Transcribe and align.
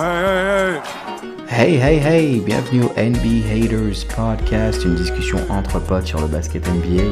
Hey, 0.00 1.74
hey, 1.74 1.98
hey, 1.98 2.38
bienvenue 2.38 2.84
au 2.84 2.92
NBA 2.96 3.50
Haters 3.50 4.04
Podcast, 4.06 4.84
une 4.84 4.94
discussion 4.94 5.38
entre 5.48 5.80
potes 5.80 6.06
sur 6.06 6.20
le 6.20 6.28
basket 6.28 6.68
NBA. 6.68 7.02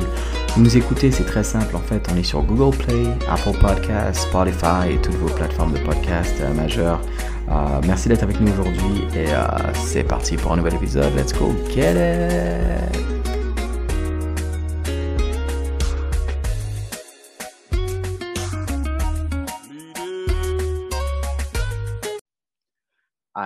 Vous 0.55 0.63
nous 0.63 0.77
écoutez, 0.77 1.11
c'est 1.11 1.25
très 1.25 1.43
simple 1.43 1.75
en 1.75 1.81
fait, 1.81 2.07
on 2.13 2.17
est 2.17 2.23
sur 2.23 2.43
Google 2.43 2.77
Play, 2.77 3.07
Apple 3.29 3.59
Podcasts, 3.59 4.29
Spotify 4.29 4.93
et 4.93 5.03
toutes 5.03 5.17
vos 5.17 5.35
plateformes 5.35 5.73
de 5.73 5.81
podcast 5.81 6.37
euh, 6.41 6.55
majeures. 6.55 7.01
Euh, 7.51 7.81
merci 7.89 8.09
d'être 8.09 8.23
avec 8.23 8.41
nous 8.41 8.53
aujourd'hui 8.53 9.03
et 9.17 9.33
euh, 9.33 9.49
c'est 9.75 10.05
parti 10.05 10.37
pour 10.37 10.53
un 10.53 10.57
nouvel 10.57 10.75
épisode. 10.75 11.13
Let's 11.17 11.33
go, 11.33 11.57
get 11.75 11.97
it! 11.97 13.16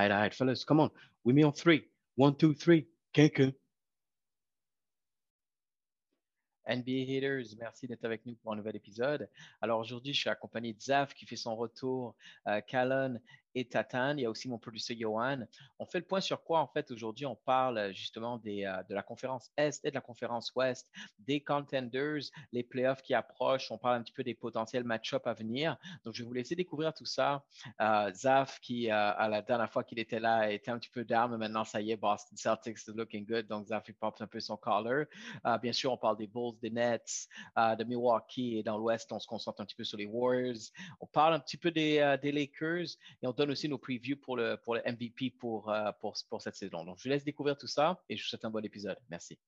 Right, 0.00 0.10
all 0.10 0.20
right, 0.20 0.34
fellas, 0.34 0.64
come 0.64 0.80
on. 0.80 0.90
With 1.24 1.36
me 1.36 1.44
on 1.44 1.52
three. 1.52 1.84
One, 2.16 2.34
two, 2.34 2.54
three. 2.54 2.86
Quelqu'un. 3.12 3.52
NBA 6.68 7.02
Haters, 7.08 7.56
merci 7.58 7.88
d'être 7.88 8.04
avec 8.04 8.24
nous 8.26 8.36
pour 8.36 8.52
un 8.52 8.56
nouvel 8.56 8.76
épisode. 8.76 9.28
Alors 9.60 9.80
aujourd'hui, 9.80 10.14
je 10.14 10.20
suis 10.20 10.30
accompagné 10.30 10.72
de 10.72 10.80
Zaf 10.80 11.14
qui 11.14 11.26
fait 11.26 11.36
son 11.36 11.56
retour, 11.56 12.14
euh, 12.46 12.60
Callan 12.60 13.16
et 13.54 13.64
Tatane. 13.64 14.18
Il 14.18 14.22
y 14.22 14.26
a 14.26 14.30
aussi 14.30 14.48
mon 14.48 14.58
producteur 14.58 14.96
Johan. 14.98 15.40
On 15.78 15.86
fait 15.86 15.98
le 15.98 16.04
point 16.04 16.20
sur 16.20 16.42
quoi 16.42 16.60
en 16.60 16.66
fait 16.66 16.90
aujourd'hui 16.90 17.26
On 17.26 17.36
parle 17.36 17.78
euh, 17.78 17.92
justement 17.92 18.40
euh, 18.46 18.82
de 18.88 18.94
la 18.94 19.02
conférence 19.02 19.50
Est 19.56 19.84
et 19.84 19.90
de 19.90 19.94
la 19.94 20.00
conférence 20.00 20.52
Ouest, 20.54 20.90
des 21.18 21.40
contenders, 21.42 22.30
les 22.52 22.62
playoffs 22.62 23.02
qui 23.02 23.14
approchent. 23.14 23.70
On 23.70 23.78
parle 23.78 23.96
un 23.96 24.02
petit 24.02 24.12
peu 24.12 24.24
des 24.24 24.34
potentiels 24.34 24.84
match-up 24.84 25.26
à 25.26 25.34
venir. 25.34 25.76
Donc 26.04 26.14
je 26.14 26.22
vais 26.22 26.28
vous 26.28 26.34
laisser 26.34 26.54
découvrir 26.54 26.94
tout 26.94 27.04
ça. 27.04 27.44
Euh, 27.80 28.12
Zaf 28.12 28.60
qui 28.60 28.90
à 28.90 29.28
la 29.28 29.42
dernière 29.42 29.70
fois 29.70 29.84
qu'il 29.84 29.98
était 29.98 30.20
là 30.20 30.50
était 30.50 30.70
un 30.70 30.78
petit 30.78 30.90
peu 30.90 31.04
mais 31.10 31.36
maintenant 31.36 31.64
ça 31.64 31.80
y 31.80 31.90
est, 31.90 31.96
Boston 31.96 32.36
Celtics 32.36 32.86
is 32.86 32.92
looking 32.94 33.26
good. 33.26 33.46
Donc 33.46 33.66
Zaf 33.66 33.88
il 33.88 33.94
pop 33.94 34.16
un 34.20 34.26
peu 34.26 34.40
son 34.40 34.56
collar. 34.56 35.06
bien 35.60 35.72
sûr, 35.72 35.92
on 35.92 35.96
parle 35.96 36.16
des 36.16 36.26
Bulls, 36.26 36.58
des 36.60 36.70
Nets, 36.70 37.28
de 37.56 37.84
Milwaukee 37.84 38.58
et 38.58 38.62
dans 38.62 38.78
l'Ouest, 38.78 39.10
on 39.12 39.18
se 39.18 39.26
concentre 39.26 39.60
un 39.60 39.64
petit 39.64 39.76
peu 39.76 39.84
sur 39.84 39.98
les 39.98 40.06
Warriors. 40.06 40.70
On 41.00 41.06
parle 41.06 41.34
un 41.34 41.40
petit 41.40 41.56
peu 41.56 41.70
des, 41.70 42.16
des 42.22 42.32
Lakers 42.32 42.96
et 43.22 43.26
on 43.26 43.32
donne 43.40 43.50
aussi 43.50 43.68
nos 43.68 43.78
previews 43.78 44.16
pour 44.16 44.36
le, 44.36 44.56
pour 44.56 44.74
le 44.74 44.82
MVP 44.84 45.30
pour, 45.38 45.70
euh, 45.70 45.90
pour, 46.00 46.14
pour 46.28 46.42
cette 46.42 46.56
saison. 46.56 46.84
Donc, 46.84 46.98
je 46.98 47.04
vous 47.04 47.10
laisse 47.10 47.24
découvrir 47.24 47.56
tout 47.56 47.66
ça 47.66 48.02
et 48.08 48.16
je 48.16 48.22
vous 48.22 48.28
souhaite 48.28 48.44
un 48.44 48.50
bon 48.50 48.64
épisode. 48.64 48.98
Merci. 49.08 49.38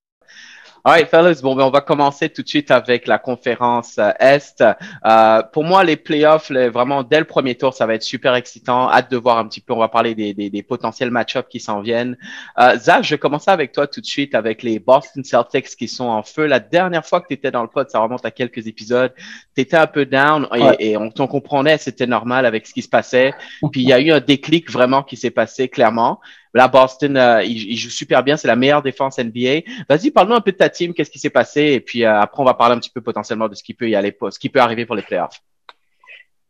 All 0.85 0.91
right, 0.91 1.07
fellas. 1.07 1.39
Bon, 1.41 1.55
ben, 1.55 1.63
on 1.63 1.69
va 1.69 1.79
commencer 1.79 2.27
tout 2.27 2.41
de 2.41 2.47
suite 2.49 2.69
avec 2.69 3.07
la 3.07 3.17
conférence 3.17 3.97
euh, 3.99 4.11
Est. 4.19 4.61
Euh, 5.05 5.41
pour 5.53 5.63
moi, 5.63 5.85
les 5.85 5.95
playoffs, 5.95 6.51
vraiment, 6.51 7.03
dès 7.03 7.19
le 7.19 7.25
premier 7.25 7.55
tour, 7.55 7.73
ça 7.73 7.85
va 7.85 7.93
être 7.93 8.03
super 8.03 8.35
excitant. 8.35 8.91
Hâte 8.91 9.09
de 9.09 9.15
voir 9.15 9.37
un 9.37 9.47
petit 9.47 9.61
peu. 9.61 9.71
On 9.71 9.79
va 9.79 9.87
parler 9.87 10.13
des, 10.13 10.33
des, 10.33 10.49
des 10.49 10.61
potentiels 10.61 11.09
match-ups 11.09 11.47
qui 11.49 11.61
s'en 11.61 11.79
viennent. 11.79 12.17
Euh, 12.59 12.77
Zach, 12.77 13.05
je 13.05 13.11
vais 13.11 13.17
commencer 13.17 13.49
avec 13.49 13.71
toi 13.71 13.87
tout 13.87 14.01
de 14.01 14.05
suite 14.05 14.35
avec 14.35 14.61
les 14.61 14.77
Boston 14.79 15.23
Celtics 15.23 15.77
qui 15.77 15.87
sont 15.87 16.03
en 16.03 16.21
feu. 16.21 16.47
La 16.47 16.59
dernière 16.59 17.05
fois 17.05 17.21
que 17.21 17.27
tu 17.27 17.35
étais 17.35 17.49
dans 17.49 17.61
le 17.61 17.69
pod, 17.69 17.89
ça 17.89 17.99
remonte 17.99 18.25
à 18.25 18.31
quelques 18.31 18.67
épisodes, 18.67 19.13
tu 19.55 19.61
étais 19.61 19.77
un 19.77 19.87
peu 19.87 20.05
down 20.05 20.49
et, 20.53 20.91
et 20.91 20.97
on, 20.97 21.09
on 21.17 21.27
comprenait, 21.27 21.77
c'était 21.77 22.07
normal 22.07 22.45
avec 22.45 22.67
ce 22.67 22.73
qui 22.73 22.81
se 22.81 22.89
passait. 22.89 23.33
Puis 23.71 23.83
il 23.83 23.87
y 23.87 23.93
a 23.93 24.01
eu 24.01 24.11
un 24.11 24.19
déclic 24.19 24.69
vraiment 24.69 25.01
qui 25.01 25.15
s'est 25.15 25.31
passé 25.31 25.69
clairement. 25.69 26.19
Là, 26.53 26.67
Boston, 26.67 27.17
euh, 27.17 27.43
il, 27.43 27.75
joue 27.77 27.89
super 27.89 28.23
bien. 28.23 28.37
C'est 28.37 28.47
la 28.47 28.55
meilleure 28.55 28.83
défense 28.83 29.17
NBA. 29.17 29.61
Vas-y, 29.89 30.11
parle-nous 30.11 30.35
un 30.35 30.41
peu 30.41 30.51
de 30.51 30.57
ta 30.57 30.69
team. 30.69 30.93
Qu'est-ce 30.93 31.09
qui 31.09 31.17
s'est 31.17 31.31
passé? 31.31 31.61
Et 31.61 31.79
puis 31.79 32.03
euh, 32.03 32.19
après, 32.19 32.41
on 32.41 32.45
va 32.45 32.53
parler 32.53 32.75
un 32.75 32.79
petit 32.79 32.91
peu 32.91 33.01
potentiellement 33.01 33.47
de 33.47 33.55
ce 33.55 33.63
qui 33.63 33.73
peut 33.73 33.89
y 33.89 33.95
aller, 33.95 34.15
ce 34.29 34.37
qui 34.37 34.49
peut 34.49 34.59
arriver 34.59 34.85
pour 34.85 34.95
les 34.95 35.01
playoffs. 35.01 35.41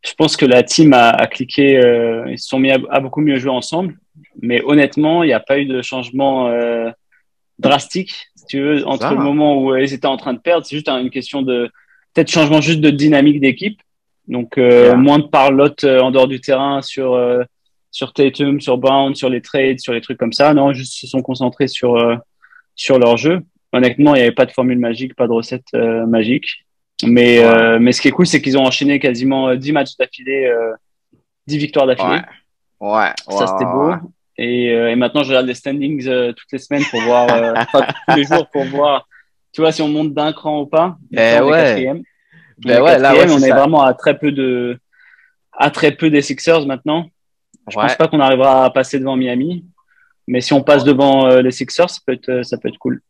Je 0.06 0.14
pense 0.16 0.36
que 0.36 0.46
la 0.46 0.64
team 0.64 0.92
a, 0.92 1.26
cliqué. 1.28 1.78
Euh, 1.78 2.30
ils 2.30 2.38
se 2.38 2.50
sont 2.50 2.60
mis 2.60 2.72
à, 2.72 3.00
beaucoup 3.00 3.22
mieux 3.22 3.38
jouer 3.38 3.52
ensemble. 3.52 3.98
Mais 4.42 4.62
honnêtement, 4.66 5.24
il 5.24 5.28
n'y 5.28 5.34
a 5.34 5.40
pas 5.40 5.58
eu 5.58 5.66
de 5.66 5.82
changement 5.82 6.54
drastique, 7.60 8.14
si 8.36 8.46
tu 8.48 8.60
veux, 8.60 8.86
entre 8.86 9.10
le 9.10 9.22
moment 9.22 9.58
où 9.58 9.76
ils 9.78 9.94
étaient 9.94 10.08
en 10.08 10.18
train 10.18 10.34
de 10.34 10.40
perdre. 10.40 10.66
C'est 10.66 10.76
juste 10.76 10.90
une 10.90 11.10
question 11.10 11.42
de 11.42 11.70
peut-être 12.14 12.30
changement 12.30 12.60
juste 12.60 12.82
de 12.82 12.90
dynamique 12.90 13.40
d'équipe. 13.40 13.80
Donc 14.28 14.58
moins 14.58 15.20
de 15.20 15.28
parlotte 15.28 15.86
en 15.86 16.12
dehors 16.12 16.28
du 16.28 16.42
terrain 16.42 16.82
sur 16.82 17.18
sur 17.94 18.12
Tatum, 18.12 18.60
sur 18.60 18.78
Brown, 18.78 19.16
sur 19.16 19.30
les 19.30 19.40
trades, 19.40 19.80
sur 19.80 19.94
les 19.94 20.02
trucs 20.02 20.18
comme 20.18 20.34
ça. 20.34 20.54
Non, 20.54 20.74
juste 20.74 21.00
se 21.00 21.08
sont 21.08 21.22
concentrés 21.22 21.68
sur 21.68 21.96
euh, 21.96 22.16
sur 22.76 22.98
leur 22.98 23.16
jeu. 23.18 23.40
Honnêtement, 23.72 24.16
il 24.16 24.18
n'y 24.18 24.24
avait 24.24 24.34
pas 24.34 24.48
de 24.48 24.52
formule 24.52 24.80
magique, 24.80 25.16
pas 25.16 25.28
de 25.28 25.32
recette 25.32 25.68
euh, 25.76 26.06
magique. 26.08 26.66
Mais 27.06 27.44
euh, 27.44 27.78
mais 27.80 27.92
ce 27.92 28.02
qui 28.02 28.08
est 28.08 28.12
cool, 28.12 28.26
c'est 28.26 28.42
qu'ils 28.42 28.58
ont 28.58 28.66
enchaîné 28.66 29.00
quasiment 29.00 29.56
10 29.56 29.72
matchs 29.72 29.96
d'affilée, 29.98 30.52
10 31.48 31.58
victoires 31.58 31.86
d'affilée. 31.86 32.22
Ouais. 32.80 32.90
ouais. 32.90 33.14
Ça 33.30 33.48
c'était 33.48 33.66
beau. 33.66 33.94
Et, 34.36 34.70
et, 34.70 34.96
maintenant, 34.96 35.22
je 35.22 35.30
regarde 35.30 35.46
les 35.46 35.54
standings 35.54 36.34
toutes 36.34 36.52
les 36.52 36.58
semaines 36.58 36.84
pour 36.90 37.00
voir, 37.02 37.28
enfin, 37.58 37.86
tous 38.08 38.16
les 38.16 38.24
jours 38.24 38.50
pour 38.52 38.64
voir, 38.66 39.08
tu 39.52 39.62
vois, 39.62 39.72
si 39.72 39.84
on 39.84 39.88
monte 39.88 40.14
d'un 40.14 40.34
cran 40.34 40.62
ou 40.62 40.66
pas. 40.66 40.98
Eh 41.12 41.40
ouais. 41.42 41.94
Ben 42.60 42.82
ouais, 42.82 42.98
là, 42.98 43.14
on 43.30 43.42
est 43.42 43.52
vraiment 43.52 43.84
à 43.84 43.94
très 43.94 44.18
peu 44.18 44.32
de, 44.32 44.80
à 45.52 45.70
très 45.70 45.92
peu 45.92 46.10
des 46.10 46.24
Sixers 46.24 46.66
maintenant. 46.66 47.10
Je 47.70 47.76
pense 47.76 47.96
pas 47.96 48.08
qu'on 48.08 48.20
arrivera 48.20 48.66
à 48.66 48.70
passer 48.70 49.00
devant 49.00 49.16
Miami, 49.16 49.66
mais 50.28 50.42
si 50.42 50.54
on 50.54 50.64
passe 50.64 50.84
devant 50.84 51.28
euh, 51.28 51.42
les 51.42 51.52
Sixers, 51.52 51.90
ça 51.90 52.00
peut 52.06 52.14
être, 52.14 52.30
euh, 52.30 52.44
ça 52.44 52.58
peut 52.58 52.70
être 52.70 52.78
cool. 52.78 53.02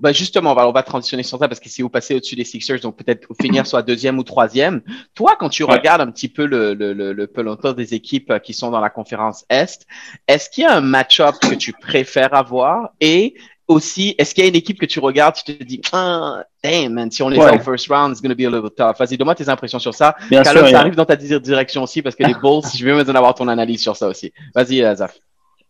Bah 0.00 0.12
justement, 0.12 0.50
on 0.50 0.54
va, 0.54 0.68
on 0.68 0.72
va 0.72 0.82
transitionner 0.82 1.22
sur 1.22 1.38
ça 1.38 1.46
parce 1.46 1.60
que 1.60 1.68
si 1.68 1.80
vous 1.80 1.88
passez 1.88 2.16
au-dessus 2.16 2.34
des 2.34 2.44
Sixers, 2.44 2.80
donc 2.80 2.96
peut-être 2.96 3.28
finir 3.40 3.66
soit 3.68 3.82
deuxième 3.82 4.18
ou 4.18 4.24
troisième. 4.24 4.82
Toi, 5.14 5.36
quand 5.38 5.48
tu 5.48 5.62
regardes 5.62 6.00
un 6.00 6.10
petit 6.10 6.28
peu 6.28 6.44
le, 6.44 6.74
le, 6.74 6.92
le, 6.92 7.26
peloton 7.28 7.72
des 7.72 7.94
équipes 7.94 8.40
qui 8.42 8.52
sont 8.52 8.70
dans 8.70 8.80
la 8.80 8.90
conférence 8.90 9.44
Est, 9.48 9.86
est-ce 10.26 10.50
qu'il 10.50 10.64
y 10.64 10.66
a 10.66 10.76
un 10.76 10.80
match-up 10.80 11.36
que 11.40 11.54
tu 11.54 11.72
préfères 11.72 12.34
avoir 12.34 12.90
et 13.00 13.34
aussi, 13.68 14.14
est-ce 14.18 14.34
qu'il 14.34 14.44
y 14.44 14.46
a 14.46 14.48
une 14.48 14.56
équipe 14.56 14.78
que 14.78 14.86
tu 14.86 15.00
regardes, 15.00 15.34
tu 15.34 15.56
te 15.56 15.64
dis, 15.64 15.80
ah, 15.92 16.44
damn, 16.62 16.92
man, 16.92 17.10
si 17.10 17.22
on 17.22 17.30
est 17.30 17.38
ouais. 17.38 17.56
au 17.56 17.58
first 17.58 17.88
round, 17.88 18.12
it's 18.12 18.22
going 18.22 18.30
to 18.30 18.36
be 18.36 18.46
a 18.46 18.50
little 18.50 18.70
tough. 18.70 18.98
Vas-y, 18.98 19.16
donne-moi 19.16 19.34
tes 19.34 19.48
impressions 19.48 19.78
sur 19.78 19.94
ça. 19.94 20.14
Bien 20.30 20.44
sûr, 20.44 20.68
ça 20.68 20.80
arrive 20.80 20.94
dans 20.94 21.04
ta 21.04 21.16
direction 21.16 21.82
aussi 21.82 22.02
parce 22.02 22.14
que 22.14 22.24
les 22.24 22.34
Bulls, 22.34 22.62
je 22.76 22.84
veux 22.84 22.94
besoin 22.94 23.14
d'avoir 23.14 23.34
ton 23.34 23.48
analyse 23.48 23.82
sur 23.82 23.96
ça 23.96 24.08
aussi. 24.08 24.32
Vas-y, 24.54 24.82
euh, 24.82 24.94
Zaf. 24.94 25.18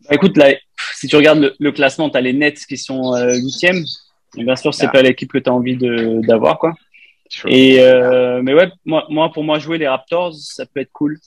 Bah, 0.08 0.14
écoute, 0.14 0.36
là, 0.36 0.54
si 0.94 1.08
tu 1.08 1.16
regardes 1.16 1.54
le, 1.58 1.72
classement, 1.72 2.10
tu 2.10 2.16
as 2.16 2.20
les 2.20 2.32
Nets 2.32 2.66
qui 2.66 2.76
sont 2.76 3.14
euh, 3.14 3.34
huitièmes. 3.34 3.84
Euh, 4.38 4.44
bien 4.44 4.56
sûr, 4.56 4.74
c'est 4.74 4.86
ah. 4.86 4.90
pas 4.90 5.02
l'équipe 5.02 5.32
que 5.32 5.38
tu 5.38 5.48
as 5.48 5.52
envie 5.52 5.76
d'avoir, 5.76 6.58
quoi. 6.58 6.74
Et, 7.46 7.80
euh, 7.80 8.40
mais 8.42 8.54
ouais, 8.54 8.70
moi, 8.84 9.04
moi, 9.08 9.32
pour 9.32 9.44
moi, 9.44 9.58
jouer 9.58 9.78
les 9.78 9.88
Raptors, 9.88 10.34
ça 10.34 10.64
peut 10.66 10.80
être 10.80 10.92
cool. 10.92 11.18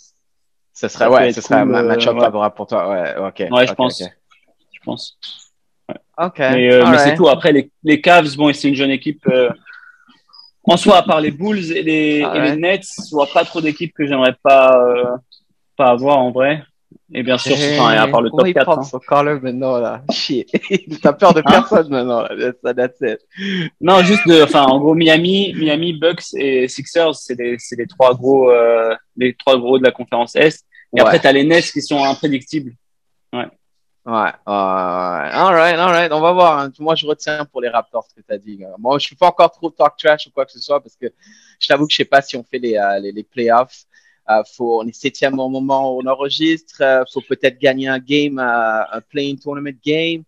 Ça 0.74 0.88
serait, 0.88 1.08
ouais, 1.08 1.34
ça 1.34 1.42
serait 1.42 1.56
un 1.56 1.66
match-up 1.66 2.16
euh, 2.16 2.22
favorable 2.22 2.56
pour 2.56 2.68
toi. 2.68 2.90
Ouais, 2.90 3.16
ok. 3.18 3.52
Ouais, 3.52 3.68
je 3.68 3.74
pense. 3.74 4.02
Je 4.02 4.80
pense. 4.86 5.18
Mais, 6.40 6.72
euh, 6.72 6.86
mais 6.90 6.98
c'est 6.98 7.16
tout. 7.16 7.28
Après, 7.28 7.52
les, 7.52 7.72
les 7.84 8.02
Cavs, 8.02 8.36
bon, 8.36 8.54
c'est 8.54 8.68
une 8.68 8.76
jeune 8.76 8.92
équipe. 8.92 9.26
Euh, 9.28 9.50
en 10.64 10.78
soi, 10.78 10.98
à 10.98 11.04
part 11.04 11.22
les 11.22 11.32
Bulls 11.32 11.72
et 11.72 11.82
les, 11.82 12.20
et 12.20 12.42
les 12.42 12.56
Nets, 12.56 12.86
je 13.10 13.16
vois 13.16 13.28
pas 13.28 13.44
trop 13.44 13.60
d'équipes 13.60 13.94
que 13.94 14.06
j'aimerais 14.06 14.36
pas, 14.44 14.86
euh, 14.86 15.18
pas 15.76 15.88
avoir 15.88 16.20
en 16.20 16.32
vrai. 16.32 16.64
Et 17.12 17.24
bien 17.24 17.40
sûr, 17.40 17.56
hey, 17.56 17.80
enfin, 17.80 17.94
à 17.94 18.08
part 18.08 18.22
le 18.22 18.30
top 18.30 18.54
4. 18.54 18.70
Hein. 18.70 18.84
Son 18.84 19.00
maintenant, 19.42 19.80
là. 19.80 20.04
Shit. 20.12 20.48
T'as 21.02 21.14
peur 21.14 21.34
de 21.34 21.40
hein? 21.40 21.44
personne 21.50 21.90
maintenant, 21.90 22.22
là. 22.22 22.74
That's 22.74 23.02
it. 23.02 23.20
Non, 23.82 24.04
juste 24.04 24.28
de, 24.28 24.44
enfin, 24.44 24.64
en 24.64 24.80
gros, 24.80 24.94
Miami, 24.94 25.54
Miami, 25.56 25.94
Bucks 25.94 26.34
et 26.36 26.68
Sixers, 26.68 27.16
c'est 27.16 27.38
les, 27.38 27.56
c'est 27.58 27.76
les 27.76 27.88
trois 27.88 28.14
gros, 28.14 28.52
euh, 28.52 28.96
les 29.18 29.34
trois 29.34 29.58
gros 29.58 29.80
de 29.80 29.84
la 29.84 29.92
conférence 29.92 30.36
Est. 30.36 30.66
Et 30.96 30.96
ouais. 30.96 31.02
après, 31.02 31.20
t'as 31.20 31.32
les 31.32 31.44
Nets 31.44 31.72
qui 31.72 31.82
sont 31.82 32.04
imprédictibles. 32.04 32.74
Ouais. 34.06 34.14
Ouais. 34.14 34.32
All 34.46 35.54
right, 35.54 35.78
all 35.78 35.92
right. 35.92 36.12
On 36.12 36.22
va 36.22 36.32
voir. 36.32 36.60
Hein. 36.60 36.72
Moi, 36.80 36.96
je 36.96 37.06
retiens 37.06 37.46
pour 37.46 37.62
les 37.62 37.70
Raptors 37.70 38.08
ce 38.10 38.16
que 38.16 38.22
tu 38.26 38.34
as 38.34 38.38
dit. 38.38 38.60
Moi, 38.78 38.98
je 38.98 39.04
ne 39.04 39.08
suis 39.08 39.16
pas 39.16 39.28
encore 39.28 39.52
trop 39.52 39.70
talk 39.70 39.98
trash 39.98 40.28
ou 40.28 40.32
quoi 40.32 40.46
que 40.46 40.52
ce 40.52 40.60
soit 40.60 40.82
parce 40.82 40.96
que 40.96 41.08
je 41.60 41.68
t'avoue 41.68 41.86
que 41.86 41.94
je 41.94 42.02
ne 42.02 42.06
sais 42.06 42.10
pas 42.10 42.22
si 42.22 42.38
on 42.38 42.44
fait 42.44 42.60
les, 42.60 42.76
euh, 42.76 43.00
les, 43.00 43.12
les, 43.12 43.24
playoffs. 43.24 43.86
Euh, 44.30 44.44
faut, 44.56 44.82
on 44.82 44.88
est 44.88 44.96
septième 44.96 45.40
au 45.40 45.50
moment 45.50 45.96
où 45.96 46.02
on 46.02 46.08
enregistre. 46.08 46.82
Euh, 46.82 47.04
faut 47.12 47.22
peut-être 47.22 47.60
gagner 47.60 47.88
un 47.88 48.00
game, 48.00 48.40
euh, 48.40 48.84
un 48.92 49.02
playing 49.02 49.40
tournament 49.40 49.78
game. 49.84 50.24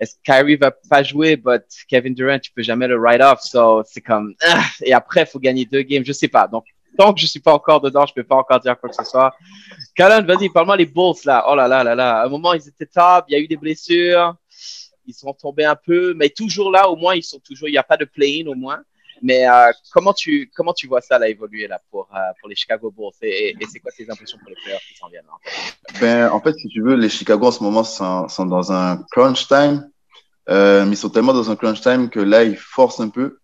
Est-ce 0.00 0.16
que 0.16 0.20
Kyrie 0.24 0.56
va 0.56 0.72
pas 0.72 1.02
jouer, 1.02 1.36
but 1.36 1.62
Kevin 1.86 2.14
Durant, 2.14 2.38
tu 2.38 2.50
peux 2.50 2.62
jamais 2.62 2.88
le 2.88 2.96
write 2.96 3.20
off. 3.20 3.40
So, 3.42 3.82
c'est 3.86 4.00
comme, 4.00 4.34
ah, 4.42 4.64
et 4.82 4.92
après, 4.92 5.22
il 5.22 5.26
faut 5.26 5.38
gagner 5.38 5.64
deux 5.64 5.82
games. 5.82 6.04
Je 6.04 6.12
sais 6.12 6.28
pas. 6.28 6.48
Donc, 6.48 6.64
tant 6.96 7.12
que 7.12 7.20
je 7.20 7.26
suis 7.26 7.40
pas 7.40 7.52
encore 7.52 7.80
dedans, 7.80 8.06
je 8.06 8.14
peux 8.14 8.24
pas 8.24 8.36
encore 8.36 8.60
dire 8.60 8.78
quoi 8.78 8.88
que 8.88 8.96
ce 8.96 9.04
soit. 9.04 9.34
Callan, 9.94 10.24
vas-y, 10.24 10.48
parle-moi 10.48 10.76
les 10.76 10.86
Bulls 10.86 11.14
là. 11.24 11.44
Oh 11.48 11.54
là 11.54 11.68
là 11.68 11.84
là 11.84 11.94
là. 11.94 12.20
À 12.20 12.26
un 12.26 12.28
moment, 12.28 12.52
ils 12.52 12.66
étaient 12.68 12.86
top, 12.86 13.24
il 13.28 13.32
y 13.32 13.36
a 13.36 13.38
eu 13.38 13.46
des 13.46 13.56
blessures, 13.56 14.34
ils 15.06 15.14
sont 15.14 15.32
tombés 15.32 15.64
un 15.64 15.76
peu, 15.76 16.14
mais 16.14 16.28
toujours 16.28 16.70
là, 16.70 16.88
au 16.88 16.96
moins, 16.96 17.14
ils 17.14 17.22
sont 17.22 17.40
toujours. 17.40 17.68
Il 17.68 17.72
n'y 17.72 17.78
a 17.78 17.82
pas 17.82 17.96
de 17.96 18.04
play-in 18.04 18.46
au 18.46 18.54
moins. 18.54 18.80
Mais 19.24 19.48
euh, 19.48 19.70
comment 19.92 20.12
tu 20.12 20.50
comment 20.54 20.72
tu 20.72 20.88
vois 20.88 21.00
ça 21.00 21.16
là 21.16 21.28
évoluer 21.28 21.68
là 21.68 21.80
pour 21.92 22.08
euh, 22.12 22.18
pour 22.40 22.48
les 22.48 22.56
Chicago 22.56 22.90
Bulls? 22.90 23.12
Et, 23.22 23.50
et, 23.50 23.66
c'est 23.70 23.78
quoi 23.78 23.92
tes 23.96 24.10
impressions 24.10 24.36
pour 24.38 24.48
les 24.48 24.56
players 24.64 24.80
qui 24.88 24.98
s'en 24.98 25.08
viennent 25.08 25.22
hein? 25.32 25.50
Ben 26.00 26.28
en 26.28 26.40
fait, 26.40 26.54
si 26.54 26.66
tu 26.68 26.82
veux, 26.82 26.96
les 26.96 27.08
Chicago 27.08 27.46
en 27.46 27.52
ce 27.52 27.62
moment 27.62 27.84
sont, 27.84 28.26
sont 28.26 28.46
dans 28.46 28.72
un 28.72 29.04
crunch 29.12 29.46
time. 29.46 29.88
Euh, 30.48 30.84
mais 30.84 30.94
ils 30.94 30.96
sont 30.96 31.10
tellement 31.10 31.32
dans 31.32 31.50
un 31.50 31.56
crunch 31.56 31.80
time 31.80 32.10
que 32.10 32.18
là, 32.18 32.42
ils 32.42 32.56
forcent 32.56 33.00
un 33.00 33.10
peu. 33.10 33.38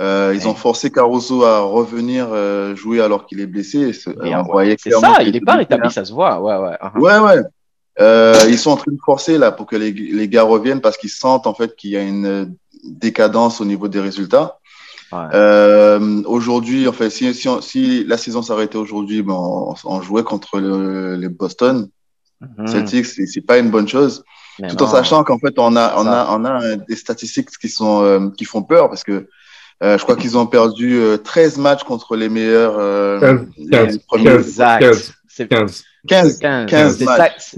Euh, 0.00 0.32
ils 0.34 0.48
ont 0.48 0.54
forcé 0.54 0.90
Caruso 0.90 1.44
à 1.44 1.60
revenir 1.60 2.28
euh, 2.30 2.74
jouer 2.74 3.00
alors 3.00 3.26
qu'il 3.26 3.40
est 3.40 3.46
blessé. 3.46 3.92
C'est 3.92 4.14
ça, 4.14 5.22
il 5.22 5.32
n'est 5.32 5.40
pas 5.40 5.56
rétabli, 5.56 5.90
ça 5.90 6.04
se 6.04 6.12
voit. 6.12 6.40
Ouais, 6.40 6.56
ouais. 6.56 6.76
Uh-huh. 6.80 7.00
Ouais, 7.00 7.18
ouais. 7.98 8.50
ils 8.50 8.58
sont 8.58 8.70
en 8.70 8.76
train 8.76 8.92
de 8.92 8.98
forcer 9.04 9.36
là 9.36 9.52
pour 9.52 9.66
que 9.66 9.76
les, 9.76 9.92
les 9.92 10.28
gars 10.28 10.42
reviennent 10.42 10.80
parce 10.80 10.96
qu'ils 10.96 11.10
sentent 11.10 11.46
en 11.46 11.54
fait 11.54 11.76
qu'il 11.76 11.90
y 11.90 11.96
a 11.96 12.02
une 12.02 12.54
décadence 12.84 13.60
au 13.60 13.64
niveau 13.64 13.88
des 13.88 14.00
résultats. 14.00 14.56
Euh, 15.12 16.22
aujourd'hui, 16.26 16.86
en 16.86 16.92
fait, 16.92 17.10
si, 17.10 17.32
si, 17.34 17.48
si 17.62 18.04
la 18.04 18.16
saison 18.16 18.42
s'arrêtait 18.42 18.76
aujourd'hui, 18.76 19.22
ben, 19.22 19.34
on, 19.84 20.02
jouait 20.02 20.22
contre 20.22 20.60
le, 20.60 21.16
les 21.16 21.28
Boston 21.28 21.88
mm 22.40 22.66
Celtics. 22.66 23.06
C'est 23.06 23.40
pas 23.40 23.58
une 23.58 23.70
bonne 23.70 23.88
chose. 23.88 24.24
tout 24.68 24.82
en 24.82 24.86
sachant 24.86 25.24
qu'en 25.24 25.38
fait, 25.38 25.58
on 25.58 25.76
a, 25.76 25.94
on 25.96 26.06
a, 26.06 26.28
on 26.30 26.44
a 26.44 26.76
des 26.76 26.96
statistiques 26.96 27.50
qui 27.60 27.68
sont, 27.68 28.02
euh, 28.02 28.28
qui 28.30 28.44
font 28.44 28.62
peur 28.62 28.88
parce 28.88 29.04
que 29.04 29.28
euh, 29.82 29.96
je 29.96 30.02
crois 30.02 30.16
qu'ils 30.16 30.36
ont 30.36 30.46
perdu 30.46 31.00
13 31.24 31.58
euh, 31.58 31.62
matchs 31.62 31.84
contre 31.84 32.16
les 32.16 32.28
meilleurs. 32.28 32.76
Euh, 32.78 33.38
15, 33.70 34.00
15, 34.10 35.14
15. 35.48 35.84
15, 36.08 36.38
15, 36.38 37.06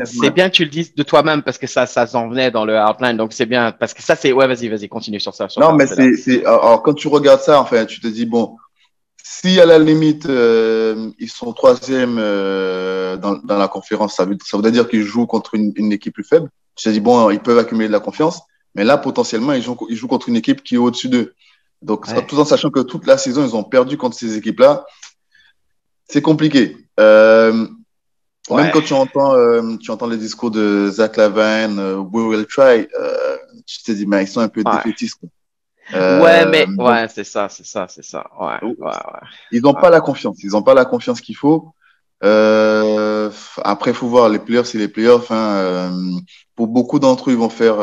C'est 0.05 0.31
bien 0.31 0.49
que 0.49 0.55
tu 0.55 0.65
le 0.65 0.71
dises 0.71 0.95
de 0.95 1.03
toi-même 1.03 1.43
parce 1.43 1.59
que 1.59 1.67
ça, 1.67 1.87
ça 1.87 2.07
s'en 2.07 2.29
venait 2.29 2.51
dans 2.51 2.65
le 2.65 2.77
outline. 2.77 3.17
Donc, 3.17 3.33
c'est 3.33 3.47
bien 3.47 3.73
parce 3.73 3.95
que 3.95 4.03
ça, 4.03 4.17
c'est, 4.17 4.33
ouais, 4.33 4.47
vas-y, 4.47 4.69
vas-y, 4.69 4.89
continue 4.89 5.21
sur 5.21 5.35
ça. 5.35 5.47
non, 5.59 5.75
mais 5.75 5.87
c'est, 5.87 6.17
c'est, 6.17 6.45
alors, 6.45 6.83
quand 6.83 6.95
tu 6.95 7.09
regardes 7.09 7.41
ça, 7.41 7.61
en 7.61 7.65
fait, 7.65 7.87
tu 7.87 8.01
te 8.01 8.09
dis, 8.09 8.27
bon, 8.27 8.57
si 9.23 9.61
à 9.61 9.67
la 9.67 9.79
limite, 9.79 10.27
euh, 10.27 11.11
ils 11.19 11.31
sont 11.31 11.53
troisième 11.53 12.17
euh, 12.19 13.17
dans, 13.17 13.35
dans 13.35 13.59
la 13.59 13.69
conférence, 13.69 14.17
ça 14.17 14.25
veut, 14.25 14.37
ça 14.45 14.59
veut 14.59 14.71
dire 14.71 14.89
qu'ils 14.89 15.05
jouent 15.05 15.27
contre 15.27 15.55
une, 15.55 15.73
une 15.77 15.93
équipe 15.93 16.15
plus 16.15 16.25
faible. 16.25 16.51
Tu 16.75 16.85
te 16.85 16.91
dis, 16.91 17.01
bon, 17.01 17.31
ils 17.31 17.41
peuvent 17.41 17.59
accumuler 17.59 17.89
de 17.89 17.93
la 17.93 18.01
confiance. 18.01 18.41
Mais 18.75 18.85
là, 18.85 18.99
potentiellement, 18.99 19.53
ils 19.53 19.63
jouent, 19.63 19.87
ils 19.89 19.97
jouent 19.97 20.09
contre 20.09 20.29
une 20.29 20.37
équipe 20.37 20.63
qui 20.63 20.75
est 20.75 20.79
au-dessus 20.79 21.09
d'eux. 21.09 21.35
Donc, 21.83 22.07
tout 22.27 22.39
en 22.39 22.45
sachant 22.45 22.71
que 22.71 22.81
toute 22.81 23.07
la 23.07 23.19
saison, 23.19 23.45
ils 23.45 23.57
ont 23.57 23.65
perdu 23.65 23.97
contre 23.97 24.17
ces 24.17 24.37
équipes-là, 24.37 24.85
c'est 26.09 26.23
compliqué. 26.23 26.77
Euh, 27.01 27.67
même 28.51 28.71
quand 28.73 28.83
tu 28.83 28.93
entends, 28.93 29.35
euh, 29.35 29.77
tu 29.77 29.91
entends 29.91 30.07
les 30.07 30.17
discours 30.17 30.51
de 30.51 30.91
Zach 30.91 31.17
Lavine, 31.17 31.79
euh, 31.79 31.97
We 31.97 32.25
Will 32.25 32.47
Try, 32.47 32.89
euh, 32.99 33.37
tu 33.67 33.83
te 33.83 33.93
dis, 33.93 34.07
mais 34.07 34.25
ils 34.25 34.29
sont 34.29 34.41
un 34.41 34.49
peu 34.49 34.65
défaitistes. 34.65 35.21
ouais, 35.93 36.47
mais 36.47 36.67
ouais, 36.79 37.07
c'est 37.09 37.25
ça, 37.25 37.49
c'est 37.49 37.67
ça, 37.67 37.87
c'est 37.89 38.05
ça. 38.05 38.27
Ouais, 38.39 38.59
ouais, 38.63 38.75
ouais. 38.79 39.29
Ils 39.53 39.63
n'ont 39.63 39.75
pas 39.75 39.91
la 39.91 40.01
confiance. 40.01 40.37
Ils 40.43 40.51
n'ont 40.51 40.63
pas 40.63 40.75
la 40.75 40.85
confiance 40.85 41.21
qu'il 41.21 41.37
faut. 41.37 41.73
après, 42.21 43.91
il 43.91 43.95
faut 43.95 44.09
voir 44.09 44.29
les 44.29 44.39
playoffs, 44.39 44.67
c'est 44.67 44.79
les 44.79 44.89
playoffs. 44.89 45.31
Hein, 45.31 45.93
pour 46.57 46.67
beaucoup 46.67 46.99
d'entre 46.99 47.31
eux, 47.31 47.33
ils 47.33 47.39
vont 47.39 47.49
faire. 47.49 47.77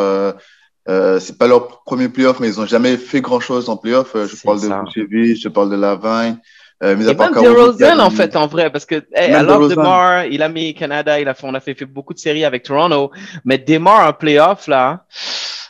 Euh, 0.89 1.19
c'est 1.19 1.37
pas 1.37 1.47
leur 1.47 1.83
premier 1.83 2.09
playoff, 2.09 2.39
mais 2.39 2.47
ils 2.47 2.59
ont 2.59 2.65
jamais 2.65 2.97
fait 2.97 3.21
grand 3.21 3.39
chose 3.39 3.69
en 3.69 3.77
playoff. 3.77 4.15
Je 4.15 4.41
parle 4.43 4.59
de 4.61 4.67
Vucevic, 4.67 5.41
je 5.41 5.47
parle 5.49 5.69
de 5.69 5.75
Lavine. 5.75 6.39
Euh, 6.81 6.95
mais 6.97 7.13
même 7.13 7.33
DeRozan, 7.33 7.99
en 7.99 8.09
fait, 8.09 8.37
en 8.37 8.47
vrai, 8.47 8.71
parce 8.71 8.85
que 8.85 9.03
hey, 9.13 9.33
alors 9.33 9.67
DeMar, 9.67 10.25
il 10.25 10.41
a 10.41 10.47
mis 10.47 10.73
Canada, 10.73 11.19
il 11.19 11.27
a 11.27 11.33
fait, 11.33 11.45
on 11.45 11.53
a 11.53 11.59
fait, 11.59 11.73
fait 11.73 11.85
beaucoup 11.85 12.13
de 12.13 12.19
séries 12.19 12.45
avec 12.45 12.63
Toronto, 12.63 13.11
mais 13.43 13.57
DeMar 13.57 14.07
en 14.07 14.13
playoff, 14.13 14.65
là, 14.67 15.05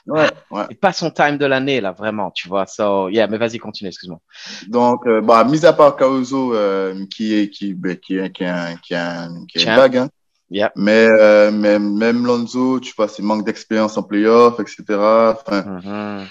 ouais, 0.06 0.30
ouais. 0.52 0.64
c'est 0.70 0.80
pas 0.80 0.94
son 0.94 1.10
time 1.10 1.40
de 1.40 1.48
l'année, 1.48 1.82
là, 1.82 1.94
vraiment, 1.94 2.30
tu 2.30 2.48
vois. 2.48 2.68
So, 2.68 3.10
yeah, 3.10 3.26
mais 3.26 3.40
vas-y, 3.40 3.58
continue, 3.58 3.88
excuse-moi. 3.88 4.20
Donc, 4.68 5.08
euh, 5.08 5.20
bah, 5.20 5.44
mis 5.46 5.66
à 5.66 5.74
part 5.74 5.96
Caruso, 5.96 6.54
euh, 6.54 6.94
qui 7.10 7.34
est, 7.34 7.50
qui, 7.50 7.76
qui 8.04 8.18
est, 8.18 8.30
qui 8.30 8.44
est, 8.44 8.80
qui 8.84 8.94
est, 8.94 9.28
qui 9.48 9.58
est 9.58 9.64
une 9.64 9.76
bague, 9.76 9.98
hein. 9.98 10.10
Yeah. 10.52 10.72
Mais, 10.76 11.08
euh, 11.08 11.52
mais 11.52 11.78
même 11.78 12.26
Lonzo, 12.26 12.80
tu 12.80 12.94
vois, 12.98 13.08
il 13.18 13.26
manque 13.26 13.46
d'expérience 13.46 13.98
en 13.98 14.04
playoff, 14.04 14.60
etc. 14.60 14.84
Enfin, 14.90 15.62
mm 15.62 15.80
-hmm 15.80 16.28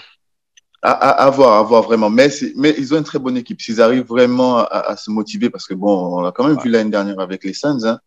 à, 0.81 0.91
à, 0.91 1.29
voir, 1.29 1.59
à 1.59 1.63
voir 1.63 1.83
vraiment. 1.83 2.09
Mais, 2.09 2.29
mais 2.55 2.73
ils 2.77 2.93
ont 2.93 2.97
une 2.97 3.03
très 3.03 3.19
bonne 3.19 3.37
équipe. 3.37 3.61
S'ils 3.61 3.81
arrivent 3.81 4.07
vraiment 4.07 4.59
à, 4.59 4.63
à, 4.63 4.97
se 4.97 5.11
motiver, 5.11 5.49
parce 5.49 5.67
que 5.67 5.73
bon, 5.73 6.17
on 6.17 6.21
l'a 6.21 6.31
quand 6.31 6.47
même 6.47 6.57
vu 6.59 6.69
l'année 6.69 6.89
dernière 6.89 7.19
avec 7.19 7.43
les 7.43 7.53
Suns, 7.53 7.85
hein, 7.85 7.99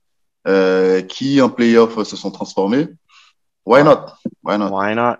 euh, 0.48 1.02
qui 1.02 1.40
en 1.40 1.50
playoff 1.50 2.02
se 2.02 2.16
sont 2.16 2.30
transformés. 2.30 2.88
Why 3.64 3.84
not? 3.84 4.06
Why 4.42 4.58
not? 4.58 4.70
Why 4.76 4.94
not? 4.96 5.18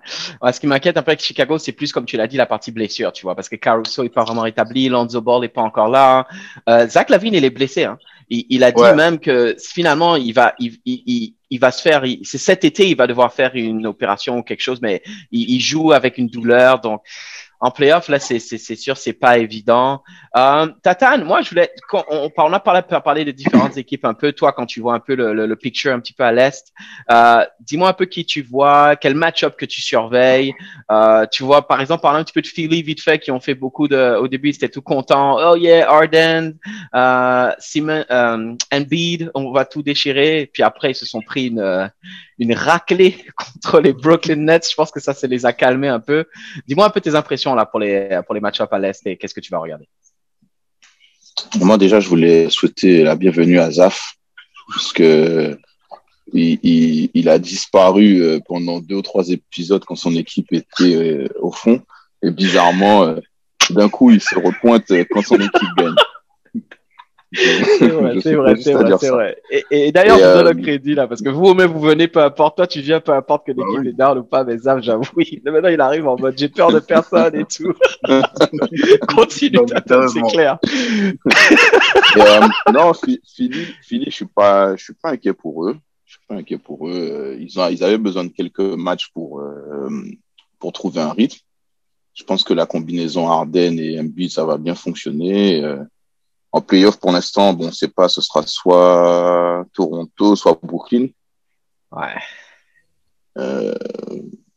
ce 0.53 0.59
qui 0.59 0.67
m'inquiète 0.67 0.97
un 0.97 1.03
peu 1.03 1.13
avec 1.13 1.21
Chicago, 1.21 1.59
c'est 1.59 1.71
plus 1.71 1.93
comme 1.93 2.07
tu 2.07 2.17
l'as 2.17 2.27
dit, 2.27 2.37
la 2.37 2.47
partie 2.47 2.73
blessure, 2.73 3.13
tu 3.13 3.23
vois, 3.23 3.37
parce 3.37 3.49
que 3.49 3.55
Caruso 3.55 4.03
est 4.03 4.09
pas 4.09 4.25
vraiment 4.25 4.43
rétabli, 4.43 4.89
Lonzo 4.89 5.21
Ball 5.21 5.45
est 5.45 5.49
pas 5.49 5.63
encore 5.63 5.89
là. 5.89 6.27
Euh, 6.69 6.89
Zach 6.89 7.09
Lavine, 7.09 7.35
il 7.35 7.45
est 7.45 7.51
blessé. 7.51 7.85
Hein. 7.85 7.99
Il, 8.33 8.47
il 8.49 8.65
a 8.65 8.73
dit 8.73 8.83
même 8.97 9.19
que 9.19 9.55
finalement, 9.59 10.17
il 10.17 10.33
va, 10.33 10.55
il, 10.59 10.79
il, 10.87 11.35
il 11.51 11.61
va 11.61 11.71
se 11.71 11.83
faire, 11.83 12.03
c'est 12.23 12.39
cet 12.39 12.65
été, 12.65 12.89
il 12.89 12.97
va 12.97 13.07
devoir 13.07 13.35
faire 13.35 13.51
une 13.55 13.87
opération 13.87 14.39
ou 14.39 14.43
quelque 14.43 14.63
chose, 14.63 14.81
mais 14.81 15.03
il, 15.31 15.51
il 15.51 15.61
joue 15.61 15.93
avec 15.93 16.17
une 16.17 16.29
douleur, 16.29 16.81
donc 16.81 17.03
en 17.63 17.71
playoff, 17.71 18.09
là, 18.09 18.19
c'est 18.19 18.41
sûr, 18.41 18.97
c'est 18.97 19.13
pas 19.13 19.39
évident. 19.39 20.03
Euh, 20.37 20.67
Tatane, 20.83 21.23
moi, 21.23 21.43
je 21.43 21.51
voulais, 21.51 21.71
on, 21.93 22.03
on, 22.11 22.31
on 22.37 22.53
a 22.53 22.59
parlé, 22.59 22.83
parlé 22.83 23.25
de 23.25 23.31
différentes 23.31 23.77
équipes 23.77 24.05
un 24.05 24.15
peu. 24.15 24.33
Toi, 24.33 24.53
quand 24.53 24.67
tu 24.67 24.81
vois 24.81 24.95
un 24.95 24.99
peu 24.99 25.15
le, 25.15 25.33
le, 25.33 25.47
le 25.47 25.57
picture 25.57 25.95
un 25.95 26.01
petit 26.01 26.13
peu 26.13 26.25
à 26.25 26.33
l'est, 26.33 26.73
euh, 27.13 27.47
dis-moi 27.61 27.89
un 27.89 27.93
peu 27.93 28.07
qui 28.07 28.27
tu 28.27 28.43
vois, 28.43 28.97
quel 28.97 29.15
match-up 29.15 29.55
que 29.57 29.65
tu 29.65 29.81
surveilles. 29.81 30.53
Euh, 30.91 31.25
tu 31.31 31.45
vois, 31.45 31.69
par 31.69 31.81
exemple, 31.81 32.03
parler 32.03 32.19
un 32.19 32.25
petit 32.25 32.33
peu 32.33 32.43
de 32.43 32.49
Philly 32.49 32.83
vite 32.83 33.01
fait, 33.01 33.21
qui 33.21 33.31
ont 33.31 33.39
fait 33.39 33.55
beaucoup 33.55 33.87
de. 33.87 34.17
Au 34.17 34.27
début, 34.27 34.49
ils 34.49 34.57
étaient 34.57 34.69
tout 34.69 34.83
contents. 34.83 35.39
Oh 35.39 35.55
yeah, 35.55 35.89
Arden, 35.89 36.55
euh, 36.97 37.53
Simon, 37.61 38.05
euh, 38.11 38.57
Embiid, 38.73 39.31
on 39.37 39.53
va 39.53 39.67
tout 39.67 39.83
déchirer. 39.83 40.51
Puis 40.53 40.65
après, 40.65 40.91
ils 40.91 40.97
se 40.97 41.07
sont 41.07 41.23
pris 41.23 41.47
une 41.47 41.89
une 42.43 42.55
raclée 42.55 43.17
contre 43.37 43.81
les 43.81 43.93
Brooklyn 43.93 44.37
Nets. 44.37 44.71
Je 44.71 44.75
pense 44.75 44.91
que 44.91 45.01
ça, 45.01 45.15
ça 45.15 45.27
les 45.27 45.47
a 45.47 45.53
calmés 45.53 45.89
un 45.89 46.01
peu. 46.01 46.27
Dis-moi 46.67 46.87
un 46.87 46.91
peu 46.91 47.01
tes 47.01 47.15
impressions 47.15 47.55
là 47.55 47.67
pour 47.67 47.81
les 47.81 48.21
pour 48.27 48.35
les 48.35 48.41
match-ups 48.41 48.73
à 48.73 48.79
l'est 48.79 49.07
et 49.07 49.17
qu'est-ce 49.17 49.35
que 49.35 49.41
tu 49.41 49.51
vas 49.51 49.59
regarder? 49.59 49.89
Moi 51.61 51.79
déjà, 51.79 52.01
je 52.01 52.09
voulais 52.09 52.51
souhaiter 52.51 53.03
la 53.03 53.17
bienvenue 53.17 53.59
à 53.59 53.71
Zaf 53.71 54.15
parce 54.69 54.93
que 54.93 55.59
il, 56.33 56.59
il, 56.63 57.11
il 57.15 57.29
a 57.29 57.39
disparu 57.39 58.23
euh, 58.23 58.41
pendant 58.47 58.81
deux 58.81 58.97
ou 58.97 59.03
trois 59.03 59.29
épisodes 59.29 59.85
quand 59.85 59.97
son 59.97 60.15
équipe 60.15 60.53
était 60.53 60.95
euh, 60.95 61.29
au 61.41 61.53
fond 61.53 61.83
et 62.23 62.31
bizarrement, 62.31 63.05
euh, 63.05 63.17
d'un 63.71 63.89
coup, 63.89 64.11
il 64.11 64.21
se 64.21 64.37
repointe 64.37 64.93
quand 65.11 65.23
son 65.23 65.37
équipe 65.37 65.69
gagne. 65.77 65.95
C'est 67.35 67.89
vrai, 67.89 68.21
c'est 68.21 68.35
vrai, 68.35 68.55
c'est 68.99 69.11
vrai. 69.11 69.43
Et, 69.51 69.65
et 69.71 69.93
d'ailleurs, 69.93 70.19
je 70.19 70.25
vous 70.25 70.45
donne 70.45 70.57
le 70.57 70.63
crédit 70.63 70.95
là, 70.95 71.07
parce 71.07 71.23
que 71.23 71.31
vous-même, 71.31 71.71
vous 71.71 71.81
venez, 71.81 72.09
peu 72.09 72.21
importe, 72.21 72.57
toi, 72.57 72.67
tu 72.67 72.81
viens, 72.81 73.01
peu 73.01 73.13
importe 73.13 73.47
que 73.47 73.53
l'équipe 73.53 73.87
est 73.87 73.97
down 73.97 74.19
ou 74.19 74.25
pas, 74.25 74.45
mais 74.45 74.59
Zaf, 74.59 74.83
j'avoue, 74.83 75.05
oui. 75.17 75.41
Maintenant, 75.45 75.69
il 75.69 75.81
arrive 75.81 76.07
en 76.07 76.17
mode, 76.19 76.37
j'ai 76.37 76.49
peur 76.49 76.71
de 76.73 76.81
personne 76.81 77.35
et 77.35 77.45
tout. 77.45 77.73
Continue, 79.15 79.59
c'est 79.69 80.23
clair. 80.33 80.59
euh, 82.17 82.41
non, 82.73 82.93
Philly, 82.95 83.67
Philly, 83.83 84.05
je 84.07 84.15
suis 84.15 84.27
pas, 84.27 84.77
je 84.77 84.85
suis 84.85 84.95
pas 84.95 85.11
inquiet 85.11 85.33
pour 85.33 85.67
eux. 85.67 85.77
Je 86.05 86.13
suis 86.13 86.27
pas 86.29 86.35
inquiet 86.35 86.59
pour 86.59 86.89
eux. 86.89 87.39
Ils 87.41 87.59
ont, 87.59 87.69
ils 87.69 87.83
avaient 87.83 87.99
besoin 87.99 88.25
de 88.25 88.31
quelques 88.31 88.61
matchs 88.61 89.11
pour, 89.15 89.41
euh, 89.41 89.89
pour 90.59 90.73
trouver 90.73 91.01
un 91.01 91.13
rythme. 91.13 91.39
Je 92.15 92.25
pense 92.25 92.45
que 92.45 92.53
la 92.53 92.67
combinaison 92.67 93.27
Arden 93.29 93.79
et 93.79 93.99
Embiid, 93.99 94.31
ça 94.31 94.45
va 94.45 94.59
bien 94.59 94.75
fonctionner. 94.75 95.65
Euh, 95.65 95.83
en 96.53 96.61
playoff, 96.61 96.99
pour 96.99 97.13
l'instant, 97.13 97.55
bon, 97.55 97.73
c'est 97.73 97.93
pas, 97.93 98.09
ce 98.09 98.21
sera 98.21 98.47
soit 98.47 99.65
Toronto, 99.73 100.37
soit 100.37 100.59
Brooklyn. 100.63 101.09
Ouais. 101.91 102.15
Euh, 103.39 103.75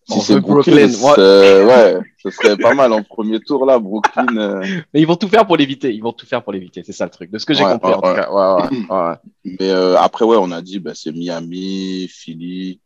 si 0.08 0.20
c'est 0.22 0.40
Brooklyn, 0.40 0.88
Brooklyn 0.88 1.24
euh, 1.24 1.66
ouais, 1.66 2.04
ce 2.22 2.30
serait 2.30 2.58
pas 2.58 2.74
mal 2.74 2.92
en 2.94 3.02
premier 3.02 3.40
tour 3.40 3.66
là, 3.66 3.80
Brooklyn. 3.80 4.38
Euh... 4.38 4.62
Mais 4.94 5.02
ils 5.02 5.08
vont 5.08 5.16
tout 5.16 5.30
faire 5.30 5.48
pour 5.48 5.58
l'éviter. 5.58 5.94
Ils 5.94 6.04
vont 6.04 6.12
tout 6.12 6.26
faire 6.26 6.44
pour 6.44 6.52
l'éviter. 6.54 6.84
C'est 6.86 6.92
ça 6.92 7.06
le 7.06 7.12
truc. 7.12 7.32
De 7.32 7.38
ce 7.40 7.46
que 7.46 7.54
j'ai 7.54 7.64
ouais, 7.64 7.72
compris 7.72 7.92
ouais, 7.92 7.96
en 7.96 8.02
tout 8.02 8.16
cas. 8.16 8.32
Ouais, 8.32 8.86
ouais, 8.90 9.16
Mais 9.44 9.70
euh, 9.70 9.98
après, 9.98 10.26
ouais, 10.26 10.38
on 10.40 10.52
a 10.52 10.62
dit, 10.62 10.80
bah, 10.80 10.92
c'est 10.94 11.12
Miami, 11.12 12.08
Philly, 12.10 12.82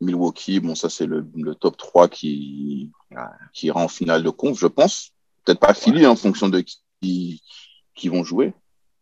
Milwaukee. 0.00 0.60
Bon, 0.60 0.74
ça 0.74 0.88
c'est 0.88 1.06
le, 1.06 1.26
le, 1.34 1.54
top 1.54 1.76
3 1.76 2.08
qui 2.08 2.90
qui 3.52 3.66
ira 3.66 3.80
en 3.80 3.88
finale 3.88 4.22
de 4.22 4.30
conf, 4.30 4.58
je 4.58 4.66
pense. 4.66 5.10
Peut-être 5.44 5.60
pas 5.60 5.74
Philly 5.74 6.06
en 6.06 6.16
fonction 6.16 6.48
de 6.48 6.62
qui 7.00 7.42
qui 7.94 8.08
vont 8.08 8.24
jouer. 8.24 8.52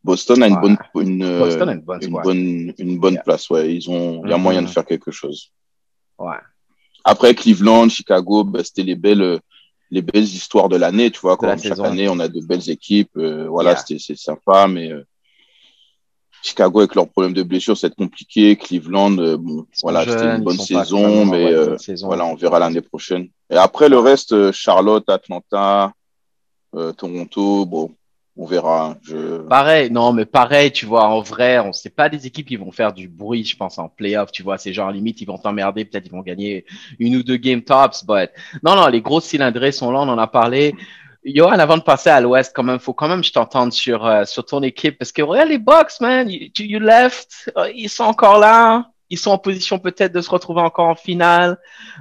Boston 0.02 0.42
a 0.42 0.48
une 0.48 0.60
bonne, 0.60 0.78
une, 0.94 1.38
Boston 1.38 1.68
a 1.68 1.72
une 1.72 1.80
bonne, 1.80 2.02
une 2.02 2.20
bonne, 2.22 2.74
une 2.78 2.98
bonne 2.98 3.14
yeah. 3.14 3.22
place. 3.22 3.50
Ouais, 3.50 3.74
ils 3.74 3.90
ont, 3.90 4.22
il 4.24 4.30
y 4.30 4.32
a 4.32 4.38
moyen 4.38 4.62
de 4.62 4.68
faire 4.68 4.84
quelque 4.84 5.10
chose. 5.10 5.52
Ouais. 6.18 6.36
Après 7.04 7.34
Cleveland, 7.34 7.88
Chicago, 7.88 8.44
bah, 8.44 8.64
c'était 8.64 8.82
les 8.82 8.94
belles, 8.94 9.40
les 9.90 10.02
belles 10.02 10.24
histoires 10.24 10.68
de 10.68 10.76
l'année, 10.76 11.10
tu 11.10 11.20
vois. 11.20 11.36
Comme 11.36 11.50
chaque 11.50 11.60
saison. 11.60 11.84
année, 11.84 12.08
on 12.08 12.18
a 12.18 12.28
de 12.28 12.40
belles 12.40 12.70
équipes. 12.70 13.16
Euh, 13.16 13.46
voilà, 13.48 13.72
yeah. 13.72 13.98
c'est 13.98 14.16
sympa, 14.16 14.66
mais 14.68 14.90
euh, 14.90 15.04
Chicago 16.42 16.80
avec 16.80 16.94
leurs 16.94 17.08
problèmes 17.08 17.34
de 17.34 17.42
blessure, 17.42 17.76
c'est 17.76 17.94
compliqué. 17.94 18.56
Cleveland, 18.56 19.18
euh, 19.18 19.36
bon, 19.36 19.66
voilà, 19.82 20.06
c'était 20.06 20.36
une 20.36 20.44
bonne 20.44 20.58
saison, 20.58 21.26
mais 21.26 21.78
saison. 21.78 22.06
voilà, 22.06 22.24
on 22.24 22.36
verra 22.36 22.58
l'année 22.58 22.80
prochaine. 22.80 23.28
Et 23.50 23.56
après 23.56 23.90
le 23.90 23.98
reste, 23.98 24.50
Charlotte, 24.52 25.08
Atlanta, 25.10 25.92
Toronto, 26.96 27.66
bon 27.66 27.94
on 28.36 28.46
verra. 28.46 28.96
Je... 29.02 29.38
Pareil, 29.48 29.90
non, 29.90 30.12
mais 30.12 30.24
pareil, 30.24 30.72
tu 30.72 30.86
vois, 30.86 31.04
en 31.04 31.20
vrai, 31.20 31.58
on 31.58 31.72
sait 31.72 31.90
pas 31.90 32.08
des 32.08 32.26
équipes 32.26 32.46
qui 32.46 32.56
vont 32.56 32.72
faire 32.72 32.92
du 32.92 33.08
bruit, 33.08 33.44
je 33.44 33.56
pense, 33.56 33.78
en 33.78 33.88
playoff, 33.88 34.32
tu 34.32 34.42
vois, 34.42 34.58
c'est 34.58 34.72
genre, 34.72 34.90
limite, 34.90 35.20
ils 35.20 35.26
vont 35.26 35.38
t'emmerder, 35.38 35.84
peut-être 35.84 36.06
ils 36.06 36.12
vont 36.12 36.22
gagner 36.22 36.64
une 36.98 37.16
ou 37.16 37.22
deux 37.22 37.36
game 37.36 37.62
tops, 37.62 38.04
but 38.04 38.30
non, 38.62 38.76
non, 38.76 38.86
les 38.86 39.00
grosses 39.00 39.24
cylindrées 39.24 39.72
sont 39.72 39.90
là, 39.90 40.00
on 40.00 40.08
en 40.08 40.18
a 40.18 40.26
parlé. 40.26 40.74
Johan, 41.24 41.58
avant 41.58 41.76
de 41.76 41.82
passer 41.82 42.08
à 42.08 42.20
l'Ouest, 42.20 42.52
quand 42.54 42.62
même, 42.62 42.78
faut 42.78 42.94
quand 42.94 43.08
même 43.08 43.20
que 43.20 43.26
je 43.26 43.32
t'entende 43.32 43.72
sur, 43.72 44.06
euh, 44.06 44.24
sur 44.24 44.46
ton 44.46 44.62
équipe, 44.62 44.96
parce 44.98 45.12
que 45.12 45.20
regarde 45.20 45.50
les 45.50 45.58
Bucks, 45.58 46.00
man, 46.00 46.30
you, 46.30 46.48
you 46.58 46.78
left, 46.78 47.52
ils 47.74 47.90
sont 47.90 48.04
encore 48.04 48.38
là. 48.38 48.90
ils 49.10 49.18
sont 49.18 49.32
en 49.32 49.38
position 49.38 49.78
peut-être 49.78 50.12
de 50.12 50.20
se 50.20 50.30
retrouver 50.30 50.62
encore 50.62 50.86
en 50.86 50.94
finale. 50.94 51.58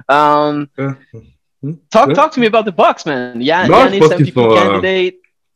Um, 0.08 0.68
talk, 1.90 2.14
talk 2.14 2.32
to 2.32 2.40
me 2.40 2.46
about 2.46 2.62
the 2.62 2.74
Bucks, 2.74 3.04
man. 3.04 3.42
Yeah, 3.42 3.66
qu'ils 4.16 4.32
sont, 4.32 4.50
euh, 4.52 5.10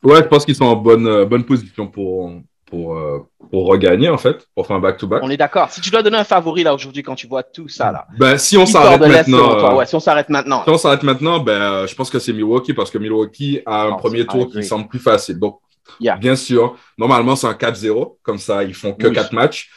ouais, 0.05 0.17
je 0.17 0.27
pense 0.27 0.45
qu'ils 0.45 0.55
sont 0.55 0.65
en 0.65 0.75
bonne, 0.75 1.07
euh, 1.07 1.25
bonne 1.25 1.43
position 1.43 1.87
pour, 1.87 2.31
pour, 2.65 2.97
euh, 2.97 3.27
pour 3.51 3.67
regagner, 3.67 4.09
en 4.09 4.17
fait, 4.17 4.47
pour 4.55 4.67
faire 4.67 4.75
un 4.75 4.79
back-to-back. 4.79 5.21
On 5.23 5.29
est 5.29 5.37
d'accord. 5.37 5.69
Si 5.71 5.81
tu 5.81 5.89
dois 5.89 6.03
donner 6.03 6.17
un 6.17 6.23
favori, 6.23 6.63
là, 6.63 6.73
aujourd'hui, 6.73 7.03
quand 7.03 7.15
tu 7.15 7.27
vois 7.27 7.43
tout 7.43 7.67
ça, 7.67 7.91
là. 7.91 8.07
Ben, 8.17 8.37
si 8.37 8.57
on 8.57 8.65
s'arrête 8.65 9.01
maintenant. 9.01 9.77
ouais, 9.77 9.85
si 9.85 9.95
on 9.95 9.99
s'arrête 9.99 10.29
maintenant. 10.29 10.63
Si 10.63 10.69
on 10.69 10.77
s'arrête 10.77 11.03
maintenant, 11.03 11.39
ben, 11.39 11.85
je 11.85 11.95
pense 11.95 12.09
que 12.09 12.19
c'est 12.19 12.33
Milwaukee 12.33 12.73
parce 12.73 12.91
que 12.91 12.97
Milwaukee 12.97 13.61
a 13.65 13.83
un 13.83 13.93
premier 13.93 14.25
tour 14.25 14.49
qui 14.49 14.63
semble 14.63 14.87
plus 14.87 14.99
facile. 14.99 15.39
Donc, 15.39 15.59
bien 15.99 16.35
sûr, 16.35 16.75
normalement, 16.97 17.35
c'est 17.35 17.47
un 17.47 17.53
4-0. 17.53 18.17
Comme 18.23 18.37
ça, 18.37 18.63
ils 18.63 18.73
font 18.73 18.93
que 18.93 19.07
4 19.07 19.33
matchs. 19.33 19.69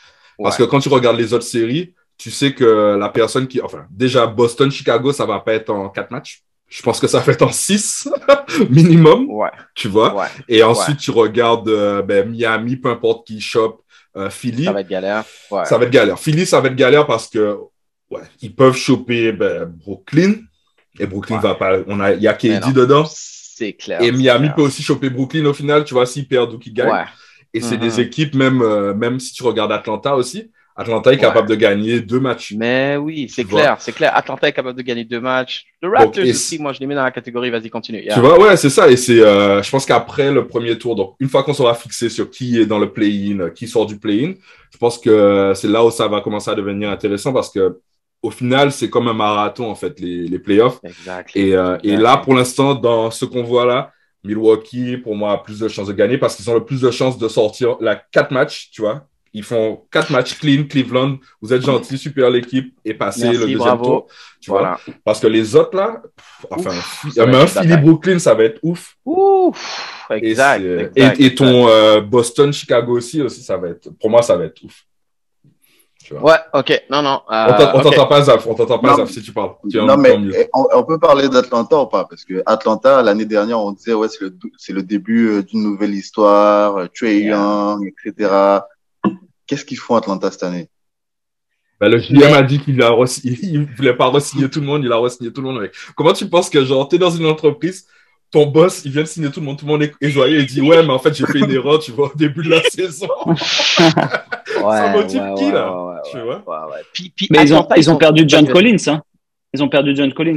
Parce 0.43 0.57
que 0.57 0.63
quand 0.63 0.81
tu 0.81 0.89
regardes 0.89 1.19
les 1.19 1.33
autres 1.35 1.45
séries, 1.45 1.95
tu 2.17 2.31
sais 2.33 2.53
que 2.53 2.97
la 2.99 3.09
personne 3.09 3.47
qui, 3.47 3.61
enfin, 3.61 3.87
déjà 3.91 4.27
Boston, 4.27 4.71
Chicago, 4.71 5.13
ça 5.13 5.25
va 5.25 5.39
pas 5.41 5.55
être 5.55 5.71
en 5.71 5.89
4 5.89 6.11
matchs. 6.11 6.43
Je 6.69 6.83
pense 6.83 7.01
que 7.01 7.07
ça 7.07 7.23
fait 7.23 7.41
en 7.43 7.51
6 7.51 8.09
minimum. 8.71 9.31
Ouais. 9.31 9.51
Tu 9.75 9.89
vois. 9.89 10.29
Et 10.49 10.63
ensuite, 10.63 10.99
tu 10.99 11.11
regardes 11.11 11.69
euh, 11.69 12.03
ben, 12.03 12.29
Miami, 12.29 12.77
peu 12.77 12.91
importe 12.91 13.27
qui 13.27 13.41
chope, 13.41 13.83
euh, 14.17 14.29
Philly. 14.29 14.65
Ça 14.65 14.73
va 14.73 14.81
être 14.83 14.89
galère. 14.89 15.25
Ça 15.65 15.79
va 15.79 15.85
être 15.85 15.91
galère. 15.91 16.19
Philly, 16.19 16.45
ça 16.45 16.61
va 16.61 16.69
être 16.69 16.77
galère 16.77 17.07
parce 17.07 17.29
que 17.29 17.57
ouais, 18.11 18.21
ils 18.43 18.55
peuvent 18.55 18.77
choper 18.77 19.33
ben, 19.33 19.65
Brooklyn. 19.65 20.35
Et 20.99 21.07
Brooklyn 21.07 21.39
va 21.39 21.55
pas. 21.55 21.79
On 21.87 22.01
a, 22.01 22.13
il 22.13 22.23
y 22.23 22.29
a 22.29 22.35
KD 22.35 22.73
dedans. 22.73 23.07
C'est 23.59 23.73
clair. 23.73 24.03
Et 24.03 24.13
Miami 24.13 24.51
peut 24.55 24.63
aussi 24.63 24.83
choper 24.83 25.11
Brooklyn 25.11 25.45
au 25.47 25.55
final, 25.55 25.85
tu 25.85 25.95
vois, 25.95 26.07
s'ils 26.07 26.29
perdent 26.29 26.53
ou 26.55 26.59
qu'ils 26.59 26.75
gagnent. 26.75 27.07
Et 27.55 27.61
c'est 27.61 27.79
des 27.79 27.93
mm-hmm. 27.93 28.01
équipes, 28.03 28.35
même, 28.35 28.61
euh, 28.63 28.95
même 28.95 29.19
si 29.19 29.33
tu 29.33 29.43
regardes 29.43 29.73
Atlanta 29.73 30.15
aussi, 30.15 30.51
Atlanta 30.79 31.13
est 31.13 31.19
capable 31.19 31.49
de 31.49 31.57
gagner 31.57 32.01
deux 32.01 32.21
matchs. 32.21 32.55
Mais 32.57 32.97
oui, 32.97 33.29
c'est 33.29 33.45
clair, 33.45 33.77
c'est 33.81 33.93
clair. 33.93 34.17
Atlanta 34.17 34.49
est 34.49 34.53
capable 34.53 34.79
de 34.79 34.83
gagner 34.83 35.05
deux 35.05 35.21
matchs. 35.21 35.67
Le 35.83 35.89
Raptors 35.89 36.25
aussi, 36.25 36.59
moi 36.61 36.73
je 36.73 36.79
les 36.79 36.87
mets 36.87 36.95
dans 36.95 37.03
la 37.03 37.11
catégorie, 37.11 37.51
vas-y, 37.51 37.69
continue. 37.69 38.07
Tu 38.13 38.21
vois, 38.21 38.39
ouais, 38.39 38.57
c'est 38.57 38.71
ça. 38.71 38.89
Et 38.89 38.97
c'est, 38.97 39.21
euh, 39.21 39.61
je 39.61 39.71
pense 39.71 39.85
qu'après 39.85 40.31
le 40.31 40.47
premier 40.47 40.79
tour, 40.79 40.95
donc 40.95 41.17
une 41.19 41.29
fois 41.29 41.43
qu'on 41.43 41.53
sera 41.53 41.75
fixé 41.75 42.09
sur 42.09 42.31
qui 42.31 42.61
est 42.61 42.67
dans 42.67 42.79
le 42.79 42.93
play-in, 42.93 43.51
qui 43.51 43.67
sort 43.67 43.87
du 43.87 43.99
play-in, 43.99 44.35
je 44.73 44.79
pense 44.79 44.99
que 44.99 45.53
c'est 45.57 45.69
là 45.69 45.85
où 45.85 45.91
ça 45.91 46.07
va 46.07 46.21
commencer 46.21 46.51
à 46.51 46.55
devenir 46.55 46.91
intéressant 46.91 47.33
parce 47.33 47.51
que 47.51 47.81
au 48.23 48.31
final, 48.31 48.71
c'est 48.73 48.89
comme 48.89 49.09
un 49.09 49.15
marathon 49.15 49.69
en 49.71 49.75
fait, 49.75 49.99
les, 49.99 50.29
les 50.29 50.39
playoffs. 50.39 50.79
Exact. 50.85 51.31
Et, 51.35 51.57
euh, 51.57 51.77
et 51.83 51.97
là, 51.97 52.17
pour 52.19 52.35
l'instant, 52.35 52.75
dans 52.75 53.11
ce 53.11 53.25
qu'on 53.25 53.43
voit 53.43 53.65
là, 53.65 53.93
Milwaukee, 54.25 54.97
pour 54.97 55.17
moi, 55.17 55.33
a 55.33 55.39
plus 55.39 55.61
de 55.61 55.69
chances 55.69 55.89
de 55.89 55.93
gagner 55.93 56.19
parce 56.19 56.37
qu'ils 56.37 56.49
ont 56.51 56.55
le 56.55 56.65
plus 56.65 56.81
de 56.81 56.91
chances 56.91 57.19
de 57.19 57.29
sortir 57.29 57.77
la 57.81 57.97
quatre 57.97 58.33
matchs, 58.33 58.71
tu 58.73 58.83
vois, 58.83 59.07
ils 59.33 59.45
font 59.45 59.83
quatre 59.91 60.11
matchs 60.11 60.39
clean, 60.39 60.65
Cleveland. 60.65 61.19
Vous 61.41 61.53
êtes 61.53 61.63
gentil, 61.63 61.99
super 61.99 62.31
l'équipe 62.31 62.75
et 62.85 62.95
passez 62.95 63.33
le 63.33 63.39
deuxième 63.39 63.59
bravo. 63.59 63.85
tour. 63.85 64.07
Tu 64.41 64.51
vois? 64.51 64.79
Parce 65.05 65.21
que 65.21 65.27
les 65.27 65.55
autres 65.57 65.77
là, 65.77 66.03
enfin, 66.51 66.71
un 66.71 67.47
Philly 67.47 67.77
Brooklyn, 67.77 68.19
ça 68.19 68.35
va 68.35 68.45
être 68.45 68.59
ouf. 68.63 68.97
Ouf, 69.05 70.07
exact. 70.11 70.65
Et, 70.97 71.35
ton 71.35 71.69
euh, 71.69 72.01
Boston, 72.01 72.53
Chicago 72.53 72.97
aussi, 72.97 73.21
aussi, 73.23 73.43
ça 73.43 73.57
va 73.57 73.69
être. 73.69 73.91
Pour 74.01 74.11
moi, 74.11 74.23
ça 74.23 74.37
va 74.37 74.45
être 74.45 74.63
ouf. 74.63 74.85
Ouais, 76.11 76.37
ok, 76.55 76.85
non, 76.91 77.03
non. 77.03 77.21
Euh, 77.31 77.71
on 77.75 77.81
t'entend 77.83 78.07
pas, 78.07 78.23
Zaf, 78.23 78.47
on 78.47 78.55
t'entend 78.55 78.79
pas, 78.79 78.97
Zaf, 78.97 79.11
si 79.11 79.21
tu 79.21 79.33
parles. 79.33 79.53
non, 79.75 79.97
mais 79.99 80.17
on, 80.55 80.83
peut 80.85 80.99
parler 80.99 81.29
d'Atlanta 81.29 81.83
ou 81.83 81.87
pas? 81.87 82.05
Parce 82.05 82.25
que 82.25 82.43
Atlanta, 82.47 83.03
l'année 83.03 83.27
dernière, 83.27 83.61
on 83.61 83.73
disait, 83.73 83.93
ouais, 83.93 84.09
c'est 84.09 84.25
le, 84.25 84.35
le 84.77 84.83
début 84.83 85.29
euh, 85.29 85.43
d'une 85.43 85.63
nouvelle 85.63 85.95
histoire, 85.95 86.89
Trey 86.95 87.21
Young, 87.21 87.93
etc. 88.07 88.61
Qu'est-ce 89.49 89.65
qu'ils 89.65 89.79
font 89.79 89.97
Atlanta 89.97 90.31
cette 90.31 90.45
année? 90.45 90.69
Bah, 91.81 91.89
le 91.89 91.99
GM 91.99 92.35
a 92.35 92.43
dit 92.43 92.59
qu'il 92.61 92.81
a 92.83 92.95
il 93.25 93.65
voulait 93.77 93.95
pas 93.95 94.09
re-signer 94.09 94.51
tout 94.51 94.61
le 94.61 94.67
monde, 94.67 94.85
il 94.85 94.93
a 94.93 94.97
re-signé 94.97 95.33
tout 95.33 95.41
le 95.41 95.53
monde. 95.53 95.71
Comment 95.97 96.13
tu 96.13 96.29
penses 96.29 96.51
que 96.51 96.65
genre 96.65 96.89
t'es 96.89 96.99
dans 96.99 97.11
une 97.11 97.27
entreprise, 97.27 97.87
ton 98.31 98.47
boss 98.47 98.83
il 98.85 98.91
vient 98.91 99.03
de 99.03 99.09
signer 99.09 99.31
tout 99.31 99.41
le 99.41 99.47
monde, 99.47 99.59
tout 99.59 99.65
le 99.65 99.73
monde 99.73 99.83
est, 99.83 100.09
joyeux 100.11 100.41
et 100.41 100.45
dit 100.45 100.61
ouais 100.61 100.83
mais 100.83 100.93
en 100.93 100.99
fait 100.99 101.15
j'ai 101.15 101.25
fait 101.25 101.39
une 101.39 101.51
erreur, 101.51 101.79
tu 101.79 101.93
vois 101.93 102.13
au 102.13 102.17
début 102.17 102.43
de 102.43 102.51
la 102.51 102.63
saison. 102.69 103.09
ouais, 103.27 103.37
ça 103.37 104.93
motive 104.93 105.23
ouais, 105.23 105.35
qui 105.35 105.51
là? 105.51 106.03
Tu 106.11 106.21
vois? 106.21 106.45
Mais 107.31 107.43
ils 107.45 107.55
ont, 107.55 107.67
ils 107.77 107.91
ont 107.91 107.97
perdu 107.97 108.25
John 108.27 108.47
Collins, 108.47 108.89
hein. 108.89 109.03
Ils 109.55 109.63
ont 109.63 109.69
perdu 109.69 109.97
John 109.97 110.13
Collins. 110.13 110.37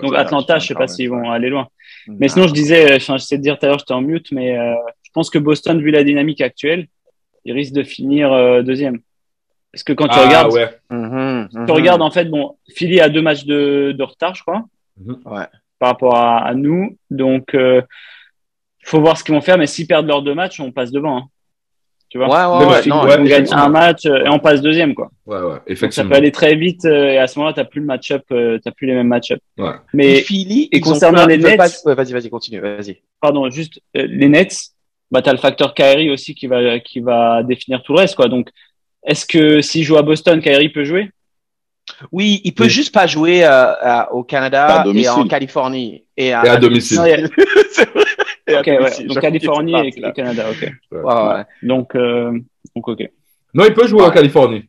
Donc 0.00 0.14
Atlanta, 0.14 0.60
je 0.60 0.68
sais 0.68 0.74
pas 0.74 0.86
s'ils 0.86 1.10
vont 1.10 1.32
aller 1.32 1.48
loin. 1.48 1.66
Mais 2.06 2.28
sinon 2.28 2.46
je 2.46 2.52
disais, 2.52 3.00
j'essaie 3.00 3.38
de 3.38 3.42
dire 3.42 3.58
tout 3.58 3.64
à 3.64 3.70
l'heure, 3.70 3.78
j'étais 3.78 3.94
en 3.94 4.02
mute, 4.02 4.30
mais 4.30 4.56
euh, 4.56 4.74
je 5.02 5.10
pense 5.14 5.30
que 5.30 5.38
Boston 5.38 5.80
vu 5.80 5.90
la 5.90 6.04
dynamique 6.04 6.42
actuelle 6.42 6.88
il 7.44 7.52
risque 7.52 7.72
de 7.72 7.82
finir 7.82 8.32
euh, 8.32 8.62
deuxième. 8.62 9.00
Parce 9.72 9.82
que 9.82 9.92
quand 9.92 10.06
tu 10.06 10.18
ah, 10.18 10.26
regardes, 10.26 10.52
ouais. 10.52 10.70
Mhm, 10.90 11.48
tu 11.66 11.72
regardes 11.72 12.02
en 12.02 12.10
fait, 12.10 12.26
bon, 12.26 12.56
Philly 12.74 13.00
a 13.00 13.08
deux 13.08 13.22
matchs 13.22 13.44
de, 13.44 13.92
de 13.96 14.02
retard, 14.02 14.34
je 14.34 14.42
crois, 14.42 14.64
mhm. 15.00 15.18
ouais. 15.26 15.46
par 15.78 15.90
rapport 15.90 16.16
à, 16.16 16.46
à 16.46 16.54
nous. 16.54 16.96
Donc, 17.10 17.50
il 17.54 17.58
euh, 17.58 17.82
faut 18.84 19.00
voir 19.00 19.18
ce 19.18 19.24
qu'ils 19.24 19.34
vont 19.34 19.40
faire. 19.40 19.58
Mais 19.58 19.66
s'ils 19.66 19.86
perdent 19.86 20.06
leurs 20.06 20.22
deux 20.22 20.34
matchs, 20.34 20.60
on 20.60 20.70
passe 20.70 20.92
devant. 20.92 21.18
Hein. 21.18 21.24
Tu 22.08 22.18
vois? 22.18 22.28
Ouais, 22.28 22.66
ouais, 22.66 22.86
non, 22.86 23.00
on 23.00 23.24
gagne 23.24 23.46
un 23.50 23.68
match 23.68 24.06
euh, 24.06 24.24
et 24.24 24.28
on 24.28 24.38
passe 24.38 24.62
deuxième, 24.62 24.94
quoi. 24.94 25.10
Ouais, 25.26 25.40
ouais, 25.40 25.56
effectivement. 25.66 26.08
ça 26.08 26.08
peut 26.08 26.16
aller 26.16 26.30
très 26.30 26.54
vite 26.54 26.84
et 26.84 27.18
à 27.18 27.26
ce 27.26 27.36
moment-là, 27.40 27.54
t'as 27.54 27.64
plus 27.64 27.80
le 27.80 27.86
match-up, 27.86 28.22
t'as 28.28 28.70
plus 28.70 28.86
les 28.86 28.94
mêmes 28.94 29.08
match-up. 29.08 29.40
Ouais. 29.58 29.72
Mais 29.92 30.20
Philly, 30.20 30.68
et 30.70 30.80
concernant 30.80 31.26
les 31.26 31.38
Nets, 31.38 31.58
vas-y, 31.84 32.12
vas-y, 32.12 32.30
continue, 32.30 32.60
vas-y. 32.60 33.02
Pardon, 33.20 33.50
juste 33.50 33.80
les 33.94 34.28
Nets 34.28 34.73
bah, 35.10 35.22
tu 35.22 35.28
as 35.28 35.32
le 35.32 35.38
facteur 35.38 35.74
Kyrie 35.74 36.10
aussi 36.10 36.34
qui 36.34 36.46
va, 36.46 36.78
qui 36.80 37.00
va 37.00 37.42
définir 37.42 37.82
tout 37.82 37.92
le 37.92 38.00
reste. 38.00 38.16
Quoi. 38.16 38.28
Donc, 38.28 38.48
est-ce 39.04 39.26
que 39.26 39.60
s'il 39.60 39.84
joue 39.84 39.96
à 39.96 40.02
Boston, 40.02 40.40
Kyrie 40.40 40.70
peut 40.70 40.84
jouer? 40.84 41.10
Oui, 42.12 42.40
il 42.44 42.54
peut 42.54 42.68
juste 42.68 42.94
pas 42.94 43.06
jouer 43.06 43.44
euh, 43.44 44.04
au 44.10 44.24
Canada 44.24 44.84
et 44.94 45.08
en 45.08 45.26
Californie. 45.26 46.04
Et 46.16 46.32
à, 46.32 46.56
domicile. 46.56 46.98
ok, 48.48 48.66
ouais. 48.66 49.04
Donc, 49.06 49.20
Californie 49.20 49.74
et, 49.74 49.88
et, 49.88 50.12
Canada, 50.12 50.46
ok. 50.50 50.72
Ouais. 50.90 51.44
Donc, 51.62 51.94
euh, 51.94 52.32
donc, 52.74 52.88
ok. 52.88 53.10
Non, 53.52 53.64
il 53.66 53.74
peut 53.74 53.86
jouer 53.86 54.02
en 54.02 54.10
Californie. 54.10 54.68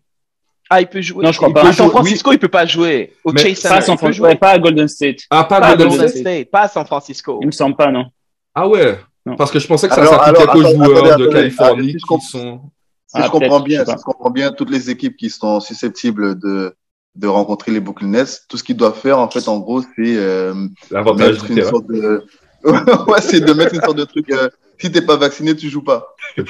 Ah, 0.70 0.82
il 0.82 0.88
peut 0.88 1.02
jouer. 1.02 1.24
Non, 1.24 1.32
je 1.32 1.38
crois 1.38 1.54
pas. 1.54 1.68
À 1.68 1.74
San 1.74 1.90
Francisco, 1.90 2.32
il 2.32 2.40
peut 2.40 2.48
pas 2.48 2.66
jouer. 2.66 3.14
Au 3.24 3.36
Chase 3.36 3.56
Center, 3.56 3.76
pas, 3.76 3.82
San 3.82 3.98
Francisco, 3.98 4.36
pas 4.36 4.52
à 4.52 4.60
Golden 4.60 4.88
State. 4.88 5.20
Ah, 5.30 5.44
pas, 5.44 5.60
pas 5.60 5.68
à 5.68 5.76
Golden, 5.76 6.08
State. 6.08 6.18
State. 6.18 6.52
Pas 6.52 6.62
à 6.62 6.68
San 6.68 6.86
Francisco. 6.86 7.40
Il 7.42 7.48
me 7.48 7.52
semble 7.52 7.76
pas, 7.76 7.92
non. 7.92 8.06
Ah 8.54 8.68
ouais. 8.68 8.98
Parce 9.38 9.52
que 9.52 9.60
je 9.60 9.68
pensais 9.68 9.88
que 9.88 9.96
ça 9.96 10.06
s'appliquait 10.06 10.46
qu'aux 10.46 10.62
joueurs 10.62 11.18
de 11.18 11.28
Californie 11.28 11.96
ah, 11.96 12.16
qui 12.16 12.26
sont. 12.26 12.62
Si 13.08 13.22
je 13.22 13.30
comprends 13.30 13.60
bien, 13.60 13.86
si 13.86 13.92
je 13.92 14.04
comprends 14.04 14.30
bien, 14.30 14.52
toutes 14.52 14.70
les 14.70 14.90
équipes 14.90 15.16
qui 15.16 15.30
sont 15.30 15.60
susceptibles 15.60 16.38
de 16.40 16.76
de 17.16 17.28
rencontrer 17.28 17.72
les 17.72 17.80
Brooklyn 17.80 18.10
Nets, 18.10 18.42
tout 18.50 18.58
ce 18.58 18.64
qu'ils 18.64 18.76
doivent 18.76 19.00
faire, 19.00 19.20
en 19.20 19.30
fait, 19.30 19.48
en 19.48 19.60
gros, 19.60 19.82
c'est 19.82 20.18
euh, 20.18 20.54
mettre 20.92 21.50
une 21.50 21.64
sorte 21.64 21.88
de 21.88 22.26
ouais, 22.66 23.22
c'est 23.22 23.42
de 23.42 23.54
mettre 23.54 23.76
une 23.76 23.82
sorte 23.82 23.98
de 23.98 24.06
truc. 24.06 24.30
Euh, 24.32 24.50
si 24.80 24.92
t'es 24.92 25.02
pas 25.02 25.18
vacciné, 25.18 25.56
tu 25.56 25.70
joues 25.70 25.84
pas. 25.84 26.16
ouais, 26.38 26.44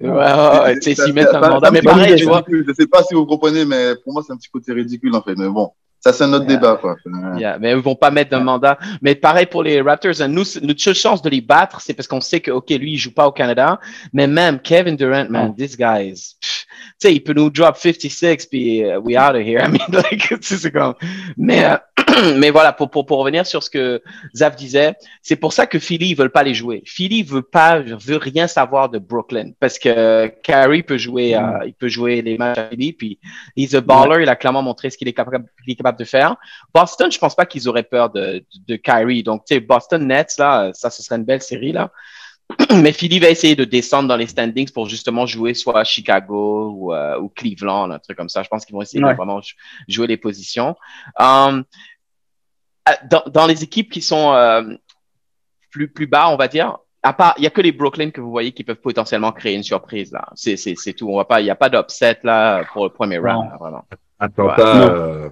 ouais, 0.00 0.76
c'est 0.80 0.94
s'y 0.94 1.12
mettre 1.12 1.34
un 1.34 1.40
mandat. 1.40 1.70
Mais 1.70 1.82
pareil, 1.82 2.14
tu 2.16 2.24
vois. 2.24 2.44
Je 2.48 2.72
sais 2.72 2.86
pas 2.86 3.02
si 3.02 3.14
vous 3.14 3.26
comprenez, 3.26 3.64
mais 3.64 3.94
pour 4.02 4.12
moi, 4.12 4.22
c'est 4.24 4.32
un 4.32 4.36
petit 4.36 4.48
côté 4.48 4.72
ridicule, 4.72 5.14
en 5.14 5.22
fait. 5.22 5.34
Mais 5.36 5.48
bon, 5.48 5.72
ça, 6.06 6.12
c'est 6.12 6.24
un 6.24 6.32
autre 6.32 6.46
débat, 6.46 6.78
quoi. 6.80 6.96
mais 7.58 7.72
ils 7.72 7.76
vont 7.76 7.96
pas 7.96 8.10
mettre 8.10 8.36
un 8.36 8.40
mandat. 8.40 8.78
Mais 9.02 9.14
pareil 9.14 9.46
pour 9.46 9.62
les 9.62 9.80
Raptors. 9.80 10.20
Hein, 10.20 10.28
nous, 10.28 10.44
notre 10.62 10.80
seule 10.80 10.94
chance 10.94 11.20
de 11.20 11.28
les 11.28 11.40
battre, 11.40 11.80
c'est 11.80 11.94
parce 11.94 12.06
qu'on 12.06 12.20
sait 12.20 12.40
que, 12.40 12.52
OK, 12.52 12.70
lui, 12.70 12.92
il 12.92 12.96
joue 12.96 13.12
pas 13.12 13.26
au 13.26 13.32
Canada. 13.32 13.80
Mais 14.12 14.26
même 14.26 14.60
Kevin 14.60 14.96
Durant, 14.96 15.26
man, 15.28 15.54
this 15.54 15.76
guy 15.76 16.12
is, 16.12 16.36
sais, 16.98 17.14
il 17.14 17.20
peut 17.20 17.32
nous 17.32 17.50
drop 17.50 17.76
56 17.76 18.46
puis 18.46 18.80
uh, 18.80 18.96
we 18.96 19.16
out 19.16 19.34
of 19.34 19.42
here. 19.42 19.60
I 19.64 19.68
mean, 19.68 19.86
like, 19.90 20.32
c'est 20.40 20.70
comme, 20.70 20.94
mais, 21.36 21.64
uh, 21.64 21.78
mais 22.36 22.50
voilà, 22.50 22.72
pour, 22.72 22.90
pour, 22.90 23.06
pour 23.06 23.18
revenir 23.18 23.46
sur 23.46 23.62
ce 23.62 23.70
que 23.70 24.02
Zaf 24.34 24.56
disait, 24.56 24.94
c'est 25.22 25.36
pour 25.36 25.52
ça 25.52 25.66
que 25.66 25.78
Philly, 25.78 26.10
ils 26.10 26.16
veulent 26.16 26.30
pas 26.30 26.42
les 26.42 26.54
jouer. 26.54 26.82
Philly 26.86 27.22
veut 27.22 27.42
pas, 27.42 27.80
veut 27.80 28.16
rien 28.16 28.46
savoir 28.46 28.88
de 28.88 28.98
Brooklyn 28.98 29.52
parce 29.60 29.78
que 29.78 30.28
Kyrie 30.42 30.82
peut 30.82 30.98
jouer, 30.98 31.34
euh, 31.34 31.40
mm. 31.40 31.62
il 31.66 31.74
peut 31.74 31.88
jouer 31.88 32.22
les 32.22 32.38
matchs 32.38 32.58
à 32.58 32.68
Philly, 32.68 32.92
puis 32.92 33.18
he's 33.56 33.74
a 33.74 33.80
baller, 33.80 34.22
il 34.22 34.28
a 34.28 34.36
clairement 34.36 34.62
montré 34.62 34.90
ce 34.90 34.96
qu'il 34.96 35.08
est 35.08 35.12
capable, 35.12 35.44
est 35.66 35.74
capable 35.74 35.98
de 35.98 36.04
faire. 36.04 36.36
Boston, 36.74 37.10
je 37.10 37.18
pense 37.18 37.34
pas 37.34 37.46
qu'ils 37.46 37.68
auraient 37.68 37.82
peur 37.82 38.10
de, 38.10 38.44
de, 38.66 38.76
Kyrie. 38.76 39.22
Donc, 39.22 39.44
tu 39.46 39.54
sais, 39.54 39.60
Boston 39.60 40.06
Nets, 40.06 40.36
là, 40.38 40.70
ça, 40.72 40.90
ce 40.90 41.02
serait 41.02 41.16
une 41.16 41.24
belle 41.24 41.42
série, 41.42 41.72
là. 41.72 41.90
Mais 42.82 42.92
Philly 42.92 43.18
va 43.18 43.28
essayer 43.28 43.56
de 43.56 43.64
descendre 43.64 44.08
dans 44.08 44.16
les 44.16 44.26
standings 44.26 44.70
pour 44.70 44.88
justement 44.88 45.26
jouer 45.26 45.54
soit 45.54 45.80
à 45.80 45.84
Chicago 45.84 46.70
ou, 46.70 46.94
euh, 46.94 47.18
ou 47.18 47.28
Cleveland, 47.28 47.90
un 47.90 47.98
truc 47.98 48.16
comme 48.16 48.28
ça. 48.28 48.42
Je 48.42 48.48
pense 48.48 48.64
qu'ils 48.64 48.74
vont 48.74 48.82
essayer 48.82 49.02
de 49.02 49.14
vraiment 49.14 49.40
jouer 49.88 50.06
les 50.06 50.16
positions. 50.16 50.76
Um, 51.18 51.64
euh, 52.88 52.92
dans, 53.10 53.24
dans, 53.26 53.46
les 53.46 53.64
équipes 53.64 53.90
qui 53.90 54.00
sont 54.00 54.32
euh, 54.32 54.62
plus, 55.70 55.88
plus 55.88 56.06
bas, 56.06 56.28
on 56.30 56.36
va 56.36 56.46
dire, 56.46 56.78
à 57.02 57.12
part, 57.12 57.34
il 57.38 57.44
y 57.44 57.46
a 57.46 57.50
que 57.50 57.60
les 57.60 57.72
Brooklyn 57.72 58.10
que 58.10 58.20
vous 58.20 58.30
voyez 58.30 58.52
qui 58.52 58.64
peuvent 58.64 58.80
potentiellement 58.80 59.32
créer 59.32 59.54
une 59.54 59.62
surprise 59.62 60.12
là. 60.12 60.28
C'est, 60.34 60.56
c'est, 60.56 60.74
c'est 60.76 60.92
tout. 60.92 61.08
On 61.08 61.16
va 61.16 61.24
pas, 61.24 61.40
il 61.40 61.44
n'y 61.44 61.50
a 61.50 61.56
pas 61.56 61.68
d'upset 61.68 62.18
là 62.22 62.64
pour 62.72 62.84
le 62.84 62.90
premier 62.90 63.18
round, 63.18 63.50
là, 63.50 63.56
vraiment. 63.58 63.84
Atlanta. 64.18 64.62
Euh... 64.62 65.30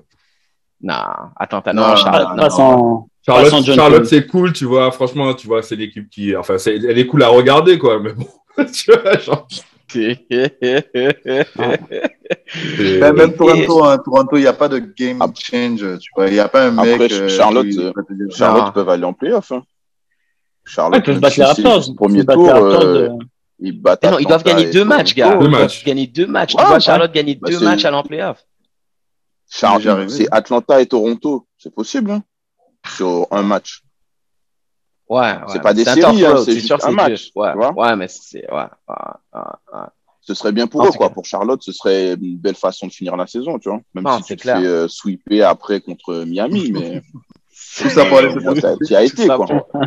Non, 0.80 1.02
Atlanta, 1.37 1.73
non, 1.73 1.88
non 1.88 1.97
Charlotte, 1.97 2.37
pas, 2.37 2.49
non. 2.49 3.09
Charlotte, 3.26 3.64
Charlotte 3.64 4.04
c'est 4.07 4.26
cool, 4.26 4.52
tu 4.52 4.66
vois. 4.66 4.90
Franchement, 4.93 5.33
tu 5.35 5.47
vois, 5.47 5.62
c'est 5.62 5.76
l'équipe 5.76 6.11
qui, 6.11 6.37
enfin, 6.37 6.57
elle 6.66 6.99
est 6.99 7.07
cool 7.07 7.23
à 7.23 7.28
regarder, 7.28 7.78
quoi. 7.78 7.99
Mais 7.99 8.12
bon, 8.12 8.26
tu 8.73 8.93
vois, 8.93 9.19
genre... 9.19 9.47
Ben, 13.00 13.12
même 13.12 13.35
Toronto, 13.35 13.85
hein, 13.85 13.99
Toronto, 13.99 14.37
il 14.37 14.40
n'y 14.40 14.47
a 14.47 14.52
pas 14.52 14.69
de 14.69 14.78
game 14.78 15.19
ah. 15.21 15.31
change. 15.35 15.99
Tu 15.99 16.11
vois, 16.14 16.26
il 16.28 16.33
n'y 16.33 16.38
a 16.38 16.49
pas 16.49 16.66
un 16.66 16.71
mec. 16.71 16.95
Après, 16.95 17.12
euh, 17.12 17.28
Charlotte, 17.28 17.66
euh, 17.66 17.93
Charlotte 18.31 18.75
peuvent 18.75 18.88
aller 18.88 19.04
en 19.04 19.12
playoff. 19.12 19.52
Hein. 19.52 19.62
Charlotte, 20.64 21.00
ils 21.00 21.04
peuvent 21.04 21.21
battre 21.21 21.38
les 21.38 21.45
Raptors. 21.45 21.95
Premier 21.97 22.25
tour, 22.25 22.50
euh, 22.52 23.11
ils 23.61 23.81
battent. 23.81 24.04
Non, 24.04 24.19
ils 24.19 24.26
doivent 24.26 24.45
gagner 24.45 24.71
deux 24.71 24.85
matchs, 24.85 25.14
gars. 25.14 25.37
Deux 25.37 25.49
matchs. 25.49 25.83
Ils 25.83 25.85
doivent 25.85 25.95
gagner 25.95 26.07
deux 26.07 26.26
matchs. 26.26 26.57
Tu 26.57 26.64
vois 26.64 26.81
Charlotte 26.81 27.12
gagner 27.12 27.35
bah, 27.37 27.50
deux 27.50 27.61
matchs 27.61 27.85
à 27.85 27.90
l'en 27.90 28.02
playoff. 28.02 28.45
C'est 29.47 30.26
Atlanta 30.31 30.81
et 30.81 30.87
Toronto. 30.87 31.47
C'est 31.59 31.75
possible, 31.75 32.11
hein, 32.11 32.23
sur 32.87 33.26
un 33.31 33.43
match. 33.43 33.83
Ouais, 35.09 35.21
ouais. 35.21 35.38
C'est 35.49 35.62
pas 35.62 35.75
des 35.75 35.85
séries, 35.85 36.25
hein, 36.25 36.37
c'est 36.45 36.59
juste 36.59 36.73
un 36.83 36.91
match. 36.91 37.31
Ouais, 37.35 37.53
ouais, 37.55 37.97
mais 37.97 38.09
c'est. 38.09 38.50
Ouais, 38.50 38.64
Ce 40.23 40.35
serait 40.35 40.53
bien 40.53 40.67
pour 40.67 40.87
eux, 40.87 40.91
quoi. 40.91 41.11
Pour 41.11 41.25
Charlotte, 41.25 41.62
ce 41.62 41.73
serait 41.73 42.14
une 42.14 42.38
belle 42.38 42.55
façon 42.55 42.87
de 42.87 42.93
finir 42.93 43.17
la 43.17 43.26
saison, 43.26 43.59
tu 43.59 43.69
vois. 43.69 43.81
Même 43.95 44.07
si 44.19 44.25
tu 44.25 44.37
te 44.37 44.43
fais 44.43 44.55
euh, 44.55 44.88
sweeper 44.88 45.43
après 45.43 45.81
contre 45.81 46.25
Miami, 46.25 46.71
mais. 46.73 47.03
Tout 47.76 47.90
ça 47.90 48.04
pour 48.04 48.19
aller 48.19 48.28
Tu 48.87 48.95
as 48.95 49.04
été, 49.04 49.26
quoi. 49.26 49.47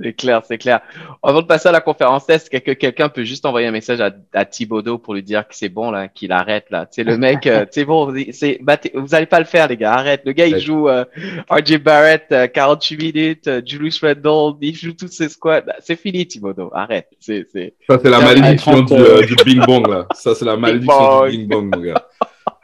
C'est 0.00 0.12
clair, 0.12 0.42
c'est 0.46 0.58
clair. 0.58 0.80
Avant 1.24 1.42
de 1.42 1.46
passer 1.46 1.68
à 1.68 1.72
la 1.72 1.80
conférence 1.80 2.24
test, 2.24 2.48
que 2.50 2.72
quelqu'un 2.72 3.08
peut 3.08 3.24
juste 3.24 3.44
envoyer 3.44 3.66
un 3.66 3.72
message 3.72 4.00
à, 4.00 4.12
à 4.32 4.44
Thibodeau 4.44 4.98
pour 4.98 5.14
lui 5.14 5.24
dire 5.24 5.46
que 5.48 5.56
c'est 5.56 5.68
bon, 5.68 5.90
là, 5.90 6.06
qu'il 6.06 6.30
arrête, 6.30 6.66
là? 6.70 6.86
C'est 6.90 7.02
le 7.02 7.18
mec, 7.18 7.40
c'est 7.72 7.82
euh, 7.82 7.84
bon, 7.84 8.14
c'est, 8.30 8.60
vous 8.94 9.14
allez 9.14 9.26
pas 9.26 9.40
le 9.40 9.44
faire, 9.44 9.66
les 9.66 9.76
gars, 9.76 9.94
arrête. 9.94 10.22
Le 10.24 10.32
gars, 10.32 10.46
il 10.46 10.60
joue 10.60 10.88
euh, 10.88 11.04
RJ 11.50 11.78
Barrett, 11.78 12.32
48 12.54 12.94
euh, 12.94 13.04
minutes, 13.04 13.50
Julius 13.66 14.00
Randle, 14.00 14.56
il 14.60 14.76
joue 14.76 14.92
tous 14.92 15.08
ses 15.08 15.28
squads. 15.28 15.62
C'est 15.80 15.96
fini, 15.98 16.26
Thibodeau, 16.26 16.70
arrête. 16.72 17.08
C'est, 17.18 17.46
c'est... 17.52 17.74
Ça, 17.90 17.98
c'est 18.00 18.10
la 18.10 18.20
malédiction 18.20 18.82
du, 18.82 19.26
du 19.26 19.44
Bing 19.44 19.66
Bong, 19.66 19.88
là. 19.88 20.06
Ça, 20.14 20.36
c'est 20.36 20.44
la 20.44 20.56
malédiction 20.56 21.26
du 21.26 21.38
Bing 21.38 21.48
Bong, 21.48 21.74
mon 21.74 21.82
gars. 21.82 22.07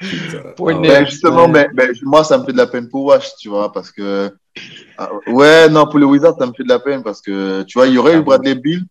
Ben, 0.00 1.06
justement, 1.06 1.48
ben, 1.48 1.68
ben, 1.72 1.94
moi, 2.02 2.24
ça 2.24 2.38
me 2.38 2.44
fait 2.44 2.52
de 2.52 2.56
la 2.56 2.66
peine 2.66 2.88
pour 2.88 3.04
Wash, 3.04 3.36
tu 3.36 3.48
vois, 3.48 3.72
parce 3.72 3.90
que. 3.90 4.30
Ah, 4.98 5.10
ouais, 5.26 5.68
non, 5.68 5.86
pour 5.86 5.98
les 5.98 6.04
Wizards, 6.04 6.36
ça 6.38 6.46
me 6.46 6.52
fait 6.52 6.62
de 6.62 6.68
la 6.68 6.78
peine 6.78 7.02
parce 7.02 7.20
que, 7.20 7.62
tu 7.62 7.78
vois, 7.78 7.86
il 7.88 7.94
y 7.94 7.98
aurait 7.98 8.16
eu 8.16 8.22
Bradley 8.22 8.54
Bill 8.54 8.84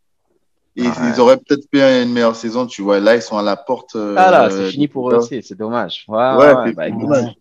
et 0.75 0.83
ils 0.83 1.19
auraient 1.19 1.37
peut-être 1.37 1.65
fait 1.73 2.03
une 2.03 2.11
meilleure 2.11 2.35
saison, 2.35 2.65
tu 2.65 2.81
vois. 2.81 2.99
Là, 2.99 3.15
ils 3.15 3.21
sont 3.21 3.37
à 3.37 3.43
la 3.43 3.55
porte. 3.55 3.95
Euh, 3.95 4.15
ah 4.17 4.31
là, 4.31 4.49
c'est 4.49 4.71
fini 4.71 4.87
pour 4.87 5.11
eux 5.11 5.15
aussi, 5.15 5.41
c'est 5.43 5.57
dommage. 5.57 6.05
Ouais, 6.07 6.35
ouais, 6.35 6.73
bah, 6.73 6.89
dommage. 6.89 7.35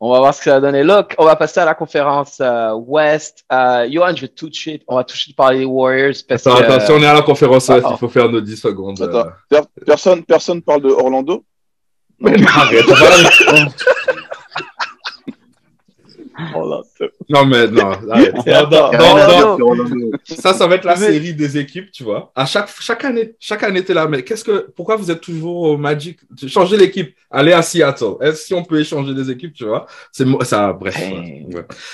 On 0.00 0.12
va 0.12 0.20
voir 0.20 0.32
ce 0.32 0.38
que 0.38 0.44
ça 0.44 0.52
va 0.52 0.60
donner. 0.60 0.84
Look, 0.84 1.16
on 1.18 1.24
va 1.24 1.34
passer 1.34 1.58
à 1.58 1.64
la 1.64 1.74
conférence 1.74 2.38
euh, 2.40 2.72
West. 2.72 3.44
Euh, 3.52 3.88
Johan, 3.90 4.14
je 4.14 4.22
vais 4.22 4.28
tout 4.28 4.48
de 4.48 4.54
suite, 4.54 4.82
on 4.86 4.94
va 4.94 5.02
tout 5.02 5.14
de 5.14 5.18
suite 5.18 5.34
parler 5.34 5.58
des 5.58 5.64
Warriors. 5.64 6.14
Parce 6.28 6.46
Attends, 6.46 6.58
que, 6.58 6.64
attention, 6.64 6.94
on 6.94 7.02
est 7.02 7.06
à 7.06 7.14
la 7.14 7.22
conférence 7.22 7.68
West, 7.68 7.86
il 7.90 7.96
faut 7.96 8.08
faire 8.08 8.28
nos 8.28 8.40
10 8.40 8.56
secondes. 8.56 9.02
Attends, 9.02 9.66
personne, 9.84 10.24
personne 10.24 10.62
parle 10.62 10.82
de 10.82 10.88
Orlando? 10.88 11.44
Mais 12.20 12.34
arrête, 12.46 12.84
non, 17.28 17.44
mais 17.46 17.66
non, 17.66 17.90
arrête. 18.10 18.34
ça, 20.24 20.54
ça 20.54 20.66
va 20.66 20.76
être 20.76 20.84
la 20.84 20.96
série 20.96 21.34
des 21.34 21.58
équipes, 21.58 21.90
tu 21.90 22.04
vois. 22.04 22.30
À 22.34 22.46
chaque, 22.46 22.68
chaque 22.80 23.04
année, 23.04 23.34
chaque 23.40 23.62
année, 23.64 23.82
t'es 23.82 23.92
là, 23.94 24.06
mais 24.06 24.22
qu'est-ce 24.22 24.44
que, 24.44 24.70
pourquoi 24.74 24.96
vous 24.96 25.10
êtes 25.10 25.20
toujours 25.20 25.62
au 25.62 25.76
Magic? 25.76 26.20
Changez 26.46 26.76
l'équipe, 26.76 27.14
allez 27.30 27.52
à 27.52 27.62
Seattle. 27.62 28.14
Est-ce 28.20 28.46
si 28.46 28.54
on 28.54 28.62
peut 28.62 28.80
échanger 28.80 29.14
des 29.14 29.30
équipes, 29.30 29.52
tu 29.52 29.64
vois? 29.64 29.86
C'est, 30.12 30.26
ça, 30.44 30.72
bref. 30.72 30.96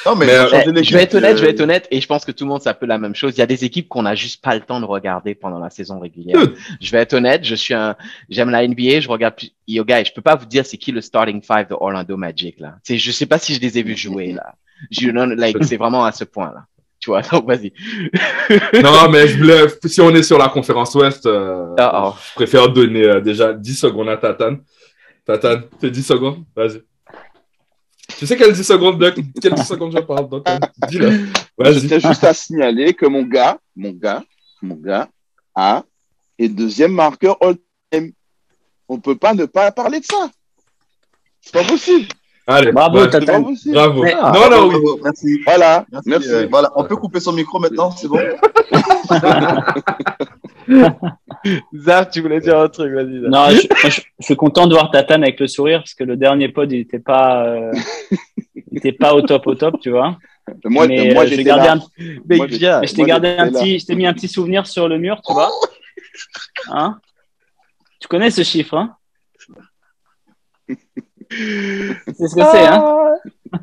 Non, 0.05 0.15
mais, 0.15 0.29
euh, 0.29 0.49
je 0.83 0.95
vais 0.95 1.03
être 1.03 1.15
honnête, 1.15 1.39
je 1.39 1.43
vais 1.43 1.51
être 1.51 1.61
honnête, 1.61 1.89
et 1.91 2.01
je 2.01 2.07
pense 2.07 2.25
que 2.25 2.33
tout 2.33 2.45
le 2.45 2.51
monde, 2.51 2.63
ça 2.63 2.75
peut 2.75 2.87
la 2.87 2.99
même 2.99 3.15
chose. 3.15 3.33
Il 3.37 3.39
y 3.39 3.43
a 3.43 3.47
des 3.47 3.65
équipes 3.65 3.89
qu'on 3.89 4.05
a 4.05 4.15
juste 4.15 4.43
pas 4.43 4.55
le 4.55 4.61
temps 4.61 4.81
de 4.81 4.87
regarder 4.87 5.35
pendant 5.35 5.59
la 5.59 5.71
saison 5.71 5.99
régulière. 5.99 6.37
Je 6.81 6.91
vais 6.91 6.99
être 6.99 7.15
honnête, 7.15 7.45
je 7.45 7.55
suis 7.55 7.75
un, 7.75 7.97
j'aime 8.29 8.51
la 8.51 8.67
NBA, 8.67 9.01
je 9.01 9.09
regarde 9.09 9.37
plus, 9.37 9.51
yoga, 9.67 10.01
et 10.01 10.05
je 10.05 10.13
peux 10.13 10.23
pas 10.23 10.37
vous 10.37 10.47
dire 10.47 10.67
c'est 10.67 10.77
qui 10.77 10.93
le 10.93 11.01
starting 11.01 11.43
five 11.43 11.69
de 11.69 11.75
Orlando 11.75 12.17
Magic, 12.17 12.59
là. 12.61 12.77
C'est, 12.83 12.99
je 12.99 13.11
sais 13.11 13.27
pas 13.27 13.39
si 13.39 13.55
je 13.55 13.61
les 13.61 13.79
ai 13.79 13.83
vus 13.83 13.97
jouer, 13.97 14.33
là. 14.33 14.55
Je, 14.91 15.11
non, 15.11 15.27
like, 15.27 15.57
c'est 15.63 15.77
vraiment 15.77 16.05
à 16.05 16.13
ce 16.13 16.25
point-là. 16.25 16.67
Tu 17.01 17.11
vois, 17.11 17.23
donc 17.23 17.47
vas-y. 17.47 17.73
non, 18.83 19.11
mais 19.11 19.29
je 19.29 19.37
voulais, 19.37 19.67
si 19.85 20.01
on 20.01 20.11
est 20.15 20.23
sur 20.23 20.39
la 20.39 20.49
conférence 20.49 20.95
Ouest, 20.95 21.27
euh, 21.27 21.75
je 21.77 22.35
préfère 22.35 22.69
donner 22.71 23.05
euh, 23.05 23.21
déjà 23.21 23.53
10 23.53 23.75
secondes 23.75 24.09
à 24.09 24.17
Tatane. 24.17 24.63
Tatane, 25.25 25.65
fais 25.81 25.91
10 25.91 26.03
secondes, 26.03 26.45
vas-y. 26.57 26.83
Tu 28.19 28.27
sais 28.27 28.37
quelles 28.37 28.53
10 28.53 28.65
secondes, 28.65 28.99
Doc? 28.99 29.15
Quelles 29.41 29.55
10 29.55 29.65
secondes 29.65 29.93
je 29.97 30.03
parle, 30.03 30.29
donc 30.29 30.47
dis-le. 30.89 31.27
Vas-y. 31.59 31.89
juste 32.01 32.25
à 32.25 32.35
signaler 32.35 32.95
que 32.95 33.07
mon 33.07 33.23
gars, 33.23 33.59
mon 33.77 33.93
gars, 33.93 34.23
mon 34.63 34.77
gars, 34.77 35.09
a 35.55 35.85
et 36.39 36.49
deuxième 36.49 36.93
marqueur 36.93 37.37
all-time. 37.41 38.13
On 38.89 38.99
peut 38.99 39.17
pas 39.17 39.35
ne 39.35 39.45
pas 39.47 39.73
parler 39.73 40.01
de 40.01 40.05
ça. 40.05 40.31
C'est 41.41 41.53
pas 41.53 41.65
possible. 41.65 42.07
Allez, 42.47 42.73
bravo, 42.73 43.07
bah, 43.07 43.21
Bravo. 43.21 43.55
Ah, 44.21 44.33
non, 44.35 44.51
non, 44.51 44.69
oui. 44.69 44.77
Merci. 45.03 45.41
Voilà. 45.47 45.87
Merci. 46.05 46.29
Euh, 46.29 46.47
voilà. 46.51 46.71
On 46.77 46.85
peut 46.85 46.97
couper 46.97 47.21
son 47.21 47.33
micro 47.33 47.59
maintenant, 47.59 47.91
c'est 47.91 48.07
bon. 48.07 48.21
Zaf, 51.75 52.11
tu 52.11 52.21
voulais 52.21 52.41
dire 52.41 52.59
un 52.59 52.69
truc, 52.69 52.93
vas-y. 52.93 53.21
Non, 53.31 53.49
je, 53.51 53.67
je, 53.89 54.03
suis 54.21 54.37
content 54.37 54.67
de 54.67 54.75
voir 54.75 54.91
Tatane 54.91 55.23
avec 55.23 55.41
le 55.41 55.47
sourire 55.47 55.79
parce 55.81 55.95
que 55.95 56.05
le 56.05 56.19
dernier 56.19 56.49
pod, 56.49 56.71
il 56.71 56.79
n'était 56.79 56.99
pas, 56.99 57.47
euh, 57.47 57.73
pas 58.99 59.15
au 59.15 59.23
top, 59.23 59.47
au 59.47 59.55
top, 59.55 59.81
tu 59.81 59.89
vois. 59.91 60.19
Moi, 60.65 60.87
mais, 60.87 61.15
moi 61.15 61.25
euh, 61.25 61.27
j'ai 61.27 61.43
gardé 61.43 61.69
un, 61.69 61.81
mais 62.29 62.37
moi, 62.37 62.47
je 62.49 62.95
t'ai 62.95 63.05
gardé 63.05 63.29
un 63.39 63.51
petit, 63.51 63.79
je 63.79 63.87
t'ai 63.87 63.95
mis 63.95 64.07
un 64.07 64.13
petit 64.13 64.29
souvenir 64.29 64.67
sur 64.67 64.87
le 64.89 64.99
mur, 64.99 65.23
tu 65.27 65.33
vois. 65.33 65.51
Hein 66.69 67.01
tu 68.05 68.09
connais 68.09 68.31
ce 68.31 68.43
chiffre, 68.43 68.77
hein 68.77 68.95
c'est 71.31 72.29
ce 72.29 72.35
que 72.35 72.43
c'est, 72.53 72.67
hein? 72.67 73.15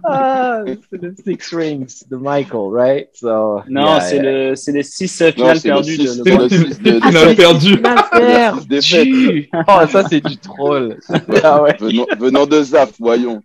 Ah, 0.04 0.64
c'est 0.90 1.00
le 1.00 1.14
Six 1.16 1.56
Rings 1.56 2.04
de 2.10 2.16
Michael, 2.16 2.74
right? 2.74 3.10
So, 3.14 3.62
non, 3.70 4.00
c'est 4.00 4.18
le, 4.18 4.56
c'est 4.56 4.72
les 4.72 4.82
six 4.82 5.16
finales 5.32 5.62
perdues 5.62 5.98
de 6.00 6.24
le 6.24 7.02
Finales 7.02 7.36
perdues. 7.36 7.82
perdu. 7.84 9.50
Oh, 9.68 9.86
ça, 9.88 10.08
c'est 10.10 10.26
du 10.26 10.38
troll. 10.38 10.98
Ah, 11.44 11.62
ouais. 11.62 11.78
venant, 12.18 12.48
de 12.48 12.64
Zap, 12.64 12.90
voyons. 13.00 13.44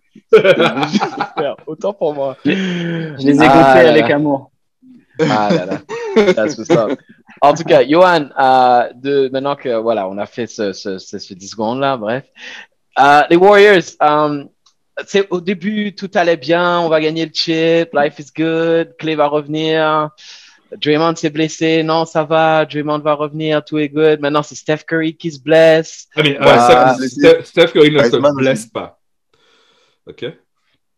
Autant 1.67 1.93
pour 1.93 2.15
moi. 2.15 2.37
Je 2.43 3.23
les 3.23 3.37
ai 3.37 3.45
ah, 3.45 3.73
avec 3.73 4.09
amour. 4.09 4.49
Ah 5.19 5.49
là 5.53 5.65
là. 5.65 6.33
That's 6.33 6.57
what's 6.57 6.71
up. 6.71 6.97
En 7.41 7.53
tout 7.53 7.63
cas, 7.63 7.83
Johan, 7.83 8.29
euh, 8.39 8.89
de, 8.95 9.29
maintenant 9.31 9.55
que 9.55 9.75
voilà, 9.77 10.07
on 10.09 10.17
a 10.17 10.25
fait 10.25 10.47
ce, 10.47 10.73
ce, 10.73 10.97
ce, 10.97 11.19
ce 11.19 11.33
10 11.33 11.47
secondes 11.49 11.79
là, 11.79 11.97
bref, 11.97 12.25
euh, 12.99 13.21
les 13.29 13.35
Warriors, 13.35 13.83
um, 13.99 14.49
au 15.29 15.41
début, 15.41 15.93
tout 15.93 16.09
allait 16.15 16.37
bien, 16.37 16.79
on 16.79 16.89
va 16.89 16.99
gagner 16.99 17.25
le 17.25 17.31
chip, 17.33 17.89
life 17.93 18.19
is 18.19 18.31
good, 18.35 18.95
Clay 18.97 19.15
va 19.15 19.27
revenir. 19.27 20.09
Draymond 20.71 21.15
s'est 21.15 21.29
blessé, 21.29 21.83
non, 21.83 22.05
ça 22.05 22.23
va, 22.23 22.65
Draymond 22.65 22.99
va 22.99 23.13
revenir, 23.13 23.63
tout 23.63 23.77
est 23.77 23.89
good. 23.89 24.19
Maintenant, 24.19 24.43
c'est 24.43 24.55
Steph 24.55 24.79
Curry 24.85 25.15
qui 25.15 25.31
se 25.31 25.39
blesse. 25.39 26.07
I 26.17 26.23
mean, 26.23 26.35
uh, 26.41 27.43
Steph, 27.43 27.71
Curry 27.71 27.91
ne 27.91 28.03
se 28.03 28.35
blesse 28.35 28.65
pas. 28.65 28.99
OK? 30.05 30.25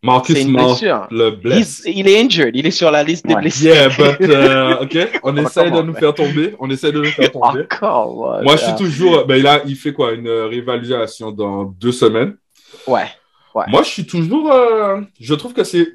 Marcus 0.01 0.37
Smart 0.37 0.77
le 1.11 1.31
blesse. 1.31 1.83
il 1.85 2.07
est 2.07 2.21
injured, 2.21 2.55
il 2.55 2.65
est 2.65 2.71
sur 2.71 2.89
la 2.89 3.03
liste 3.03 3.27
des 3.27 3.35
blessés. 3.35 3.65
Yeah, 3.65 3.89
but, 3.89 4.17
uh, 4.21 4.83
OK, 4.83 5.19
on 5.23 5.35
essaie 5.37 5.69
de 5.69 5.81
nous 5.81 5.93
faire 5.93 6.13
tomber. 6.13 6.55
On 6.59 6.69
essaie 6.69 6.91
de 6.91 6.99
nous 6.99 7.11
faire 7.11 7.31
tomber. 7.31 7.63
Encore, 7.63 8.41
Moi, 8.41 8.55
je 8.55 8.63
suis 8.63 8.75
toujours. 8.75 9.25
Ben, 9.25 9.41
là, 9.41 9.61
il 9.65 9.75
fait 9.75 9.91
quoi? 9.91 10.13
Une 10.13 10.29
réévaluation 10.29 11.31
dans 11.31 11.65
deux 11.65 11.91
semaines. 11.91 12.37
Ouais. 12.87 13.07
ouais. 13.53 13.65
Moi, 13.67 13.83
je 13.83 13.89
suis 13.89 14.05
toujours. 14.05 14.51
Euh, 14.51 15.01
je 15.19 15.33
trouve 15.33 15.53
que 15.53 15.63
c'est. 15.63 15.87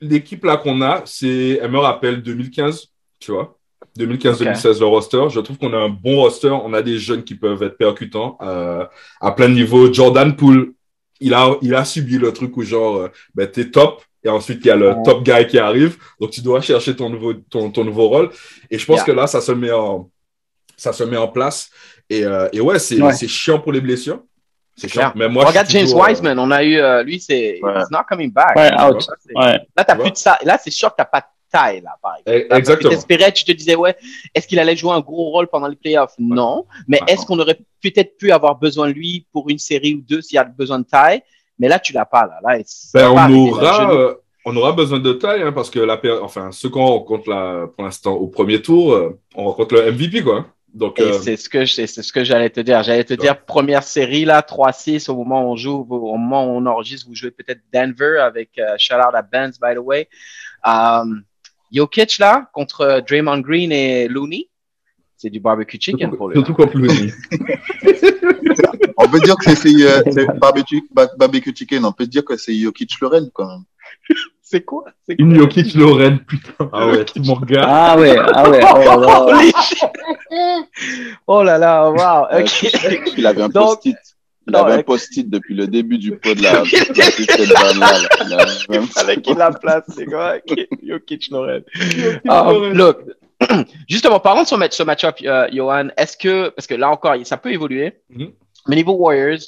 L'équipe 0.00 0.44
là 0.44 0.56
qu'on 0.56 0.82
a, 0.82 1.02
c'est. 1.06 1.60
Elle 1.62 1.70
me 1.70 1.78
rappelle 1.78 2.22
2015, 2.22 2.88
tu 3.18 3.32
vois? 3.32 3.56
2015-2016, 3.98 4.80
le 4.80 4.86
roster. 4.86 5.24
Je 5.30 5.40
trouve 5.40 5.58
qu'on 5.58 5.72
a 5.72 5.78
un 5.78 5.88
bon 5.88 6.16
roster. 6.16 6.48
On 6.48 6.72
a 6.72 6.82
des 6.82 6.98
jeunes 6.98 7.24
qui 7.24 7.34
peuvent 7.34 7.62
être 7.62 7.76
percutants 7.76 8.38
euh, 8.42 8.84
à 9.20 9.32
plein 9.32 9.48
niveau. 9.48 9.92
Jordan 9.92 10.34
Poole, 10.34 10.72
il 11.20 11.34
a, 11.34 11.56
il 11.62 11.74
a 11.74 11.84
subi 11.84 12.18
le 12.18 12.32
truc 12.32 12.56
où 12.56 12.62
genre, 12.62 12.96
euh, 12.96 13.08
ben, 13.34 13.46
t'es 13.46 13.70
top, 13.70 14.02
et 14.24 14.28
ensuite 14.28 14.60
il 14.64 14.68
y 14.68 14.70
a 14.70 14.76
le 14.76 14.94
top 15.04 15.22
guy 15.22 15.46
qui 15.46 15.58
arrive, 15.58 15.96
donc 16.20 16.30
tu 16.30 16.40
dois 16.40 16.60
chercher 16.60 16.94
ton 16.94 17.10
nouveau, 17.10 17.34
ton, 17.34 17.70
ton 17.70 17.84
nouveau 17.84 18.08
rôle. 18.08 18.30
Et 18.70 18.78
je 18.78 18.86
pense 18.86 19.02
que 19.02 19.12
là, 19.12 19.26
ça 19.26 19.40
se 19.40 19.52
met 19.52 19.72
en, 19.72 20.10
ça 20.76 20.92
se 20.92 21.04
met 21.04 21.16
en 21.16 21.28
place. 21.28 21.70
Et, 22.08 22.24
euh, 22.24 22.48
et 22.52 22.60
ouais, 22.60 22.78
c'est 22.78 22.98
c'est 23.12 23.28
chiant 23.28 23.58
pour 23.58 23.72
les 23.72 23.80
blessures. 23.80 24.22
C'est 24.76 24.88
chiant. 24.88 25.12
Mais 25.14 25.28
moi, 25.28 25.44
Regarde 25.44 25.68
James 25.68 25.88
euh, 25.88 26.06
Wiseman, 26.06 26.38
on 26.38 26.50
a 26.50 26.62
eu, 26.62 27.04
lui, 27.04 27.20
c'est, 27.20 27.60
ouais. 27.62 27.72
not 27.90 28.04
coming 28.08 28.32
back. 28.32 28.56
Ouais, 28.56 28.72
out. 28.80 29.06
Ouais. 29.34 29.58
Là, 29.76 29.84
t'as 29.84 29.96
plus 29.96 30.10
de 30.10 30.16
ça. 30.16 30.38
Là, 30.44 30.58
c'est 30.62 30.70
sûr 30.70 30.90
que 30.90 30.96
t'as 30.98 31.04
pas 31.04 31.24
taille, 31.52 31.80
là, 31.82 31.96
par 32.02 32.16
exemple. 32.16 32.46
Eh, 32.50 32.54
exactement. 32.56 32.90
Tu 32.90 32.96
t'espérais, 32.96 33.32
tu 33.32 33.44
te 33.44 33.52
disais, 33.52 33.74
ouais, 33.74 33.96
est-ce 34.34 34.46
qu'il 34.46 34.58
allait 34.58 34.76
jouer 34.76 34.92
un 34.92 35.00
gros 35.00 35.30
rôle 35.30 35.46
pendant 35.48 35.68
les 35.68 35.76
playoffs? 35.76 36.14
Non. 36.18 36.64
Mais 36.88 37.00
est-ce 37.06 37.26
qu'on 37.26 37.38
aurait 37.38 37.58
peut-être 37.82 38.16
pu 38.16 38.32
avoir 38.32 38.58
besoin 38.58 38.88
de 38.88 38.92
lui 38.92 39.26
pour 39.32 39.48
une 39.50 39.58
série 39.58 39.94
ou 39.94 40.00
deux 40.00 40.22
s'il 40.22 40.36
y 40.36 40.38
a 40.38 40.44
besoin 40.44 40.78
de 40.78 40.84
taille? 40.84 41.22
Mais 41.58 41.68
là, 41.68 41.78
tu 41.78 41.92
l'as 41.92 42.06
pas. 42.06 42.26
Là. 42.26 42.40
là 42.42 42.62
ben, 42.94 43.10
on, 43.10 43.48
aura, 43.48 43.94
euh, 43.94 44.14
on 44.44 44.56
aura 44.56 44.72
besoin 44.72 44.98
de 44.98 45.12
taille 45.12 45.42
hein, 45.42 45.52
parce 45.52 45.70
que 45.70 45.78
la 45.78 46.00
enfin, 46.22 46.50
ce 46.50 46.66
qu'on 46.66 46.86
rencontre 46.86 47.30
là, 47.30 47.66
pour 47.66 47.84
l'instant 47.84 48.14
au 48.14 48.26
premier 48.26 48.60
tour, 48.60 48.94
euh, 48.94 49.18
on 49.34 49.44
rencontre 49.44 49.74
le 49.74 49.92
MVP. 49.92 50.22
quoi. 50.22 50.46
Donc, 50.74 50.98
et 51.00 51.12
c'est 51.12 51.36
ce 51.36 51.50
que 51.50 51.66
c'est 51.66 51.86
ce 51.86 52.12
que 52.12 52.24
j'allais 52.24 52.48
te 52.48 52.60
dire. 52.60 52.82
J'allais 52.82 53.04
te 53.04 53.12
dire 53.12 53.44
première 53.44 53.82
série 53.82 54.24
là, 54.24 54.40
3-6 54.40 55.10
au 55.10 55.16
moment 55.16 55.46
où 55.46 55.52
on 55.52 55.56
joue, 55.56 55.86
au 55.88 56.16
moment 56.16 56.46
où 56.46 56.56
on 56.56 56.64
enregistre, 56.64 57.06
vous 57.08 57.14
jouez 57.14 57.30
peut-être 57.30 57.60
Denver 57.72 58.18
avec 58.18 58.50
uh, 58.56 58.78
shout 58.78 58.94
out 58.94 59.14
à 59.14 59.20
Benz 59.20 59.58
by 59.60 59.74
the 59.74 59.78
way. 59.78 60.08
Um, 60.64 61.24
Jokic 61.72 62.18
là 62.18 62.50
contre 62.52 63.02
Draymond 63.08 63.40
Green 63.40 63.72
et 63.72 64.08
Looney. 64.08 64.48
C'est 65.16 65.30
du 65.30 65.40
barbecue 65.40 65.78
chicken 65.80 66.14
pour 66.16 66.28
lui. 66.28 66.36
Surtout 66.36 66.54
contre 66.54 66.76
Looney. 66.76 67.12
on 68.96 69.08
peut 69.08 69.20
dire 69.20 69.36
que 69.36 69.54
c'est 69.54 69.68
euh, 69.68 70.26
barbecue, 70.36 70.82
barbecue 70.92 71.54
chicken. 71.54 71.84
On 71.84 71.92
peut 71.92 72.06
dire 72.06 72.24
que 72.24 72.36
c'est 72.36 72.54
Jokic 72.54 73.00
Lorraine 73.00 73.30
quand 73.32 73.46
même. 73.46 73.64
C'est 74.44 74.66
quoi, 74.66 74.82
quoi 74.82 75.14
Une 75.18 75.34
Jokic 75.34 75.72
Lorraine, 75.74 76.18
putain. 76.18 76.68
Ah 76.72 76.86
ouais, 76.86 77.06
mon 77.24 77.40
gars. 77.40 77.64
Ah 77.66 77.98
ouais, 77.98 78.14
ah 78.18 78.50
ouais. 78.50 78.60
Oh, 78.62 79.00
là, 79.00 79.16
oh 81.26 81.42
là 81.42 81.56
là, 81.56 81.90
wow. 81.90 82.38
Okay. 82.38 83.00
Il 83.16 83.26
avait 83.26 83.40
un 83.40 83.48
post-it. 83.48 83.96
Il 84.48 84.56
avait 84.56 84.72
un 84.72 84.82
post-it 84.82 85.28
depuis 85.30 85.54
le 85.54 85.66
début 85.66 85.98
du 85.98 86.16
pot 86.16 86.34
de 86.34 86.42
la, 86.42 86.62
Il 88.70 88.86
fallait 88.88 89.20
qu'il 89.20 89.36
la 89.36 89.50
place, 89.52 89.84
c'est 89.94 90.06
quoi 90.06 90.38
Jokic. 90.84 91.30
Um, 91.32 92.72
look, 92.72 92.98
justement, 93.88 94.20
parlons 94.20 94.42
de 94.42 94.48
ce, 94.48 94.54
match, 94.54 94.76
ce 94.76 94.82
match-up, 94.82 95.20
uh, 95.20 95.54
Johan. 95.54 95.88
Est-ce 95.96 96.16
que, 96.16 96.48
parce 96.50 96.66
que 96.66 96.74
là 96.74 96.90
encore, 96.90 97.14
ça 97.24 97.36
peut 97.36 97.52
évoluer, 97.52 97.92
mm 98.10 98.22
-hmm. 98.22 98.32
mais 98.68 98.76
niveau 98.76 98.92
Warriors, 98.92 99.42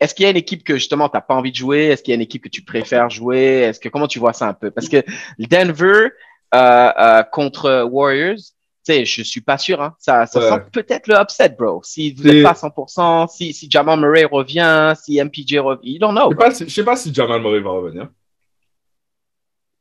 est-ce 0.00 0.14
qu'il 0.14 0.24
y 0.24 0.26
a 0.26 0.30
une 0.30 0.36
équipe 0.36 0.64
que 0.64 0.74
justement 0.74 1.08
tu 1.08 1.16
n'as 1.16 1.22
pas 1.22 1.34
envie 1.34 1.52
de 1.52 1.56
jouer? 1.56 1.86
Est-ce 1.86 2.02
qu'il 2.02 2.12
y 2.12 2.14
a 2.14 2.16
une 2.16 2.26
équipe 2.28 2.42
que 2.42 2.48
tu 2.50 2.62
préfères 2.62 3.08
jouer? 3.10 3.62
Est-ce 3.66 3.80
que 3.80 3.88
comment 3.88 4.08
tu 4.08 4.18
vois 4.18 4.32
ça 4.32 4.46
un 4.48 4.54
peu? 4.54 4.70
Parce 4.70 4.88
que 4.88 5.02
Denver 5.38 6.10
euh, 6.54 6.90
euh, 6.98 7.22
contre 7.22 7.84
Warriors, 7.90 8.42
sais, 8.84 9.04
je 9.04 9.22
suis 9.22 9.40
pas 9.40 9.58
sûr. 9.58 9.80
Hein. 9.80 9.94
Ça, 9.98 10.26
ça 10.26 10.40
sent 10.40 10.64
peut-être 10.72 11.06
le 11.06 11.16
upset, 11.16 11.50
bro. 11.50 11.80
Si 11.82 12.12
vous 12.12 12.24
n'êtes 12.24 12.42
pas 12.42 12.50
à 12.50 12.52
100%, 12.52 13.28
si, 13.28 13.52
si 13.52 13.70
Jamal 13.70 14.00
Murray 14.00 14.24
revient, 14.24 14.94
si 15.02 15.22
MPJ 15.22 15.58
revient, 15.58 15.92
you 15.92 15.98
don't 15.98 16.12
know. 16.12 16.30
Je 16.30 16.54
sais, 16.54 16.68
sais 16.68 16.84
pas 16.84 16.96
si 16.96 17.12
Jamal 17.12 17.40
Murray 17.40 17.60
va 17.60 17.70
revenir. 17.70 18.08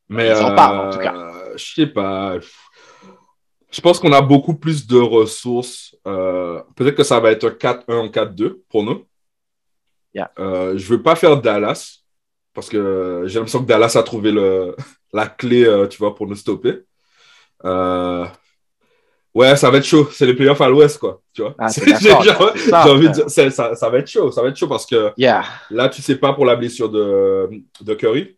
Mais 0.10 0.28
Ils 0.28 0.44
en 0.44 0.56
parlent, 0.56 0.88
en 0.88 0.92
tout 0.92 1.00
cas. 1.00 1.16
Euh, 1.16 1.54
je 1.56 1.74
sais 1.74 1.88
pas. 1.88 2.38
Je 3.72 3.82
pense 3.82 4.00
qu'on 4.00 4.14
a 4.14 4.22
beaucoup 4.22 4.54
plus 4.54 4.86
de 4.86 5.00
ressources. 5.00 5.96
Euh, 6.06 6.62
peut-être 6.76 6.96
que 6.96 7.04
ça 7.04 7.20
va 7.20 7.32
être 7.32 7.46
un 7.46 8.08
4-1 8.08 8.12
4-2 8.12 8.62
pour 8.70 8.84
nous. 8.84 9.06
Yeah. 10.14 10.32
Euh, 10.38 10.78
je 10.78 10.86
veux 10.88 11.02
pas 11.02 11.16
faire 11.16 11.42
Dallas 11.42 12.04
parce 12.54 12.70
que 12.70 13.24
j'ai 13.26 13.36
l'impression 13.36 13.62
que 13.62 13.68
Dallas 13.68 13.94
a 13.96 14.04
trouvé 14.04 14.32
le, 14.32 14.76
la 15.14 15.28
clé, 15.28 15.66
euh, 15.66 15.88
tu 15.88 15.98
vois, 15.98 16.16
pour 16.16 16.28
nous 16.28 16.36
stopper. 16.36 16.82
Euh, 17.66 18.26
ouais, 19.34 19.56
ça 19.56 19.70
va 19.70 19.78
être 19.78 19.86
chaud. 19.86 20.10
C'est 20.12 20.26
les 20.26 20.34
playoffs 20.34 20.62
à 20.62 20.70
l'ouest, 20.70 20.98
quoi. 20.98 21.22
Tu 21.34 21.42
vois? 21.42 21.56
Ah, 21.58 21.68
j'ai 22.02 22.12
envie 22.92 23.08
de 23.08 23.14
dire, 23.14 23.30
ça, 23.30 23.76
ça, 23.76 23.90
va 23.90 23.98
être 24.00 24.08
chaud. 24.08 24.32
Ça 24.32 24.42
va 24.42 24.50
être 24.50 24.58
chaud 24.58 24.68
parce 24.68 24.86
que 24.86 25.12
yeah. 25.18 25.44
là, 25.70 25.90
tu 25.90 26.02
sais 26.02 26.16
pas 26.16 26.34
pour 26.34 26.46
la 26.46 26.56
blessure 26.56 26.90
de, 26.90 27.50
de 27.82 27.94
Curry. 27.94 28.36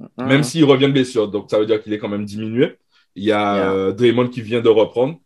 Mm-hmm. 0.00 0.26
Même 0.26 0.42
s'il 0.42 0.64
revient 0.64 0.86
de 0.86 0.92
blessure, 0.92 1.28
donc 1.28 1.50
ça 1.50 1.58
veut 1.58 1.66
dire 1.66 1.82
qu'il 1.82 1.92
est 1.92 1.98
quand 1.98 2.08
même 2.08 2.24
diminué. 2.24 2.76
Il 3.14 3.24
y 3.24 3.32
a 3.32 3.56
yeah. 3.56 3.70
euh, 3.70 3.92
Draymond 3.92 4.28
qui 4.28 4.40
vient 4.40 4.60
de 4.60 4.68
reprendre 4.68 5.18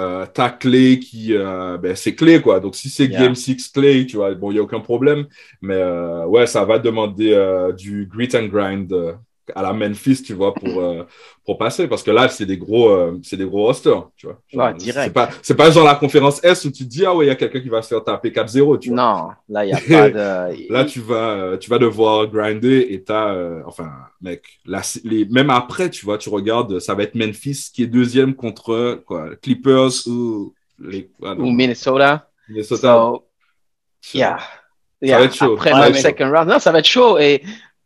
euh, 0.00 0.26
ta 0.26 0.50
clé 0.50 0.98
qui 0.98 1.36
euh, 1.36 1.78
ben, 1.78 1.94
c'est 1.94 2.16
clé 2.16 2.42
quoi 2.42 2.58
donc 2.58 2.74
si 2.74 2.90
c'est 2.90 3.06
game 3.06 3.36
6 3.36 3.68
clé 3.68 4.04
tu 4.06 4.16
vois 4.16 4.34
bon 4.34 4.50
il 4.50 4.56
y 4.56 4.58
a 4.58 4.62
aucun 4.62 4.80
problème 4.80 5.28
mais 5.62 5.76
euh, 5.76 6.26
ouais 6.26 6.48
ça 6.48 6.64
va 6.64 6.80
demander 6.80 7.70
du 7.76 8.06
grit 8.12 8.28
and 8.34 8.46
grind 8.46 8.92
à 9.54 9.62
la 9.62 9.72
Memphis 9.72 10.22
tu 10.22 10.34
vois 10.34 10.54
pour 10.54 10.82
pour 11.44 11.58
passer 11.58 11.86
parce 11.88 12.02
que 12.02 12.10
là 12.10 12.28
c'est 12.28 12.46
des 12.46 12.56
gros 12.56 13.18
c'est 13.22 13.36
des 13.36 13.44
gros 13.44 13.66
rosters 13.66 14.10
tu 14.16 14.26
vois 14.26 14.38
ouais, 14.52 14.74
direct 14.74 15.06
c'est 15.06 15.12
pas 15.12 15.28
c'est 15.42 15.54
pas 15.54 15.70
genre 15.70 15.84
la 15.84 15.94
conférence 15.94 16.42
S 16.42 16.64
où 16.64 16.70
tu 16.70 16.84
te 16.84 16.88
dis 16.88 17.04
ah 17.04 17.14
ouais 17.14 17.26
il 17.26 17.28
y 17.28 17.30
a 17.30 17.34
quelqu'un 17.34 17.60
qui 17.60 17.68
va 17.68 17.82
se 17.82 17.88
faire 17.88 18.02
taper 18.02 18.30
4-0 18.30 18.78
tu 18.78 18.88
vois 18.90 18.96
non 18.96 19.28
là 19.48 19.64
il 19.64 19.70
y 19.70 19.72
a 19.72 19.76
pas 19.76 20.10
de 20.58 20.72
là 20.72 20.84
tu 20.84 21.00
vas 21.00 21.56
tu 21.58 21.68
vas 21.68 21.78
devoir 21.78 22.26
grinder 22.28 22.86
et 22.90 23.02
t'as 23.02 23.34
enfin 23.66 23.90
mec 24.20 24.60
là 24.64 24.80
les 25.04 25.26
même 25.26 25.50
après 25.50 25.90
tu 25.90 26.04
vois 26.04 26.18
tu 26.18 26.28
regardes 26.28 26.78
ça 26.78 26.94
va 26.94 27.02
être 27.02 27.14
Memphis 27.14 27.70
qui 27.72 27.82
est 27.82 27.88
deuxième 27.88 28.34
contre 28.34 29.02
quoi 29.06 29.36
Clippers 29.42 30.06
ou 30.06 30.54
les, 30.78 31.10
ah, 31.22 31.34
ou 31.34 31.50
Minnesota 31.50 32.28
Minnesota 32.48 32.94
so, 32.94 33.24
yeah. 34.12 34.38
Ça 34.38 35.08
yeah. 35.08 35.18
va 35.18 35.24
être 35.24 35.34
chaud. 35.34 35.54
Après 35.54 35.72
ouais, 35.72 35.88
le 35.90 35.94
second 35.94 36.30
round. 36.30 36.48
Non, 36.48 36.58
ça 36.58 36.72
va 36.72 36.78
être 36.78 36.86
chaud. 36.86 37.18
Et 37.18 37.42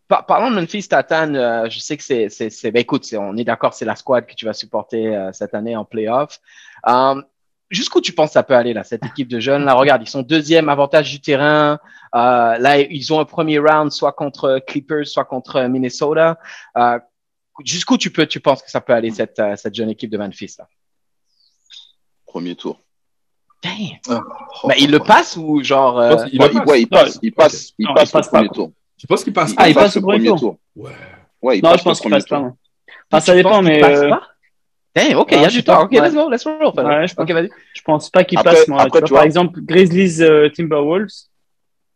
parlons 0.09 0.51
de 0.51 0.57
Memphis 0.57 0.89
Tatan, 0.89 1.35
euh, 1.35 1.69
je 1.69 1.79
sais 1.79 1.97
que 1.97 2.03
c'est, 2.03 2.29
c'est, 2.31 2.51
c'est 2.51 2.71
ben 2.71 2.81
écoute, 2.81 3.07
on 3.17 3.37
est 3.37 3.45
d'accord, 3.45 3.75
c'est 3.75 3.85
la 3.85 3.97
squad 3.97 4.27
que 4.27 4.35
tu 4.35 4.47
vas 4.47 4.53
supporter 4.53 5.15
euh, 5.15 5.33
cette 5.33 5.55
année 5.55 5.77
en 5.77 5.85
playoff. 5.85 6.41
Um, 6.87 7.25
jusqu'où 7.71 8.01
tu 8.01 8.13
penses 8.13 8.31
que 8.31 8.35
ça 8.35 8.43
peut 8.43 8.55
aller 8.55 8.73
là, 8.73 8.85
cette 8.85 9.05
équipe 9.05 9.29
de 9.29 9.39
jeunes? 9.39 9.65
Là 9.65 9.75
Regarde, 9.75 10.03
ils 10.03 10.09
sont 10.09 10.23
deuxième 10.23 10.69
avantage 10.69 11.11
du 11.11 11.21
terrain. 11.21 11.79
Euh, 12.15 12.59
là, 12.59 12.81
ils 12.81 13.13
ont 13.13 13.21
un 13.21 13.27
premier 13.27 13.59
round, 13.59 13.93
soit 13.93 14.13
contre 14.13 14.61
Clippers, 14.67 15.07
soit 15.07 15.27
contre 15.27 15.63
Minnesota. 15.65 16.39
Euh, 16.77 16.99
jusqu'où 17.65 17.99
tu 17.99 18.11
peux, 18.11 18.27
tu 18.27 18.41
penses 18.41 18.63
que 18.63 18.71
ça 18.71 18.81
peut 18.81 18.95
aller 18.95 19.11
cette 19.11 19.43
cette 19.57 19.75
jeune 19.75 19.91
équipe 19.91 20.11
de 20.11 20.17
Memphis 20.17 20.55
là? 20.59 20.67
Premier 22.27 22.55
tour. 22.55 22.81
Damn. 23.63 23.73
Oh, 24.09 24.15
oh, 24.63 24.69
bah, 24.69 24.75
il 24.79 24.91
le 24.91 25.01
passe 25.01 25.37
ou 25.37 25.63
genre 25.65 26.01
il, 26.33 26.41
ouais, 26.41 26.81
il, 26.81 26.89
passe, 26.89 27.19
il 27.23 27.33
passe, 27.33 27.75
il 27.79 27.87
passe, 27.93 28.09
il 28.09 28.13
passe, 28.13 28.15
au 28.15 28.31
premier 28.31 28.49
tour. 28.49 28.71
Je 28.99 29.07
pense 29.07 29.25
qu'il 29.25 29.33
passe. 29.33 29.55
Ah, 29.57 29.69
il, 29.69 29.75
passe, 29.75 29.97
au 29.97 30.03
premier 30.03 30.29
tour. 30.29 30.59
Ouais. 30.77 30.91
Ouais, 31.41 31.59
il 31.59 31.65
non, 31.65 31.77
je 31.77 31.83
pense 31.83 32.01
qu'il 32.01 32.11
passe 32.11 32.27
pas. 32.27 32.53
Enfin, 33.11 33.21
ça 33.21 33.35
dépend, 33.35 33.63
mais. 33.63 33.81
Passe 33.81 34.01
pas 34.01 34.23
Hey, 34.95 35.15
ok, 35.15 35.29
il 35.31 35.41
y 35.41 35.45
a 35.45 35.49
du 35.49 35.63
temps. 35.63 35.83
Ok, 35.83 35.93
let's 35.93 36.15
go, 36.15 36.29
let's 36.29 36.45
roll. 36.45 36.57
Ouais, 36.61 37.07
je, 37.07 37.15
pense, 37.15 37.31
okay, 37.31 37.49
je 37.73 37.83
pense 37.83 38.11
pas 38.11 38.25
qu'il 38.25 38.39
passe. 38.41 38.67
Moi, 38.67 38.81
après, 38.83 39.01
tu 39.03 39.11
vois, 39.11 39.19
par 39.19 39.27
exemple, 39.27 39.61
Grizzlies 39.61 40.23
euh, 40.23 40.49
Timberwolves, 40.49 41.13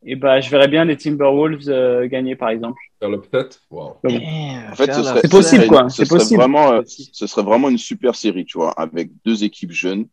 et 0.04 0.14
bah, 0.14 0.40
je 0.40 0.48
verrais 0.50 0.68
bien 0.68 0.84
les 0.84 0.96
Timberwolves 0.96 1.68
euh, 1.68 2.06
gagner, 2.06 2.36
par 2.36 2.50
exemple. 2.50 2.80
Faire 3.00 3.08
le 3.08 3.20
peut-être? 3.20 3.60
Wow. 3.70 3.96
En 4.04 4.74
fait, 4.76 4.92
ce 4.92 5.02
serait, 5.02 5.20
c'est 5.22 5.30
possible, 5.30 5.66
quoi. 5.66 5.88
C'est 5.88 6.08
possible. 6.08 6.40
Vraiment, 6.40 6.72
euh, 6.72 6.82
ce 6.86 7.26
serait 7.26 7.42
vraiment 7.42 7.68
une 7.70 7.78
super 7.78 8.14
série, 8.14 8.44
tu 8.44 8.58
vois, 8.58 8.70
avec 8.72 9.10
deux 9.24 9.42
équipes 9.42 9.72
jeunes. 9.72 10.06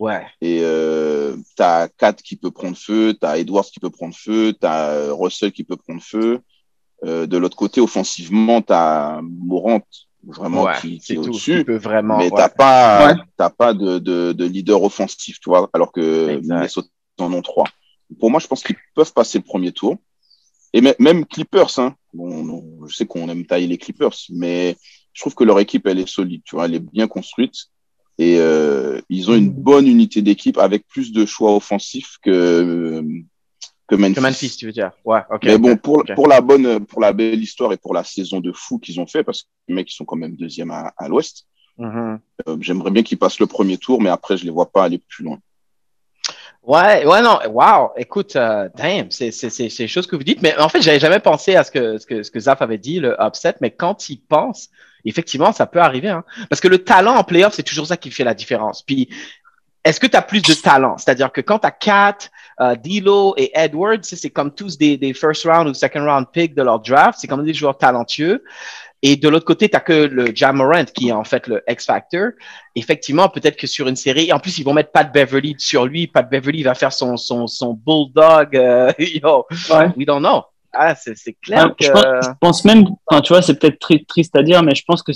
Ouais. 0.00 0.26
Et 0.40 0.60
euh, 0.62 1.36
t'as 1.56 1.86
Kat 1.88 2.14
qui 2.14 2.36
peut 2.36 2.50
prendre 2.50 2.76
feu, 2.76 3.14
t'as 3.20 3.36
Edwards 3.36 3.66
qui 3.66 3.80
peut 3.80 3.90
prendre 3.90 4.14
feu, 4.16 4.54
t'as 4.58 5.12
Russell 5.12 5.52
qui 5.52 5.62
peut 5.62 5.76
prendre 5.76 6.02
feu. 6.02 6.40
Euh, 7.04 7.26
de 7.26 7.36
l'autre 7.36 7.56
côté, 7.56 7.82
offensivement, 7.82 8.62
t'as 8.62 9.20
Morant 9.22 9.82
vraiment 10.22 10.64
ouais, 10.64 10.74
qui, 10.80 10.98
qui 10.98 11.12
est, 11.12 11.14
est 11.16 11.18
au-dessus. 11.18 11.64
Vraiment, 11.64 12.16
mais 12.16 12.30
ouais. 12.30 12.36
t'as 12.36 12.48
pas, 12.48 13.08
ouais. 13.08 13.20
t'as 13.36 13.50
pas 13.50 13.74
de, 13.74 13.98
de, 13.98 14.32
de, 14.32 14.44
leader 14.46 14.82
offensif, 14.82 15.38
tu 15.38 15.50
vois, 15.50 15.68
alors 15.74 15.92
que 15.92 16.40
Minnesota 16.40 16.88
en 17.18 17.32
ont 17.34 17.42
trois. 17.42 17.66
Pour 18.18 18.30
moi, 18.30 18.40
je 18.40 18.46
pense 18.46 18.62
qu'ils 18.62 18.76
peuvent 18.94 19.12
passer 19.12 19.38
le 19.38 19.44
premier 19.44 19.72
tour. 19.72 19.96
Et 20.72 20.80
même 20.98 21.26
Clippers, 21.26 21.78
hein. 21.78 21.94
Bon, 22.14 22.86
je 22.86 22.94
sais 22.94 23.06
qu'on 23.06 23.28
aime 23.28 23.44
tailler 23.44 23.66
les 23.66 23.78
Clippers, 23.78 24.16
mais 24.30 24.76
je 25.12 25.20
trouve 25.20 25.34
que 25.34 25.44
leur 25.44 25.60
équipe, 25.60 25.86
elle 25.86 25.98
est 25.98 26.08
solide, 26.08 26.42
tu 26.44 26.56
vois, 26.56 26.64
elle 26.64 26.74
est 26.74 26.80
bien 26.80 27.06
construite. 27.06 27.66
Et 28.26 28.34
euh, 28.38 29.00
ils 29.16 29.24
ont 29.30 29.36
une 29.44 29.52
bonne 29.68 29.86
unité 29.96 30.18
d'équipe 30.28 30.58
avec 30.58 30.80
plus 30.94 31.08
de 31.18 31.22
choix 31.34 31.52
offensifs 31.60 32.12
que 32.24 33.02
que 33.88 33.96
Memphis. 33.96 34.14
Que 34.14 34.20
Memphis, 34.28 34.56
tu 34.58 34.66
veux 34.66 34.76
dire. 34.80 34.92
Ouais, 35.10 35.22
ok. 35.34 35.44
Mais 35.44 35.58
bon, 35.64 35.74
pour, 35.84 35.98
okay. 36.00 36.14
pour 36.18 36.28
la 36.34 36.40
bonne, 36.48 36.84
pour 36.90 37.00
la 37.00 37.12
belle 37.20 37.42
histoire 37.48 37.72
et 37.72 37.78
pour 37.84 37.94
la 37.94 38.04
saison 38.04 38.38
de 38.46 38.52
fou 38.52 38.78
qu'ils 38.78 38.98
ont 39.02 39.06
fait, 39.14 39.24
parce 39.24 39.40
que 39.42 39.48
les 39.68 39.74
mecs, 39.74 39.90
ils 39.90 39.98
sont 40.00 40.08
quand 40.10 40.20
même 40.24 40.36
deuxième 40.44 40.70
à, 40.70 40.92
à 41.02 41.08
l'ouest. 41.08 41.36
Mm 41.78 41.90
-hmm. 41.90 42.18
euh, 42.46 42.56
J'aimerais 42.60 42.92
bien 42.94 43.02
qu'ils 43.06 43.20
passent 43.22 43.40
le 43.40 43.46
premier 43.56 43.78
tour, 43.86 43.96
mais 44.02 44.10
après, 44.18 44.36
je 44.38 44.44
les 44.44 44.54
vois 44.58 44.70
pas 44.74 44.82
aller 44.86 45.00
plus 45.12 45.24
loin. 45.26 45.38
Ouais, 46.72 46.96
ouais, 47.10 47.22
non, 47.28 47.36
wow, 47.58 47.80
écoute, 48.04 48.32
euh, 48.36 48.68
damn, 48.80 49.10
c'est, 49.16 49.32
c'est, 49.38 49.50
c'est, 49.56 49.70
c'est 49.76 49.88
choses 49.94 50.08
que 50.10 50.16
vous 50.18 50.28
dites, 50.30 50.42
mais 50.44 50.52
en 50.66 50.68
fait, 50.72 50.82
j'avais 50.84 51.02
jamais 51.06 51.22
pensé 51.30 51.50
à 51.60 51.62
ce 51.66 51.70
que, 51.74 51.84
ce 52.00 52.04
que, 52.10 52.16
ce 52.26 52.30
que 52.32 52.40
Zaf 52.46 52.60
avait 52.66 52.82
dit, 52.88 52.98
le 53.06 53.12
upset, 53.28 53.54
mais 53.62 53.72
quand 53.82 53.98
il 54.12 54.18
pense, 54.34 54.60
effectivement, 55.04 55.52
ça 55.52 55.66
peut 55.66 55.80
arriver, 55.80 56.08
hein. 56.08 56.24
Parce 56.48 56.60
que 56.60 56.68
le 56.68 56.78
talent 56.78 57.16
en 57.16 57.24
playoff, 57.24 57.54
c'est 57.54 57.62
toujours 57.62 57.86
ça 57.86 57.96
qui 57.96 58.10
fait 58.10 58.24
la 58.24 58.34
différence. 58.34 58.82
Puis, 58.82 59.08
est-ce 59.84 59.98
que 59.98 60.06
tu 60.06 60.16
as 60.16 60.22
plus 60.22 60.42
de 60.42 60.52
talent? 60.52 60.98
C'est-à-dire 60.98 61.32
que 61.32 61.40
quand 61.40 61.60
tu 61.60 61.66
as 61.66 61.70
Kat, 61.70 62.18
uh, 62.60 62.76
D'Lo 62.76 63.34
et 63.38 63.50
Edwards, 63.54 64.02
c'est 64.02 64.30
comme 64.30 64.54
tous 64.54 64.76
des, 64.76 64.98
des 64.98 65.14
first 65.14 65.44
round 65.44 65.68
ou 65.68 65.74
second 65.74 66.04
round 66.04 66.26
pick 66.32 66.54
de 66.54 66.62
leur 66.62 66.80
draft, 66.80 67.18
c'est 67.20 67.26
comme 67.26 67.44
des 67.44 67.54
joueurs 67.54 67.78
talentueux. 67.78 68.44
Et 69.02 69.16
de 69.16 69.28
l'autre 69.30 69.46
côté, 69.46 69.68
tu 69.70 69.76
as 69.76 69.80
que 69.80 69.92
le 69.92 70.34
Jamorant 70.34 70.84
qui 70.84 71.08
est 71.08 71.12
en 71.12 71.24
fait 71.24 71.46
le 71.46 71.62
X-Factor. 71.66 72.32
Effectivement, 72.74 73.28
peut-être 73.30 73.56
que 73.56 73.66
sur 73.66 73.88
une 73.88 73.96
série, 73.96 74.30
en 74.32 74.38
plus, 74.38 74.58
ils 74.58 74.64
vont 74.64 74.74
mettre 74.74 74.92
Pat 74.92 75.10
Beverly 75.10 75.54
sur 75.58 75.86
lui. 75.86 76.06
Pat 76.06 76.28
Beverly 76.28 76.62
va 76.62 76.74
faire 76.74 76.92
son, 76.92 77.16
son, 77.16 77.46
son 77.46 77.72
bulldog. 77.72 78.54
Euh, 78.54 78.92
yo, 78.98 79.46
ouais. 79.70 79.88
we 79.96 80.04
don't 80.04 80.20
know. 80.20 80.44
Ah, 80.72 80.94
c'est, 80.94 81.16
c'est 81.16 81.34
clair 81.34 81.74
que... 81.76 81.84
je, 81.84 81.90
pense, 81.90 82.04
je 82.04 82.30
pense 82.40 82.64
même, 82.64 82.84
enfin, 83.06 83.20
tu 83.20 83.32
vois, 83.32 83.42
c'est 83.42 83.58
peut-être 83.58 83.78
tri- 83.78 84.04
triste 84.04 84.36
à 84.36 84.42
dire, 84.42 84.62
mais 84.62 84.74
je 84.74 84.84
pense 84.84 85.02
que 85.02 85.12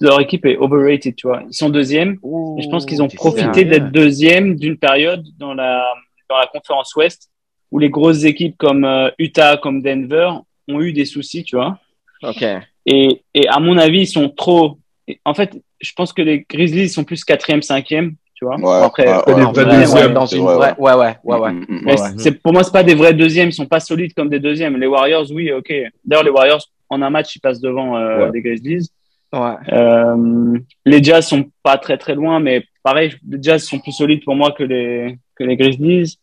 leur 0.00 0.20
équipe 0.20 0.44
est 0.44 0.56
overrated, 0.56 1.14
tu 1.16 1.26
vois. 1.26 1.42
Ils 1.48 1.54
sont 1.54 1.70
deuxième. 1.70 2.18
Ouh, 2.22 2.60
je 2.62 2.68
pense 2.68 2.84
qu'ils 2.84 3.02
ont 3.02 3.08
profité 3.08 3.64
d'être 3.64 3.90
deuxième 3.90 4.56
d'une 4.56 4.76
période 4.76 5.24
dans 5.38 5.54
la, 5.54 5.82
dans 6.28 6.36
la 6.36 6.46
conférence 6.46 6.94
Ouest 6.94 7.30
où 7.70 7.78
les 7.78 7.88
grosses 7.88 8.24
équipes 8.24 8.56
comme 8.58 8.84
euh, 8.84 9.10
Utah, 9.18 9.56
comme 9.56 9.82
Denver 9.82 10.30
ont 10.68 10.80
eu 10.82 10.92
des 10.92 11.06
soucis, 11.06 11.42
tu 11.42 11.56
vois. 11.56 11.78
Ok. 12.22 12.44
Et, 12.84 13.22
et 13.32 13.48
à 13.48 13.58
mon 13.60 13.78
avis, 13.78 14.00
ils 14.00 14.06
sont 14.06 14.28
trop. 14.28 14.78
En 15.24 15.32
fait, 15.32 15.58
je 15.80 15.92
pense 15.94 16.12
que 16.12 16.20
les 16.22 16.44
Grizzlies 16.48 16.90
sont 16.90 17.04
plus 17.04 17.24
quatrième, 17.24 17.62
cinquième, 17.62 18.16
tu 18.42 18.46
vois. 18.46 18.56
Ouais, 18.56 18.84
après, 18.84 19.06
ouais, 19.06 20.94
ouais, 20.94 21.16
ouais, 21.24 21.38
ouais, 21.38 21.52
mm, 21.52 21.66
mm, 21.68 22.18
C'est 22.18 22.42
pour 22.42 22.52
moi, 22.52 22.64
c'est 22.64 22.72
pas 22.72 22.82
des 22.82 22.94
vrais 22.94 23.14
deuxièmes. 23.14 23.48
Ils 23.50 23.54
sont 23.54 23.66
pas 23.66 23.80
solides 23.80 24.14
comme 24.14 24.28
des 24.28 24.40
deuxièmes. 24.40 24.76
Les 24.76 24.88
Warriors, 24.88 25.26
oui, 25.32 25.52
ok. 25.52 25.72
D'ailleurs, 26.04 26.24
les 26.24 26.30
Warriors 26.30 26.62
en 26.88 27.02
un 27.02 27.10
match, 27.10 27.36
ils 27.36 27.40
passent 27.40 27.60
devant 27.60 27.96
euh, 27.96 28.30
les 28.32 28.42
Grizzlies. 28.42 28.90
Ouais. 29.32 29.54
Euh, 29.72 30.58
les 30.84 31.02
Jazz 31.02 31.26
sont 31.26 31.44
pas 31.62 31.78
très 31.78 31.96
très 31.96 32.14
loin, 32.14 32.40
mais 32.40 32.64
pareil, 32.82 33.14
les 33.28 33.38
Jazz 33.40 33.62
sont 33.62 33.78
plus 33.78 33.92
solides 33.92 34.24
pour 34.24 34.34
moi 34.34 34.52
que 34.52 34.64
les 34.64 35.18
que 35.36 35.44
les 35.44 35.56
Grizzlies. 35.56 36.18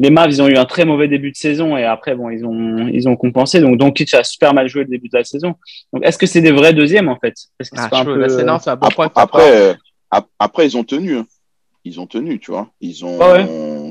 Les 0.00 0.10
Mavs, 0.10 0.30
ils 0.30 0.40
ont 0.40 0.46
eu 0.46 0.56
un 0.56 0.64
très 0.64 0.84
mauvais 0.84 1.08
début 1.08 1.32
de 1.32 1.36
saison 1.36 1.76
et 1.76 1.82
après, 1.82 2.14
bon, 2.14 2.30
ils 2.30 2.46
ont 2.46 2.86
ils 2.86 3.08
ont 3.08 3.16
compensé. 3.16 3.60
Donc 3.60 3.78
Doncic 3.78 4.14
a 4.14 4.22
super 4.22 4.54
mal 4.54 4.68
joué 4.68 4.84
le 4.84 4.88
début 4.88 5.08
de 5.08 5.18
la 5.18 5.24
saison. 5.24 5.56
Donc 5.92 6.06
est-ce 6.06 6.16
que 6.16 6.26
c'est 6.26 6.40
des 6.40 6.52
vrais 6.52 6.72
deuxièmes 6.72 7.08
en 7.08 7.16
fait? 7.16 7.34
Est-ce 7.58 7.70
que 7.72 7.76
c'est 7.76 7.82
ah, 7.82 7.88
pas 7.88 7.98
un 7.98 8.04
peu... 8.04 8.28
c'est 8.28 8.48
un 8.48 8.76
bon 8.76 8.86
après, 8.86 9.10
après, 9.14 9.76
après, 10.38 10.66
ils 10.66 10.76
ont 10.76 10.84
tenu. 10.84 11.18
Ils 11.84 12.00
ont 12.00 12.06
tenu, 12.06 12.38
tu 12.38 12.50
vois. 12.50 12.70
Ils 12.80 13.04
ont. 13.04 13.18
Ah 13.20 13.44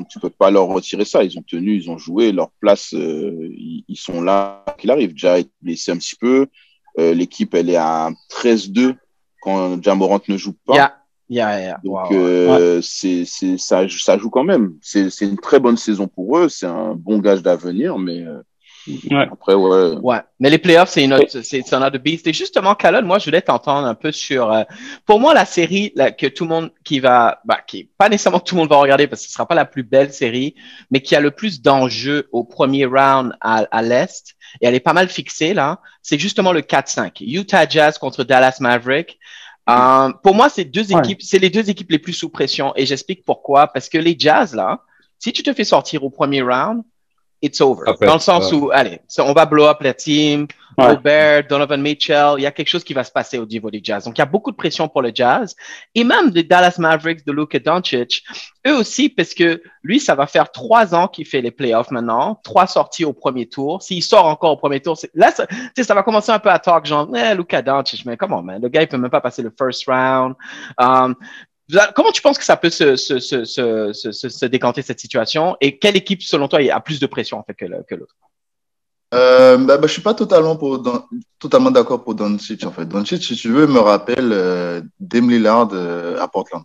tu 0.09 0.19
peux 0.19 0.29
pas 0.29 0.51
leur 0.51 0.67
retirer 0.67 1.05
ça. 1.05 1.23
Ils 1.23 1.37
ont 1.37 1.43
tenu, 1.43 1.75
ils 1.75 1.89
ont 1.89 1.97
joué 1.97 2.31
leur 2.31 2.51
place. 2.59 2.93
Euh, 2.93 3.49
ils, 3.87 3.95
sont 3.95 4.21
là 4.21 4.63
qu'il 4.77 4.91
arrive. 4.91 5.13
Déjà 5.13 5.37
blessé 5.61 5.91
un 5.91 5.97
petit 5.97 6.15
peu. 6.15 6.47
Euh, 6.99 7.13
l'équipe, 7.13 7.53
elle 7.53 7.69
est 7.69 7.75
à 7.77 8.11
13-2 8.31 8.95
quand 9.41 9.81
Jamorant 9.81 10.21
ne 10.27 10.37
joue 10.37 10.55
pas. 10.65 10.75
Donc, 11.83 12.11
euh, 12.11 12.81
c'est, 12.81 13.25
c'est, 13.25 13.57
ça, 13.57 13.85
ça 13.89 14.17
joue 14.17 14.29
quand 14.29 14.43
même. 14.43 14.75
C'est, 14.81 15.09
c'est 15.09 15.25
une 15.25 15.37
très 15.37 15.59
bonne 15.59 15.77
saison 15.77 16.07
pour 16.07 16.37
eux. 16.37 16.49
C'est 16.49 16.67
un 16.67 16.95
bon 16.95 17.19
gage 17.19 17.41
d'avenir, 17.41 17.97
mais 17.97 18.23
Ouais. 19.11 19.27
Après, 19.31 19.53
ouais. 19.53 19.95
Ouais. 20.01 20.19
Mais 20.39 20.49
les 20.49 20.57
playoffs, 20.57 20.89
c'est 20.89 21.03
une 21.03 21.13
autre, 21.13 21.41
c'est 21.41 21.73
un 21.73 21.85
autre 21.85 21.97
beast. 21.97 22.27
Et 22.27 22.33
justement, 22.33 22.75
Calonne, 22.75 23.05
moi, 23.05 23.19
je 23.19 23.25
voulais 23.25 23.41
t'entendre 23.41 23.87
un 23.87 23.95
peu 23.95 24.11
sur, 24.11 24.51
euh, 24.51 24.63
pour 25.05 25.19
moi, 25.19 25.33
la 25.33 25.45
série 25.45 25.91
là, 25.95 26.11
que 26.11 26.27
tout 26.27 26.45
le 26.45 26.49
monde 26.49 26.71
qui 26.83 26.99
va, 26.99 27.41
bah, 27.45 27.59
qui 27.65 27.89
pas 27.97 28.09
nécessairement 28.09 28.39
que 28.39 28.45
tout 28.45 28.55
le 28.55 28.61
monde 28.61 28.69
va 28.69 28.77
regarder 28.77 29.07
parce 29.07 29.21
que 29.21 29.27
ce 29.27 29.33
sera 29.33 29.47
pas 29.47 29.55
la 29.55 29.65
plus 29.65 29.83
belle 29.83 30.13
série, 30.13 30.55
mais 30.91 31.01
qui 31.01 31.15
a 31.15 31.19
le 31.19 31.31
plus 31.31 31.61
d'enjeux 31.61 32.29
au 32.31 32.43
premier 32.43 32.85
round 32.85 33.33
à, 33.41 33.65
à 33.71 33.81
l'Est. 33.81 34.35
Et 34.61 34.67
elle 34.67 34.75
est 34.75 34.79
pas 34.79 34.93
mal 34.93 35.09
fixée, 35.09 35.53
là. 35.53 35.79
C'est 36.01 36.17
justement 36.17 36.53
le 36.53 36.61
4-5. 36.61 37.21
Utah 37.21 37.67
Jazz 37.67 37.97
contre 37.97 38.23
Dallas 38.23 38.57
Maverick. 38.59 39.19
Euh, 39.69 40.13
pour 40.23 40.33
moi, 40.33 40.47
c'est 40.49 40.63
deux 40.63 40.93
équipes, 40.93 41.21
c'est 41.21 41.39
les 41.39 41.49
deux 41.49 41.69
équipes 41.69 41.91
les 41.91 41.99
plus 41.99 42.13
sous 42.13 42.29
pression. 42.29 42.73
Et 42.75 42.85
j'explique 42.85 43.25
pourquoi. 43.25 43.67
Parce 43.67 43.89
que 43.89 43.97
les 43.97 44.15
Jazz, 44.17 44.55
là, 44.55 44.83
si 45.19 45.33
tu 45.33 45.43
te 45.43 45.51
fais 45.53 45.65
sortir 45.65 46.03
au 46.03 46.09
premier 46.09 46.41
round, 46.41 46.83
it's 47.41 47.61
over. 47.61 47.85
dans 48.01 48.13
le 48.13 48.19
sens 48.19 48.51
où, 48.51 48.69
allez, 48.71 48.99
on 49.19 49.33
va 49.33 49.45
blow 49.45 49.65
up 49.65 49.77
la 49.81 49.93
team, 49.93 50.47
Robert, 50.77 51.47
Donovan 51.47 51.81
Mitchell, 51.81 52.35
il 52.37 52.43
y 52.43 52.45
a 52.45 52.51
quelque 52.51 52.67
chose 52.67 52.83
qui 52.83 52.93
va 52.93 53.03
se 53.03 53.11
passer 53.11 53.39
au 53.39 53.45
niveau 53.45 53.71
du 53.71 53.79
Jazz. 53.81 54.05
Donc, 54.05 54.17
il 54.17 54.21
y 54.21 54.21
a 54.21 54.27
beaucoup 54.27 54.51
de 54.51 54.55
pression 54.55 54.87
pour 54.87 55.01
le 55.01 55.11
Jazz. 55.13 55.55
Et 55.95 56.03
même 56.03 56.29
les 56.29 56.43
Dallas 56.43 56.75
Mavericks 56.77 57.25
de 57.25 57.31
Luka 57.31 57.57
Doncic, 57.57 58.23
eux 58.67 58.75
aussi, 58.75 59.09
parce 59.09 59.33
que 59.33 59.61
lui, 59.81 59.99
ça 59.99 60.13
va 60.13 60.27
faire 60.27 60.51
trois 60.51 60.93
ans 60.93 61.07
qu'il 61.07 61.25
fait 61.25 61.41
les 61.41 61.49
playoffs 61.49 61.89
maintenant, 61.89 62.39
trois 62.43 62.67
sorties 62.67 63.05
au 63.05 63.13
premier 63.13 63.47
tour. 63.47 63.81
S'il 63.81 64.03
sort 64.03 64.27
encore 64.27 64.51
au 64.51 64.57
premier 64.57 64.79
tour, 64.79 64.95
là, 65.15 65.31
ça, 65.31 65.47
ça 65.75 65.93
va 65.95 66.03
commencer 66.03 66.31
un 66.31 66.39
peu 66.39 66.49
à 66.49 66.59
talk, 66.59 66.85
genre, 66.85 67.09
eh, 67.15 67.33
Luka 67.33 67.61
Doncic, 67.63 68.05
mais 68.05 68.15
comment, 68.15 68.43
man? 68.43 68.61
Le 68.61 68.69
gars, 68.69 68.83
il 68.83 68.87
peut 68.87 68.97
même 68.97 69.09
pas 69.09 69.21
passer 69.21 69.41
le 69.41 69.51
first 69.57 69.85
round. 69.87 70.35
Um, 70.77 71.15
Comment 71.95 72.11
tu 72.11 72.21
penses 72.21 72.37
que 72.37 72.45
ça 72.45 72.55
peut 72.55 72.69
se, 72.69 72.95
se, 72.95 73.19
se, 73.19 73.43
se, 73.43 74.11
se 74.11 74.45
décanter 74.45 74.81
cette 74.81 74.99
situation? 74.99 75.57
Et 75.59 75.77
quelle 75.77 75.97
équipe, 75.97 76.23
selon 76.23 76.47
toi, 76.47 76.59
a 76.59 76.79
plus 76.79 76.99
de 76.99 77.07
pression 77.07 77.37
en 77.39 77.43
fait, 77.43 77.53
que 77.55 77.65
l'autre? 77.65 78.15
Euh, 79.13 79.57
bah, 79.57 79.77
bah, 79.77 79.87
je 79.87 79.93
suis 79.93 80.01
pas 80.01 80.13
totalement 80.13 80.57
pour 80.57 80.83
totalement 81.39 81.71
d'accord 81.71 82.03
pour 82.03 82.15
Doncic 82.15 82.65
en 82.65 82.71
fait. 82.71 82.85
Doncic, 82.85 83.23
si 83.23 83.35
tu 83.35 83.49
veux, 83.49 83.65
me 83.65 83.79
rappelle 83.79 84.31
euh, 84.33 84.81
Dame 84.99 85.29
Lillard 85.29 85.69
euh, 85.71 86.19
à 86.19 86.27
Portland. 86.27 86.63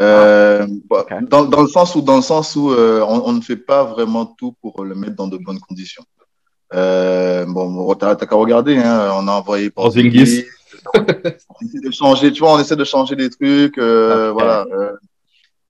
Euh, 0.00 0.66
ah, 0.66 0.66
bah, 0.88 1.06
dans, 1.22 1.44
dans, 1.44 1.62
le 1.62 1.68
sens 1.68 1.94
où 1.94 2.00
dans 2.00 2.16
le 2.16 2.22
sens 2.22 2.54
où 2.56 2.70
euh, 2.72 3.04
on, 3.06 3.28
on, 3.28 3.32
ne 3.32 3.40
fait 3.40 3.56
pas 3.56 3.84
vraiment 3.84 4.24
tout 4.24 4.54
pour 4.62 4.84
le 4.84 4.94
mettre 4.94 5.16
dans 5.16 5.26
de 5.26 5.36
bonnes 5.36 5.58
conditions. 5.58 6.04
Euh, 6.74 7.44
bon, 7.46 7.94
t'as 7.94 8.14
qu'à 8.14 8.36
regarder, 8.36 8.78
hein, 8.78 9.10
on 9.14 9.26
a 9.26 9.32
envoyé 9.32 9.70
Porzingis 9.70 10.44
on 10.94 11.66
essaie 11.66 11.80
de 11.80 11.90
changer, 11.90 12.32
tu 12.32 12.40
vois, 12.40 12.54
on 12.54 12.58
essaie 12.58 12.76
de 12.76 12.84
changer 12.84 13.16
des 13.16 13.30
trucs, 13.30 13.78
euh, 13.78 14.32
voilà. 14.32 14.66
Euh. 14.72 14.92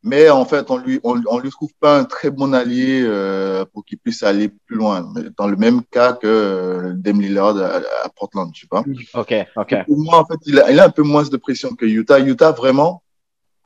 mais 0.03 0.31
en 0.31 0.45
fait, 0.45 0.71
on 0.71 0.77
lui, 0.77 1.01
on, 1.03 1.21
on, 1.27 1.39
lui 1.39 1.51
trouve 1.51 1.73
pas 1.81 1.99
un 1.99 2.05
très 2.05 2.31
bon 2.31 2.53
allié 2.53 3.03
euh, 3.03 3.65
pour 3.73 3.85
qu'il 3.85 3.99
puisse 3.99 4.23
aller 4.23 4.49
plus 4.49 4.77
loin. 4.77 5.13
Dans 5.37 5.49
le 5.49 5.57
même 5.57 5.83
cas 5.85 6.13
que 6.13 6.93
Dame 6.97 7.21
Lillard 7.21 7.57
à, 7.57 8.09
Portland, 8.17 8.53
tu 8.53 8.67
vois. 8.71 8.85
Ok, 9.15 9.35
ok. 9.57 9.85
pour 9.87 9.99
moi, 9.99 10.19
en 10.19 10.25
fait, 10.25 10.39
il 10.47 10.61
a, 10.61 10.71
il 10.71 10.81
a, 10.81 10.85
un 10.85 10.91
peu 10.91 11.03
moins 11.03 11.25
de 11.25 11.37
pression 11.37 11.75
que 11.75 11.87
Utah. 11.87 12.21
Utah, 12.21 12.53
vraiment, 12.53 13.03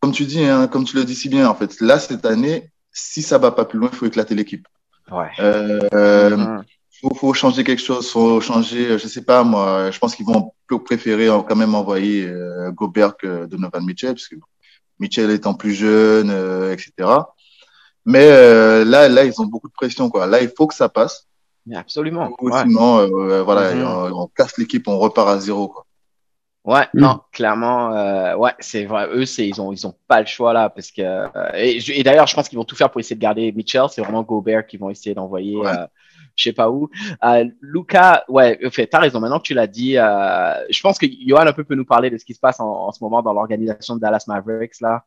comme 0.00 0.12
tu 0.12 0.24
dis, 0.24 0.44
hein, 0.44 0.66
comme 0.66 0.84
tu 0.84 0.96
le 0.96 1.04
dis 1.04 1.14
si 1.14 1.28
bien, 1.28 1.48
en 1.48 1.54
fait, 1.54 1.80
là 1.80 1.98
cette 1.98 2.26
année, 2.26 2.70
si 2.92 3.22
ça 3.22 3.38
va 3.38 3.50
pas 3.52 3.64
plus 3.64 3.78
loin, 3.78 3.88
il 3.92 3.96
faut 3.96 4.06
éclater 4.06 4.34
l'équipe. 4.34 4.66
Ouais. 5.10 5.28
Euh, 5.40 6.36
mm 6.36 6.64
faut, 7.02 7.14
faut 7.14 7.34
changer 7.34 7.64
quelque 7.64 7.82
chose, 7.82 8.10
faut 8.10 8.40
changer, 8.40 8.98
je 8.98 9.06
sais 9.08 9.24
pas 9.24 9.42
moi, 9.44 9.90
je 9.90 9.98
pense 9.98 10.14
qu'ils 10.14 10.26
vont 10.26 10.52
préférer 10.86 11.26
quand 11.26 11.56
même 11.56 11.74
envoyer 11.74 12.26
euh, 12.26 12.70
Gobert 12.70 13.16
que 13.16 13.46
Donovan 13.46 13.84
Mitchell, 13.84 14.14
parce 14.14 14.28
que 14.28 14.36
Mitchell 15.02 15.30
étant 15.30 15.54
plus 15.54 15.74
jeune, 15.74 16.30
euh, 16.30 16.72
etc. 16.72 17.08
Mais 18.06 18.28
euh, 18.30 18.84
là, 18.84 19.08
là, 19.08 19.24
ils 19.24 19.40
ont 19.40 19.46
beaucoup 19.46 19.68
de 19.68 19.72
pression, 19.72 20.08
quoi. 20.08 20.26
Là, 20.26 20.40
il 20.40 20.50
faut 20.56 20.66
que 20.66 20.74
ça 20.74 20.88
passe. 20.88 21.26
absolument. 21.74 22.30
Sinon, 22.40 23.00
euh, 23.00 23.42
voilà, 23.42 23.74
mm-hmm. 23.74 24.12
on, 24.12 24.26
casse 24.28 24.56
l'équipe, 24.58 24.88
on 24.88 24.98
repart 24.98 25.28
à 25.28 25.38
zéro, 25.38 25.68
quoi. 25.68 25.84
Ouais, 26.64 26.86
mm. 26.94 27.00
non, 27.00 27.20
clairement, 27.32 28.36
ouais, 28.36 28.52
c'est 28.60 28.84
vrai. 28.84 29.08
Eux, 29.12 29.26
c'est 29.26 29.48
ils 29.48 29.60
ont 29.60 29.72
ils 29.72 29.84
ont 29.84 29.94
pas 30.06 30.20
le 30.20 30.26
choix 30.26 30.52
là 30.52 30.70
parce 30.70 30.92
que 30.92 31.02
et, 31.56 31.80
et 31.98 32.04
d'ailleurs, 32.04 32.28
je 32.28 32.36
pense 32.36 32.48
qu'ils 32.48 32.58
vont 32.58 32.64
tout 32.64 32.76
faire 32.76 32.88
pour 32.88 33.00
essayer 33.00 33.16
de 33.16 33.20
garder 33.20 33.50
Mitchell. 33.50 33.86
C'est 33.90 34.00
vraiment 34.00 34.22
Gobert 34.22 34.64
qui 34.64 34.76
vont 34.76 34.88
essayer 34.88 35.12
d'envoyer 35.12 35.60
je 36.36 36.44
sais 36.44 36.52
pas 36.52 36.70
où. 36.70 36.88
Euh, 37.24 37.44
Lucas, 37.60 38.24
ouais, 38.28 38.58
fait, 38.70 38.86
t'as 38.86 39.00
raison. 39.00 39.20
Maintenant 39.20 39.38
que 39.38 39.44
tu 39.44 39.54
l'as 39.54 39.66
dit, 39.66 39.96
euh, 39.96 40.54
je 40.70 40.80
pense 40.80 40.98
que 40.98 41.06
Johan 41.26 41.46
un 41.46 41.52
peu 41.52 41.64
peut 41.64 41.74
nous 41.74 41.84
parler 41.84 42.10
de 42.10 42.18
ce 42.18 42.24
qui 42.24 42.34
se 42.34 42.40
passe 42.40 42.60
en, 42.60 42.90
ce 42.92 43.02
moment 43.02 43.22
dans 43.22 43.32
l'organisation 43.32 43.96
de 43.96 44.00
Dallas 44.00 44.24
Mavericks 44.26 44.80
là. 44.80 45.04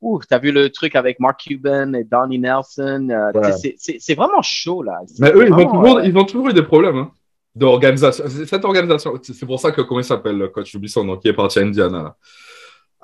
Ouh, 0.00 0.20
t'as 0.28 0.38
vu 0.38 0.52
le 0.52 0.68
truc 0.68 0.96
avec 0.96 1.18
Mark 1.18 1.40
Cuban 1.40 1.94
et 1.94 2.04
Donnie 2.04 2.38
Nelson. 2.38 3.08
Euh, 3.10 3.52
c'est 3.78 4.14
vraiment 4.14 4.42
chaud 4.42 4.82
là. 4.82 5.00
Mais 5.18 5.32
eux, 5.32 5.46
ils, 5.46 5.52
ont 5.52 5.64
toujours, 5.64 6.00
ils 6.02 6.16
ont 6.16 6.24
toujours 6.24 6.48
eu 6.48 6.52
des 6.52 6.62
problèmes. 6.62 6.96
Hein, 6.96 7.10
d'organisation. 7.54 8.24
Cette 8.46 8.64
organisation, 8.64 9.18
c'est 9.22 9.46
pour 9.46 9.60
ça 9.60 9.70
que, 9.70 9.80
comment 9.82 10.00
il 10.00 10.04
s'appelle, 10.04 10.36
le 10.36 10.48
coach, 10.48 10.72
j'oublie 10.72 10.88
son 10.88 11.04
nom, 11.04 11.16
qui 11.16 11.28
est 11.28 11.32
parti 11.32 11.58
à 11.58 11.62
Indiana. 11.62 12.16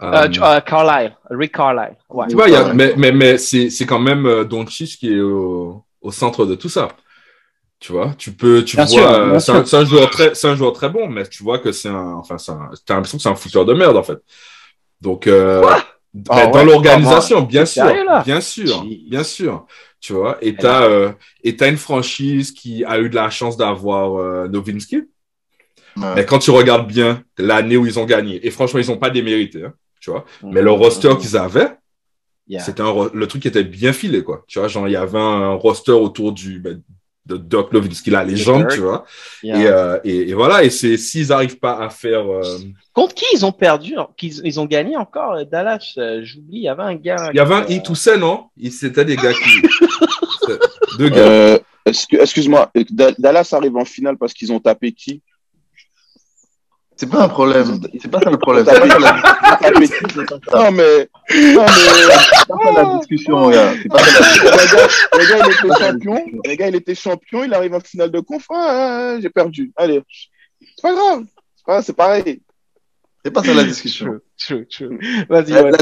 Euh, 0.03 0.29
euh, 0.43 0.61
Carlisle, 0.61 1.15
Rick 1.31 1.55
Carlisle. 1.55 1.97
Ouais. 2.09 2.27
Tu 2.29 2.35
vois, 2.35 2.49
y 2.49 2.55
a, 2.55 2.73
mais, 2.73 2.95
mais, 2.97 3.13
mais 3.13 3.39
c'est 3.39 3.87
quand 3.87 3.99
même 3.99 4.27
euh, 4.27 4.45
Doncic 4.45 4.99
qui 4.99 5.13
est 5.13 5.21
au, 5.21 5.85
au, 6.01 6.11
centre 6.11 6.47
de 6.47 6.55
tout 6.55 6.71
ça. 6.71 6.89
Tu 7.81 7.93
vois, 7.93 8.15
tu 8.19 8.33
peux, 8.33 8.63
tu 8.63 8.77
vois, 8.77 8.85
euh, 8.85 9.39
c'est 9.39 9.75
un, 9.75 9.85
joueur 9.87 10.11
très, 10.11 10.35
c'est 10.35 10.47
un 10.47 10.55
joueur 10.55 10.75
très 10.75 10.91
bon, 10.91 11.09
mais 11.09 11.27
tu 11.27 11.43
vois 11.43 11.59
que 11.59 11.73
c'est 11.73 11.89
un, 11.89 12.13
enfin, 12.13 12.37
t'as 12.85 12.95
l'impression 12.95 13.17
que 13.17 13.23
c'est 13.23 13.29
un 13.31 13.35
fouteur 13.35 13.65
de 13.65 13.73
merde 13.73 13.97
en 13.97 14.03
fait. 14.03 14.19
Donc, 15.01 15.27
euh, 15.27 15.63
ah 16.29 16.47
dans 16.47 16.65
l'organisation, 16.65 17.43
bien 17.43 17.65
sûr, 17.65 17.87
bien 18.25 18.41
sûr, 18.41 18.85
bien 19.09 19.23
sûr, 19.23 19.67
tu 20.01 20.13
vois. 20.13 20.39
Et 20.43 20.55
t'as, 20.55 20.83
euh, 20.83 21.13
et 21.45 21.57
t'as 21.57 21.69
une 21.69 21.77
franchise 21.77 22.53
qui 22.53 22.85
a 22.85 22.99
eu 22.99 23.09
de 23.09 23.15
la 23.15 23.31
chance 23.31 23.57
d'avoir 23.57 24.19
euh, 24.19 24.49
Novinsky. 24.49 25.05
Mais 25.97 26.25
quand 26.25 26.39
tu 26.39 26.51
regardes 26.51 26.87
bien 26.87 27.23
l'année 27.37 27.77
où 27.77 27.87
ils 27.87 27.99
ont 27.99 28.07
gagné, 28.07 28.47
et 28.47 28.51
franchement, 28.51 28.81
ils 28.81 28.91
ont 28.91 28.97
pas 28.97 29.11
démérité, 29.11 29.65
hein, 29.65 29.75
tu 30.01 30.11
vois. 30.11 30.25
Mais 30.43 30.63
le 30.63 30.71
roster 30.71 31.17
qu'ils 31.19 31.37
avaient, 31.37 31.77
c'était 32.59 32.83
un, 32.83 33.11
le 33.13 33.27
truc 33.27 33.43
qui 33.43 33.49
était 33.49 33.65
bien 33.65 33.93
filé, 33.93 34.23
quoi. 34.23 34.45
Tu 34.49 34.59
vois, 34.59 34.69
genre, 34.69 34.89
il 34.89 34.93
y 34.93 34.97
avait 34.97 35.19
un 35.19 35.55
roster 35.55 35.93
autour 35.93 36.33
du, 36.33 36.59
ben, 36.59 36.83
de 37.31 37.37
Doc 37.37 37.73
Nowitzki, 37.73 38.11
la 38.11 38.25
légende, 38.25 38.69
tu 38.69 38.81
vois. 38.81 39.05
Euh, 39.45 39.99
et, 40.05 40.31
et, 40.31 40.35
voilà, 40.35 40.65
et 40.65 40.71
c'est 40.71 40.97
s'ils 40.97 41.29
n'arrivent 41.29 41.59
pas 41.59 41.79
à 41.79 41.89
faire. 41.89 42.31
Euh, 42.31 42.43
Contre 42.93 43.15
qui 43.15 43.25
ils 43.33 43.47
ont 43.47 43.53
perdu 43.53 43.95
qu'ils, 44.17 44.41
ils 44.45 44.59
ont 44.61 44.67
gagné 44.67 44.97
encore 44.97 45.35
euh, 45.35 45.45
Dallas 45.45 45.95
J'oublie, 46.23 46.59
il 46.59 46.63
y 46.63 46.69
avait 46.69 46.83
un 46.83 46.95
gars. 46.95 47.31
Il 47.33 47.37
y 47.37 47.41
avait 47.41 47.55
un 47.55 47.67
Itoussaint, 47.67 48.17
non? 48.17 48.47
C'était 48.71 49.05
des 49.05 49.17
gars 49.17 49.33
qui. 49.33 49.63
Deux 50.99 51.09
gars. 51.09 51.59
excuse-moi, 51.87 52.71
Dallas 53.19 53.51
arrive 53.53 53.77
en 53.77 53.85
finale 53.85 54.17
parce 54.19 54.35
qu'ils 54.35 54.53
ont 54.53 54.61
tapé 54.61 54.93
qui? 54.93 55.23
C'est 57.01 57.07
pas 57.07 57.23
un 57.23 57.29
problème. 57.29 57.81
C'est 57.99 58.11
pas 58.11 58.21
ça 58.21 58.29
le 58.29 58.37
problème. 58.37 58.67
non, 58.67 58.73
mais. 60.71 61.09
Non, 61.55 61.65
mais. 61.65 62.13
C'est 62.37 62.47
pas 62.47 62.59
ça 62.63 62.73
la 62.73 62.99
discussion, 62.99 63.43
regarde. 63.43 63.79
C'est 63.83 63.89
pas 63.89 64.01
ça 64.01 64.21
Le 65.15 65.25
gars, 65.31 65.39
il 65.47 65.51
était 65.51 65.73
champion. 65.79 66.19
Le 66.45 66.55
gars, 66.57 66.69
il 66.69 66.77
était 66.77 66.95
champion. 66.95 67.45
Il 67.45 67.55
arrive 67.55 67.73
en 67.73 67.81
finale 67.81 68.11
de 68.11 68.21
conf. 68.21 68.45
Ah, 68.51 69.17
j'ai 69.19 69.31
perdu. 69.31 69.73
Allez. 69.77 70.03
C'est 70.61 70.83
pas 70.83 70.93
grave. 70.93 71.25
C'est 71.83 71.97
pareil. 71.97 72.43
C'est 73.25 73.31
pas 73.31 73.45
ça 73.45 73.55
la 73.55 73.65
discussion. 73.65 74.21
Vas-y, 75.31 75.55
ouais, 75.55 75.73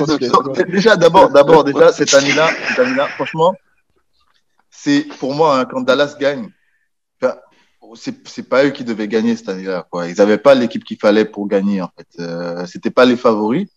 Déjà, 0.68 0.94
d'abord, 0.94 1.30
d'abord, 1.30 1.64
déjà, 1.64 1.92
cette 1.92 2.14
année-là, 2.14 2.48
cette 2.68 2.78
année-là, 2.78 3.08
franchement, 3.08 3.56
c'est 4.70 5.00
pour 5.18 5.34
moi, 5.34 5.58
hein, 5.58 5.64
quand 5.64 5.80
Dallas 5.80 6.14
gagne, 6.20 6.48
c'est 7.94 8.48
pas 8.48 8.64
eux 8.64 8.70
qui 8.70 8.84
devaient 8.84 9.08
gagner 9.08 9.36
cette 9.36 9.48
année-là. 9.48 9.86
Quoi. 9.90 10.08
Ils 10.08 10.16
n'avaient 10.16 10.38
pas 10.38 10.54
l'équipe 10.54 10.84
qu'il 10.84 10.98
fallait 10.98 11.24
pour 11.24 11.48
gagner. 11.48 11.80
En 11.82 11.90
fait, 11.96 12.06
euh, 12.20 12.66
c'était 12.66 12.90
pas 12.90 13.04
les 13.04 13.16
favoris. 13.16 13.68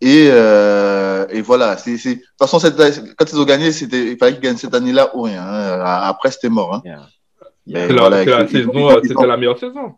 Et, 0.00 0.28
euh, 0.30 1.26
et 1.30 1.40
voilà. 1.42 1.76
C'est. 1.76 1.92
De 1.96 2.14
toute 2.14 2.24
façon, 2.38 2.58
cette, 2.58 2.76
quand 3.16 3.30
ils 3.30 3.38
ont 3.38 3.44
gagné, 3.44 3.72
c'était, 3.72 4.12
il 4.12 4.18
fallait 4.18 4.32
qu'ils 4.32 4.42
gagnent 4.42 4.56
cette 4.56 4.74
année-là 4.74 5.16
ou 5.16 5.22
rien. 5.22 5.42
Hein. 5.42 5.80
Après, 5.84 6.30
c'était 6.30 6.48
mort. 6.48 6.74
Hein. 6.74 6.82
Mais 7.66 7.86
voilà, 7.88 8.24
la 8.24 8.48
saison, 8.48 9.00
c'était 9.02 9.26
la 9.26 9.36
meilleure 9.36 9.58
saison. 9.58 9.94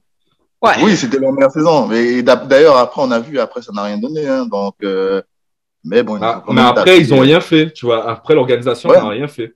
Ouais. 0.61 0.73
Oui, 0.83 0.97
c'était 0.97 1.19
la 1.19 1.33
meilleure 1.33 1.51
saison. 1.51 1.87
Mais 1.87 2.23
d'ailleurs, 2.23 2.77
après, 2.77 3.03
on 3.03 3.11
a 3.11 3.21
vu, 3.21 3.39
après, 3.39 3.63
ça 3.63 3.73
n'a 3.73 3.83
rien 3.83 3.99
donné. 3.99 4.27
Hein. 4.29 4.47
Donc, 4.47 4.75
euh, 4.83 5.23
mais 5.85 6.03
bon. 6.03 6.19
Ah, 6.21 6.43
mais 6.49 6.61
après, 6.61 7.01
ils 7.01 7.11
n'ont 7.11 7.21
rien 7.21 7.41
fait. 7.41 7.73
Tu 7.73 7.87
vois, 7.87 8.09
après, 8.09 8.35
l'organisation 8.35 8.91
n'a 8.91 9.09
rien 9.09 9.29
fait. 9.29 9.55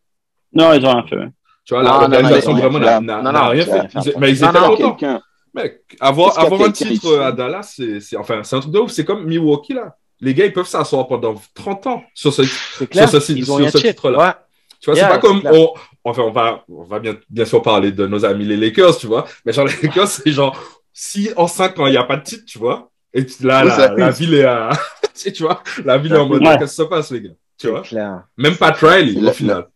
Non, 0.53 0.73
ils 0.73 0.83
n'ont 0.83 0.93
rien 0.93 1.07
fait. 1.07 1.17
Tu 1.69 1.75
vois, 1.75 1.83
l'organisation 1.83 2.55
vraiment 2.55 2.79
n'a 2.79 3.49
rien 3.49 3.63
fait. 3.63 4.17
mais 4.19 4.31
ils 4.31 4.43
étaient 4.43 4.59
contents. 4.59 5.21
Mec, 5.55 5.83
avoir, 6.01 6.39
avoir 6.39 6.63
un 6.63 6.71
titre 6.71 7.19
à 7.19 7.31
Dallas, 7.31 7.79
c'est 8.01 8.17
enfin, 8.17 8.41
un 8.41 8.61
truc 8.61 8.73
de 8.73 8.79
ouf. 8.79 8.91
C'est 8.91 9.05
comme 9.05 9.27
Milwaukee, 9.27 9.75
là. 9.75 9.97
Les 10.21 10.33
gars, 10.33 10.47
ils 10.47 10.53
peuvent 10.53 10.67
s'asseoir 10.67 11.07
pendant 11.07 11.35
30 11.55 11.87
ans 11.87 12.03
sur 12.15 12.33
ce, 12.33 12.43
sur 12.43 12.87
ce, 12.91 13.21
sur 13.21 13.71
ce 13.71 13.79
titre-là. 13.79 14.47
Tu 14.81 14.91
vois, 14.91 14.99
c'est 14.99 15.09
pas 15.09 15.19
comme. 15.19 15.43
On, 15.45 15.75
enfin, 16.05 16.23
on 16.23 16.31
va, 16.31 16.65
on 16.71 16.85
va 16.85 17.01
bien, 17.01 17.17
bien 17.29 17.45
sûr 17.45 17.61
parler 17.61 17.93
de 17.93 18.07
nos 18.07 18.25
amis 18.25 18.47
les 18.47 18.57
Lakers, 18.57 18.97
tu 18.97 19.07
vois. 19.07 19.27
Mais 19.45 19.53
genre, 19.53 19.67
les 19.67 19.75
Lakers, 19.83 20.09
c'est 20.09 20.33
genre, 20.33 20.59
si 20.95 21.31
en 21.37 21.47
5 21.47 21.79
ans, 21.81 21.87
il 21.87 21.91
n'y 21.91 21.97
a 21.99 22.05
pas 22.05 22.17
de 22.17 22.23
titre, 22.23 22.45
tu 22.47 22.59
vois. 22.59 22.91
Et 23.13 23.27
là, 23.43 23.65
la, 23.65 23.95
la, 23.95 24.11
ville 24.11 24.35
est 24.35 24.45
à. 24.45 24.71
tu 25.15 25.43
vois, 25.43 25.63
la 25.85 25.99
ville 25.99 26.15
est 26.15 26.19
en 26.19 26.27
mode, 26.27 26.43
qu'est-ce 26.43 26.77
qui 26.77 26.83
se 26.83 26.83
passe, 26.83 27.11
les 27.11 27.21
gars 27.21 27.31
Tu 27.59 27.69
vois 27.69 27.83
Même 28.39 28.57
pas 28.57 28.71
Riley, 28.71 29.29
au 29.29 29.33
final. 29.33 29.67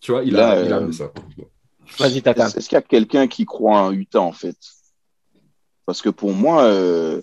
Tu 0.00 0.12
vois, 0.12 0.22
il 0.22 0.38
a, 0.38 0.62
il 0.62 0.72
a 0.72 0.80
mis 0.80 0.94
ça. 0.94 1.10
Vas-y, 1.98 2.22
Tata. 2.22 2.46
Est-ce 2.46 2.68
qu'il 2.68 2.76
y 2.76 2.76
a 2.76 2.82
quelqu'un 2.82 3.26
qui 3.26 3.44
croit 3.44 3.80
en 3.80 3.92
Utah, 3.92 4.20
en 4.20 4.32
fait 4.32 4.56
Parce 5.86 6.02
que 6.02 6.10
pour 6.10 6.32
moi, 6.32 6.64
euh, 6.64 7.20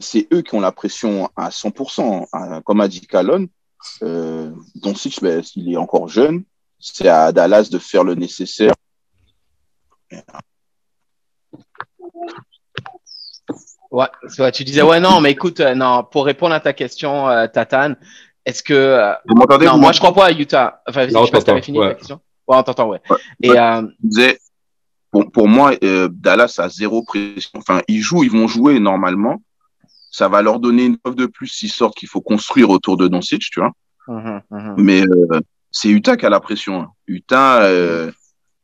c'est 0.00 0.26
eux 0.32 0.42
qui 0.42 0.54
ont 0.54 0.60
la 0.60 0.72
pression 0.72 1.30
à 1.36 1.50
100%. 1.50 2.26
Hein. 2.32 2.62
Comme 2.62 2.80
a 2.80 2.88
dit 2.88 3.06
Calonne, 3.06 3.48
euh, 4.02 4.50
Doncic, 4.74 5.22
ben, 5.22 5.42
il 5.56 5.72
est 5.72 5.76
encore 5.76 6.08
jeune. 6.08 6.44
C'est 6.80 7.08
à 7.08 7.32
Dallas 7.32 7.68
de 7.70 7.78
faire 7.78 8.04
le 8.04 8.14
nécessaire. 8.14 8.74
Ouais, 13.90 14.06
tu 14.52 14.64
disais, 14.64 14.82
ouais, 14.82 15.00
non, 15.00 15.20
mais 15.20 15.30
écoute, 15.30 15.60
euh, 15.60 15.74
non, 15.74 16.04
pour 16.04 16.26
répondre 16.26 16.54
à 16.54 16.60
ta 16.60 16.74
question, 16.74 17.28
euh, 17.28 17.46
Tatane, 17.46 17.96
est-ce 18.48 18.62
que. 18.62 18.72
Euh, 18.72 19.12
vous 19.26 19.36
m'entendez 19.36 19.66
Non, 19.66 19.76
moi, 19.76 19.92
je 19.92 19.98
crois 19.98 20.14
pas 20.14 20.26
à 20.26 20.32
Utah. 20.32 20.82
Enfin, 20.88 21.06
non, 21.08 21.20
je 21.20 21.26
sais 21.26 21.32
pas 21.32 21.40
si 21.40 21.46
t'avais 21.46 21.62
fini 21.62 21.78
ouais. 21.78 21.88
ta 21.90 21.94
question. 21.96 22.20
Ouais, 22.46 22.56
on 22.56 22.62
t'entend, 22.62 22.88
ouais. 22.88 23.00
Et, 23.42 23.50
euh... 23.50 23.82
disais, 24.02 24.38
pour, 25.10 25.30
pour 25.30 25.48
moi, 25.48 25.74
euh, 25.84 26.08
Dallas 26.10 26.54
a 26.56 26.70
zéro 26.70 27.02
pression. 27.02 27.50
Enfin, 27.58 27.82
ils 27.88 28.00
jouent, 28.00 28.24
ils 28.24 28.30
vont 28.30 28.48
jouer 28.48 28.80
normalement. 28.80 29.42
Ça 30.10 30.28
va 30.28 30.40
leur 30.40 30.60
donner 30.60 30.86
une 30.86 30.96
preuve 30.96 31.14
de 31.14 31.26
plus 31.26 31.48
s'ils 31.48 31.70
sortent 31.70 31.94
qu'il 31.94 32.08
faut 32.08 32.22
construire 32.22 32.70
autour 32.70 32.96
de 32.96 33.06
Doncic, 33.06 33.42
tu 33.50 33.60
vois. 33.60 33.72
Mmh, 34.06 34.40
mmh. 34.50 34.74
Mais 34.78 35.02
euh, 35.02 35.40
c'est 35.70 35.90
Utah 35.90 36.16
qui 36.16 36.24
a 36.24 36.30
la 36.30 36.40
pression. 36.40 36.80
Hein. 36.80 36.88
Utah, 37.06 37.64
euh, 37.64 38.10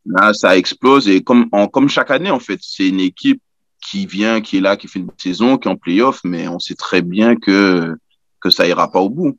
là, 0.07 0.33
ça 0.33 0.57
explose. 0.57 1.11
Et 1.11 1.23
comme, 1.23 1.49
en, 1.53 1.69
comme 1.69 1.91
chaque 1.91 2.11
année, 2.11 2.31
en 2.31 2.41
fait, 2.41 2.61
c'est 2.63 2.89
une 2.89 3.01
équipe 3.01 3.43
qui 3.87 4.07
vient, 4.07 4.41
qui 4.41 4.57
est 4.57 4.61
là, 4.63 4.79
qui 4.79 4.89
fait 4.89 5.01
une 5.01 5.11
saison, 5.19 5.59
qui 5.59 5.69
est 5.69 5.71
en 5.71 5.77
playoff, 5.77 6.21
mais 6.25 6.49
on 6.49 6.59
sait 6.59 6.75
très 6.75 7.03
bien 7.03 7.37
que, 7.37 7.95
que 8.41 8.49
ça 8.49 8.67
ira 8.67 8.91
pas 8.91 9.01
au 9.01 9.11
bout. 9.11 9.37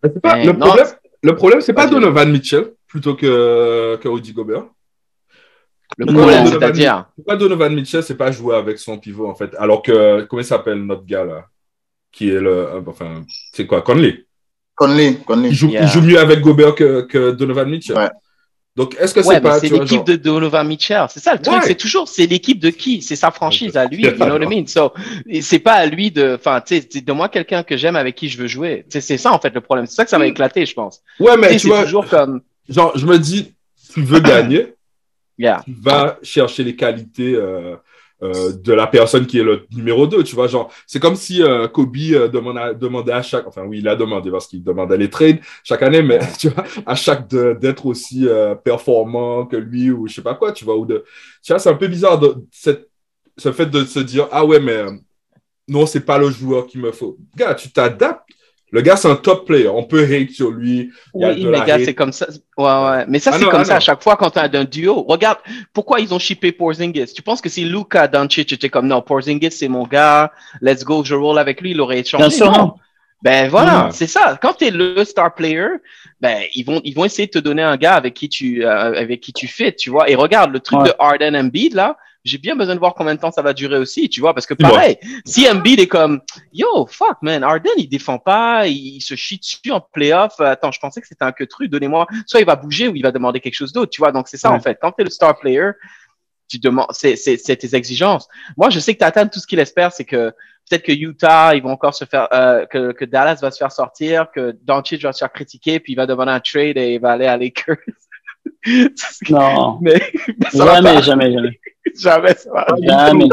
Pas, 0.00 0.44
le, 0.44 0.56
problème, 0.56 0.86
le 1.22 1.34
problème, 1.34 1.60
c'est 1.60 1.72
pas 1.72 1.86
Donovan 1.86 2.30
Mitchell 2.30 2.72
plutôt 2.86 3.14
que, 3.14 3.96
que 3.96 4.08
Rudy 4.08 4.32
Gobert. 4.32 4.64
Le 5.96 6.06
problème, 6.06 6.46
c'est-à-dire 6.46 7.06
Pourquoi 7.16 7.36
Donovan 7.36 7.74
Mitchell, 7.74 8.02
c'est 8.02 8.16
pas 8.16 8.30
jouer 8.30 8.56
avec 8.56 8.78
son 8.78 8.98
pivot, 8.98 9.28
en 9.28 9.34
fait? 9.34 9.54
Alors 9.58 9.82
que, 9.82 10.22
comment 10.22 10.42
il 10.42 10.44
s'appelle 10.44 10.84
notre 10.84 11.04
gars, 11.04 11.24
là? 11.24 11.46
Qui 12.12 12.30
est 12.30 12.40
le. 12.40 12.82
Enfin, 12.86 13.24
c'est 13.52 13.66
quoi? 13.66 13.82
Conley 13.82 14.24
Conley. 14.74 15.18
Conley. 15.26 15.48
Il, 15.48 15.54
joue, 15.54 15.70
il 15.70 15.88
joue 15.88 16.00
mieux 16.00 16.18
avec 16.18 16.40
Gobert 16.40 16.74
que, 16.74 17.02
que 17.02 17.32
Donovan 17.32 17.68
Mitchell. 17.68 17.96
Ouais. 17.96 18.08
Donc, 18.78 18.94
est-ce 19.00 19.12
que 19.12 19.22
c'est 19.22 19.40
pas. 19.40 19.58
C'est 19.58 19.70
l'équipe 19.70 20.04
de 20.04 20.14
Donovan 20.14 20.64
Mitchell. 20.64 21.06
C'est 21.10 21.18
ça 21.18 21.34
le 21.34 21.42
truc. 21.42 21.64
C'est 21.64 21.74
toujours, 21.74 22.06
c'est 22.06 22.26
l'équipe 22.26 22.60
de 22.60 22.70
qui? 22.70 23.02
C'est 23.02 23.16
sa 23.16 23.32
franchise 23.32 23.76
à 23.76 23.86
lui. 23.86 24.04
You 24.04 24.12
know 24.12 24.26
what 24.26 24.44
I 24.44 24.46
mean? 24.46 24.68
So, 24.68 24.92
c'est 25.40 25.58
pas 25.58 25.72
à 25.72 25.86
lui 25.86 26.12
de. 26.12 26.36
Enfin, 26.38 26.62
tu 26.64 26.80
sais, 26.80 27.00
de 27.00 27.12
moi 27.12 27.28
quelqu'un 27.28 27.64
que 27.64 27.76
j'aime 27.76 27.96
avec 27.96 28.14
qui 28.14 28.28
je 28.28 28.38
veux 28.38 28.46
jouer. 28.46 28.86
C'est 28.88 29.18
ça, 29.18 29.32
en 29.32 29.40
fait, 29.40 29.52
le 29.52 29.60
problème. 29.60 29.86
C'est 29.86 29.96
ça 29.96 30.04
que 30.04 30.10
ça 30.10 30.18
m'a 30.18 30.26
éclaté, 30.26 30.64
je 30.64 30.74
pense. 30.74 31.02
Ouais, 31.18 31.36
mais 31.36 31.56
tu 31.56 31.66
vois. 31.66 31.82
toujours 31.82 32.06
comme. 32.06 32.40
Genre, 32.68 32.92
je 32.94 33.04
me 33.04 33.18
dis, 33.18 33.52
tu 33.92 34.02
veux 34.02 34.20
gagner. 34.20 34.74
yeah. 35.38 35.62
Tu 35.64 35.74
vas 35.82 36.18
chercher 36.22 36.62
les 36.62 36.76
qualités. 36.76 37.34
Euh, 37.34 37.74
euh, 38.22 38.52
de 38.52 38.72
la 38.72 38.86
personne 38.86 39.26
qui 39.26 39.38
est 39.38 39.42
le 39.44 39.66
numéro 39.70 40.06
2, 40.06 40.24
tu 40.24 40.34
vois, 40.34 40.48
genre, 40.48 40.72
c'est 40.86 41.00
comme 41.00 41.14
si 41.14 41.42
euh, 41.42 41.68
Kobe 41.68 41.96
euh, 41.96 42.28
demandait, 42.28 43.12
à 43.12 43.22
chaque, 43.22 43.46
enfin 43.46 43.62
oui, 43.64 43.78
il 43.78 43.88
a 43.88 43.96
demandé 43.96 44.30
parce 44.30 44.46
qu'il 44.46 44.62
demandait 44.62 44.96
les 44.96 45.10
trades 45.10 45.38
chaque 45.62 45.82
année, 45.82 46.02
mais 46.02 46.18
tu 46.38 46.48
vois, 46.48 46.64
à 46.86 46.94
chaque 46.94 47.28
d'être 47.28 47.86
aussi 47.86 48.26
euh, 48.28 48.54
performant 48.54 49.46
que 49.46 49.56
lui 49.56 49.90
ou 49.90 50.08
je 50.08 50.14
sais 50.14 50.22
pas 50.22 50.34
quoi, 50.34 50.52
tu 50.52 50.64
vois, 50.64 50.76
ou 50.76 50.84
de, 50.84 51.04
tu 51.42 51.52
vois, 51.52 51.58
c'est 51.58 51.70
un 51.70 51.74
peu 51.74 51.86
bizarre 51.86 52.18
de, 52.18 52.34
cette, 52.50 52.88
ce 53.36 53.52
fait 53.52 53.66
de 53.66 53.84
se 53.84 54.00
dire, 54.00 54.28
ah 54.32 54.44
ouais, 54.44 54.60
mais 54.60 54.84
non, 55.68 55.86
c'est 55.86 56.00
pas 56.00 56.18
le 56.18 56.30
joueur 56.30 56.66
qu'il 56.66 56.80
me 56.80 56.92
faut. 56.92 57.18
Gars, 57.36 57.54
tu 57.54 57.70
t'adaptes 57.70 58.28
le 58.70 58.80
gars, 58.82 58.96
c'est 58.96 59.08
un 59.08 59.16
top 59.16 59.46
player. 59.46 59.68
On 59.68 59.84
peut 59.84 60.04
hate 60.04 60.30
sur 60.30 60.50
lui. 60.50 60.90
Oui, 61.14 61.46
mais 61.46 61.60
gars, 61.64 61.78
c'est 61.84 61.94
comme 61.94 62.12
ça. 62.12 62.26
Ouais, 62.56 62.64
ouais. 62.64 63.04
Mais 63.08 63.18
ça, 63.18 63.30
ah 63.32 63.38
c'est 63.38 63.44
comme 63.46 63.60
ah 63.60 63.64
ça 63.64 63.76
à 63.76 63.80
chaque 63.80 64.02
fois 64.02 64.16
quand 64.16 64.30
tu 64.30 64.38
as 64.38 64.50
un 64.52 64.64
duo. 64.64 65.04
Regarde, 65.08 65.38
pourquoi 65.72 66.00
ils 66.00 66.12
ont 66.12 66.18
shippé 66.18 66.52
Porzingis? 66.52 67.12
Tu 67.14 67.22
penses 67.22 67.40
que 67.40 67.48
si 67.48 67.64
Luca 67.64 68.08
Doncic 68.08 68.52
était 68.52 68.68
comme, 68.68 68.86
non, 68.86 69.00
Porzingis, 69.00 69.52
c'est 69.52 69.68
mon 69.68 69.84
gars. 69.84 70.32
Let's 70.60 70.84
go, 70.84 71.02
je 71.04 71.14
roll 71.14 71.38
avec 71.38 71.60
lui. 71.60 71.70
Il 71.70 71.80
aurait 71.80 72.04
changé. 72.04 72.24
Bien 72.24 72.30
sûr, 72.30 72.52
non? 72.52 72.74
Ben 73.20 73.48
voilà, 73.48 73.88
c'est 73.90 74.06
ça. 74.06 74.38
Quand 74.40 74.54
tu 74.54 74.66
es 74.66 74.70
le 74.70 75.04
star 75.04 75.34
player, 75.34 75.66
ben 76.20 76.38
ils 76.54 76.62
vont 76.62 76.80
ils 76.84 76.94
vont 76.94 77.04
essayer 77.04 77.26
de 77.26 77.32
te 77.32 77.38
donner 77.40 77.62
un 77.62 77.76
gars 77.76 77.94
avec 77.94 78.14
qui 78.14 78.28
tu 78.28 78.64
euh, 78.64 78.94
avec 78.94 79.20
qui 79.20 79.32
tu 79.32 79.48
fais, 79.48 79.72
tu 79.72 79.90
vois? 79.90 80.08
Et 80.08 80.14
regarde 80.14 80.52
le 80.52 80.60
truc 80.60 80.84
de 80.84 80.92
Harden 81.00 81.34
Embiid 81.34 81.74
là, 81.74 81.96
j'ai 82.24 82.38
bien 82.38 82.56
besoin 82.56 82.74
de 82.74 82.80
voir 82.80 82.94
combien 82.94 83.14
de 83.14 83.20
temps 83.20 83.30
ça 83.30 83.42
va 83.42 83.52
durer 83.52 83.78
aussi, 83.78 84.08
tu 84.08 84.20
vois, 84.20 84.34
parce 84.34 84.46
que 84.46 84.54
pareil, 84.54 84.98
si 85.24 85.48
Embiid 85.48 85.80
est 85.80 85.86
comme, 85.86 86.20
yo, 86.52 86.86
fuck, 86.86 87.18
man, 87.22 87.42
Arden, 87.42 87.72
il 87.76 87.88
défend 87.88 88.18
pas, 88.18 88.66
il, 88.66 89.00
se 89.00 89.14
chie 89.14 89.38
dessus 89.38 89.70
en 89.70 89.80
playoff, 89.80 90.40
attends, 90.40 90.72
je 90.72 90.80
pensais 90.80 91.00
que 91.00 91.06
c'était 91.06 91.24
un 91.24 91.32
que 91.32 91.44
truc, 91.44 91.70
donnez-moi, 91.70 92.06
soit 92.26 92.40
il 92.40 92.46
va 92.46 92.56
bouger 92.56 92.88
ou 92.88 92.96
il 92.96 93.02
va 93.02 93.12
demander 93.12 93.40
quelque 93.40 93.54
chose 93.54 93.72
d'autre, 93.72 93.90
tu 93.90 94.00
vois, 94.00 94.12
donc 94.12 94.28
c'est 94.28 94.36
ça, 94.36 94.50
en 94.50 94.60
fait. 94.60 94.78
Quand 94.80 94.92
tu 94.92 95.02
es 95.02 95.04
le 95.04 95.10
star 95.10 95.38
player, 95.38 95.70
tu 96.48 96.58
demandes, 96.58 96.88
c'est, 96.90 97.16
c'est, 97.16 97.36
c'est 97.36 97.56
tes 97.56 97.74
exigences. 97.74 98.26
Moi, 98.56 98.70
je 98.70 98.80
sais 98.80 98.94
que 98.94 98.98
Tatan, 98.98 99.28
tout 99.28 99.38
ce 99.38 99.46
qu'il 99.46 99.58
espère, 99.58 99.92
c'est 99.92 100.04
que 100.04 100.32
peut-être 100.68 100.82
que 100.82 100.92
Utah, 100.92 101.54
ils 101.54 101.62
vont 101.62 101.70
encore 101.70 101.94
se 101.94 102.04
faire, 102.04 102.28
euh, 102.32 102.66
que, 102.66 102.92
que 102.92 103.04
Dallas 103.04 103.38
va 103.40 103.50
se 103.50 103.58
faire 103.58 103.72
sortir, 103.72 104.30
que 104.32 104.56
Doncic 104.62 105.02
va 105.02 105.12
se 105.12 105.18
faire 105.18 105.32
critiquer, 105.32 105.80
puis 105.80 105.92
il 105.92 105.96
va 105.96 106.06
demander 106.06 106.32
un 106.32 106.40
trade 106.40 106.76
et 106.76 106.94
il 106.94 107.00
va 107.00 107.12
aller 107.12 107.26
à 107.26 107.36
Lakers. 107.36 107.76
non. 109.30 109.78
Mais, 109.80 110.00
jamais, 110.54 111.02
jamais, 111.02 111.32
jamais. 111.32 111.32
Jamais, 111.32 111.60
ça 111.94 112.18
va. 112.20 112.28
Jamais. 112.80 113.28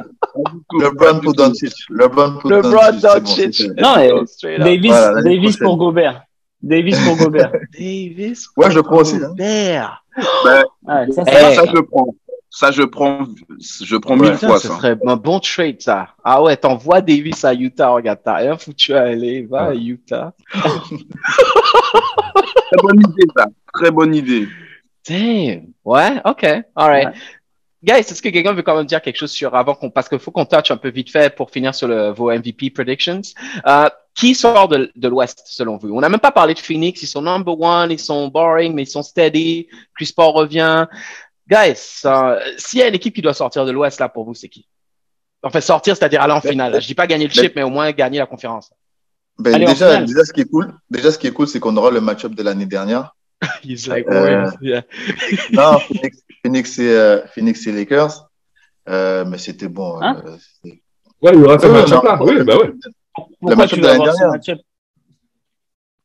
LeBron 0.80 1.20
pour 1.22 1.34
Doncic. 1.34 1.74
LeBron 1.90 2.38
pour 2.40 2.50
LeBron 2.50 3.00
Doncic. 3.02 3.62
non, 3.78 3.96
Davis, 4.60 4.92
voilà, 4.92 5.22
Davis 5.22 5.58
pour 5.58 5.78
Gobert. 5.78 6.22
Davis 6.62 6.98
pour 7.06 7.18
Gobert. 7.18 7.52
Davis. 7.74 8.48
Ouais, 8.58 8.72
je 8.72 8.80
prends 8.80 8.98
aussi. 8.98 9.20
Gobert. 9.20 10.04
Hein. 10.18 10.64
Ouais, 10.88 11.12
ça, 11.12 11.26
ça, 11.26 11.54
ça, 11.56 11.64
je 11.74 11.80
prends. 11.82 12.16
Ça, 12.50 12.72
je 12.72 12.84
prends, 12.84 13.26
je 13.60 13.98
prends 13.98 14.16
mille 14.16 14.38
fois 14.38 14.60
ça. 14.60 14.70
Ce 14.70 14.76
serait 14.76 14.98
un 15.06 15.18
bon 15.18 15.42
trade, 15.42 15.82
ça. 15.82 16.08
Ah 16.24 16.42
ouais, 16.42 16.56
t'envoies 16.56 17.02
Davis 17.02 17.44
à 17.44 17.54
Utah, 17.54 17.90
regarde, 17.90 18.20
t'as 18.24 18.36
rien 18.36 18.58
foutu 18.58 18.94
à 18.94 19.02
aller, 19.02 19.46
va 19.46 19.64
à 19.64 19.74
Utah. 19.74 20.32
Très 20.54 20.62
bonne 22.82 23.00
idée, 23.00 23.28
ça. 23.36 23.48
Très 23.74 23.92
bonne 23.92 24.16
idée. 24.16 24.48
Damn. 25.08 25.68
Ouais, 25.84 26.22
ok. 26.24 26.44
All 26.76 26.90
right. 26.90 27.08
Ouais. 27.08 27.14
Guys, 27.84 28.00
est-ce 28.00 28.22
que 28.22 28.30
quelqu'un 28.30 28.54
veut 28.54 28.64
quand 28.64 28.76
même 28.76 28.86
dire 28.86 29.02
quelque 29.02 29.18
chose 29.18 29.32
sur 29.32 29.54
avant 29.56 29.76
qu'on, 29.76 29.92
parce 29.92 30.10
qu'il 30.10 30.20
faut 30.20 30.32
qu'on 30.32 30.46
touche 30.46 30.72
un 30.72 30.78
peu 30.78 30.90
vite 30.90 31.12
fait 31.12 31.36
pour 31.36 31.52
finir 31.52 31.76
sur 31.76 31.88
le, 31.88 32.10
vos 32.10 32.32
MVP 32.32 32.72
predictions. 32.72 33.22
Euh, 33.68 33.90
qui 34.16 34.34
sort 34.34 34.70
de, 34.70 34.92
de 34.96 35.08
l'Ouest 35.08 35.44
selon 35.46 35.78
vous? 35.78 35.90
On 35.90 36.00
n'a 36.00 36.10
même 36.10 36.20
pas 36.20 36.32
parlé 36.32 36.54
de 36.54 36.60
Phoenix. 36.60 37.02
Ils 37.04 37.08
sont 37.08 37.22
number 37.22 37.60
one, 37.60 37.92
ils 37.92 38.00
sont 38.00 38.30
boring, 38.30 38.74
mais 38.74 38.84
ils 38.84 38.90
sont 38.90 39.04
steady. 39.04 39.68
Chris 39.94 40.14
Paul 40.16 40.34
revient. 40.34 40.88
Guys, 41.48 42.02
euh, 42.06 42.40
s'il 42.58 42.80
y 42.80 42.82
a 42.82 42.88
une 42.88 42.96
équipe 42.96 43.14
qui 43.14 43.22
doit 43.22 43.34
sortir 43.34 43.66
de 43.66 43.72
l'Ouest 43.72 44.00
là 44.00 44.10
pour 44.10 44.24
vous, 44.24 44.34
c'est 44.34 44.50
qui? 44.50 44.68
En 45.44 45.50
fait, 45.50 45.62
sortir, 45.62 45.96
c'est-à-dire 45.96 46.22
aller 46.22 46.34
en 46.34 46.42
finale. 46.42 46.82
Je 46.82 46.88
dis 46.88 46.96
pas 46.96 47.06
gagner 47.06 47.28
le 47.28 47.34
chip, 47.34 47.56
mais 47.56 47.62
au 47.62 47.70
moins 47.70 47.92
gagner 47.92 48.18
la 48.18 48.26
conférence. 48.26 48.72
Ben, 49.38 49.60
déjà, 49.60 50.02
déjà, 50.02 50.24
ce 50.24 50.34
qui 50.34 50.42
est 50.42 50.50
cool, 50.50 50.74
déjà, 50.90 51.12
ce 51.12 51.20
qui 51.20 51.28
est 51.28 51.32
cool, 51.32 51.48
c'est 51.48 51.60
qu'on 51.60 51.76
aura 51.76 51.92
le 51.92 52.02
match-up 52.02 52.34
de 52.34 52.42
l'année 52.42 52.66
dernière. 52.66 53.16
He's 53.64 53.86
like, 53.88 54.08
euh, 54.08 54.50
yeah. 54.62 54.84
non, 55.52 55.78
Phoenix, 55.80 56.24
Phoenix, 56.46 56.78
et, 56.78 56.90
euh, 56.90 57.26
Phoenix 57.34 57.66
et 57.66 57.72
Lakers. 57.72 58.30
Euh, 58.88 59.26
mais 59.26 59.40
c'était 59.40 59.68
bon. 59.68 60.00
Hein 60.00 60.22
euh, 60.24 60.70
ouais, 61.24 61.32
il 61.34 61.40
y 61.40 61.44
aura 61.44 61.58
ce 61.58 61.66
match-up 61.66 62.04
là. 62.04 62.20
Oui, 62.22 62.44
bah 62.44 62.54
oui. 62.62 62.68
Le 63.42 63.56
match-up 63.56 63.80
de 63.80 63.88
l'année 63.88 64.04
dernière. 64.04 64.30
Match 64.30 64.52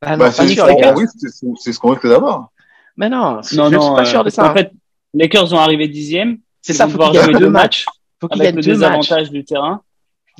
ah, 0.01 0.16
bah, 0.16 0.30
c'est 0.32 0.49
ce 0.49 1.78
qu'on 1.78 1.91
risque 1.91 2.09
d'avoir. 2.09 2.49
Mais 2.97 3.11
non, 3.11 3.43
non, 3.53 3.70
non, 3.70 3.97
pas 3.97 4.07
sûr 4.07 4.24
de 4.24 4.30
ça. 4.30 4.51
En 4.51 4.55
fait, 4.55 4.72
Lakers 5.12 5.53
ont 5.53 5.59
arrivé 5.59 5.88
dixième. 5.88 6.38
C'est 6.62 6.72
ça, 6.72 6.88
faut 6.88 6.97
qu'ils 6.97 7.20
gagnent 7.20 7.38
deux 7.38 7.51
matchs. 7.51 7.84
Faut 8.18 8.28
qu'ils 8.28 8.41
gagnent 8.41 8.62
deux 8.62 8.82
avantages 8.82 9.30
du 9.30 9.45
terrain. 9.45 9.82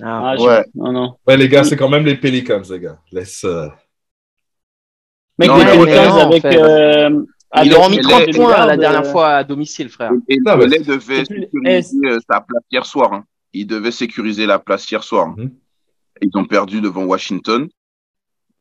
Ah, 0.03 0.32
ah 0.32 0.42
ouais. 0.42 0.64
Non, 0.74 0.92
non. 0.92 1.16
Ouais, 1.26 1.36
les 1.36 1.51
gars, 1.51 1.62
c'est 1.62 1.76
quand 1.76 1.90
même 1.90 2.07
les 2.07 2.16
Pelicans, 2.16 2.62
les 2.70 2.80
gars. 2.80 2.98
Laisse. 3.12 3.44
Euh... 3.44 3.68
Mais 5.38 5.46
les 5.46 5.84
Pelicans 5.84 6.16
avec. 6.16 6.42
Euh, 7.57 7.62
ils 7.64 7.74
ont 7.74 7.88
mis 7.88 7.98
30 7.98 8.32
points 8.34 8.66
la 8.66 8.76
dernière 8.76 9.07
fois 9.07 9.36
à 9.36 9.44
domicile, 9.44 9.88
frère. 9.88 10.12
Et 10.28 10.38
non, 10.44 10.57
le 10.57 10.66
devait 10.84 11.24
sécuriser 11.24 11.98
euh, 12.07 12.18
sa 12.30 12.40
place 12.40 12.62
hier 12.70 12.86
soir. 12.86 13.12
Hein. 13.12 13.24
Il 13.53 13.66
devait 13.66 13.90
sécuriser 13.90 14.46
la 14.46 14.61
place 14.61 14.88
hier 14.88 15.03
soir. 15.03 15.28
Mhm. 15.36 15.51
Ils 16.22 16.30
ont 16.34 16.44
perdu 16.44 16.80
devant 16.80 17.05
Washington. 17.05 17.68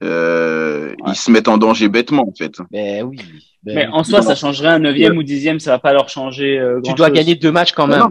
Euh, 0.02 0.94
Ils 1.08 1.16
se 1.16 1.30
mettent 1.30 1.50
en 1.50 1.58
danger 1.58 1.90
bêtement, 1.90 2.28
en 2.28 2.34
fait. 2.34 2.54
Mais 2.72 3.02
oui. 3.04 3.20
Mais, 3.64 3.88
en 3.88 4.04
soi, 4.04 4.22
ça 4.22 4.36
changerait 4.36 4.70
un 4.70 4.80
neuvième 4.80 5.18
ou 5.18 5.24
dixième, 5.24 5.60
ça 5.60 5.72
va 5.72 5.80
pas 5.80 5.92
leur 5.94 6.08
changer. 6.08 6.58
Euh, 6.58 6.80
tu 6.82 6.94
dois 6.94 7.12
gagner 7.12 7.36
deux 7.36 7.52
matchs 7.52 7.74
quand 7.74 7.88
même. 7.88 8.08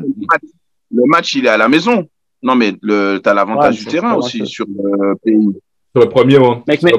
le, 0.95 1.03
match, 1.07 1.35
il 1.35 1.47
est 1.47 1.51
à 1.51 1.57
la 1.57 1.68
maison. 1.68 2.07
Non, 2.43 2.55
mais 2.55 2.72
tu 2.72 2.91
as 3.24 3.35
l'avantage 3.35 3.79
du 3.79 3.87
terrain 3.87 4.14
aussi 4.14 4.47
sur 4.47 4.66
le 4.66 5.16
pays. 5.16 5.59
Sur 5.97 6.03
le 6.05 6.09
premier, 6.11 6.39
ouais. 6.39 6.62
Mec, 6.68 6.83
mais, 6.83 6.93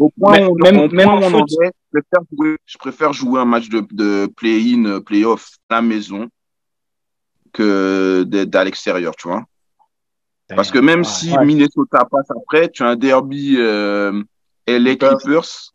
au 0.00 0.10
point 0.18 0.46
où, 0.46 0.56
même, 0.56 0.90
même 0.92 1.08
on 1.08 1.22
en 1.22 1.44
est, 1.44 1.72
je, 1.92 2.00
préfère 2.00 2.22
jouer, 2.32 2.56
je 2.64 2.78
préfère 2.78 3.12
jouer 3.12 3.40
un 3.40 3.44
match 3.44 3.68
de, 3.68 3.86
de 3.92 4.26
play-in, 4.34 5.00
play-off 5.02 5.58
à 5.68 5.76
la 5.76 5.82
maison 5.82 6.28
que 7.52 8.24
d'être 8.26 8.56
à 8.56 8.64
l'extérieur, 8.64 9.14
tu 9.14 9.28
vois. 9.28 9.44
Parce 10.48 10.70
que 10.70 10.78
même 10.78 11.04
si 11.04 11.36
Minnesota 11.38 12.04
passe 12.10 12.30
après, 12.30 12.68
tu 12.70 12.82
as 12.82 12.88
un 12.88 12.96
derby 12.96 13.56
euh, 13.58 14.22
LA 14.66 14.96
Clippers, 14.96 15.72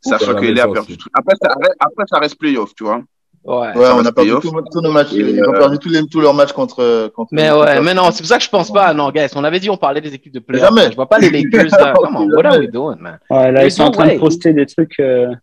sachant 0.00 0.34
que 0.34 0.44
LA 0.44 0.64
a 0.64 0.68
perdu 0.68 0.98
tout. 0.98 1.08
Après, 1.14 1.34
ça, 1.40 1.54
après, 1.78 2.04
ça 2.10 2.18
reste 2.18 2.38
playoff, 2.38 2.74
tu 2.74 2.84
vois. 2.84 3.02
Ouais, 3.44 3.76
ouais 3.76 3.88
on 3.92 4.04
a 4.04 4.12
perdu 4.12 4.32
tous 4.40 4.80
nos 4.80 4.90
matchs. 4.90 5.12
Ils 5.12 5.42
ont 5.44 5.52
euh, 5.52 5.58
perdu 5.58 5.78
tous, 5.78 5.90
les, 5.90 6.06
tous 6.06 6.20
leurs 6.20 6.32
matchs 6.32 6.52
contre, 6.52 7.08
contre. 7.08 7.28
Mais 7.32 7.50
ouais, 7.50 7.80
mais 7.82 7.92
non, 7.92 8.10
c'est 8.10 8.22
pour 8.22 8.26
ça 8.26 8.38
que 8.38 8.44
je 8.44 8.48
pense 8.48 8.72
pas. 8.72 8.94
Non, 8.94 9.10
guys, 9.10 9.28
on 9.34 9.44
avait 9.44 9.60
dit 9.60 9.68
on 9.68 9.76
parlait 9.76 10.00
des 10.00 10.14
équipes 10.14 10.32
de 10.32 10.40
playoff. 10.40 10.68
Jamais. 10.68 10.90
Je 10.90 10.96
vois 10.96 11.08
pas 11.08 11.18
les 11.18 11.30
Lakers 11.30 11.66
là. 11.78 11.92
Come 11.96 12.16
on, 12.16 12.28
what 12.30 12.46
are 12.46 12.58
we 12.58 12.70
doing, 12.70 12.96
man? 12.98 13.18
Ouais, 13.28 13.52
là, 13.52 13.64
ils 13.64 13.70
sont 13.70 13.84
en 13.84 13.90
train 13.90 14.14
de 14.14 14.18
poster 14.18 14.54
des 14.54 14.64
trucs. 14.64 14.98
Euh... 14.98 15.34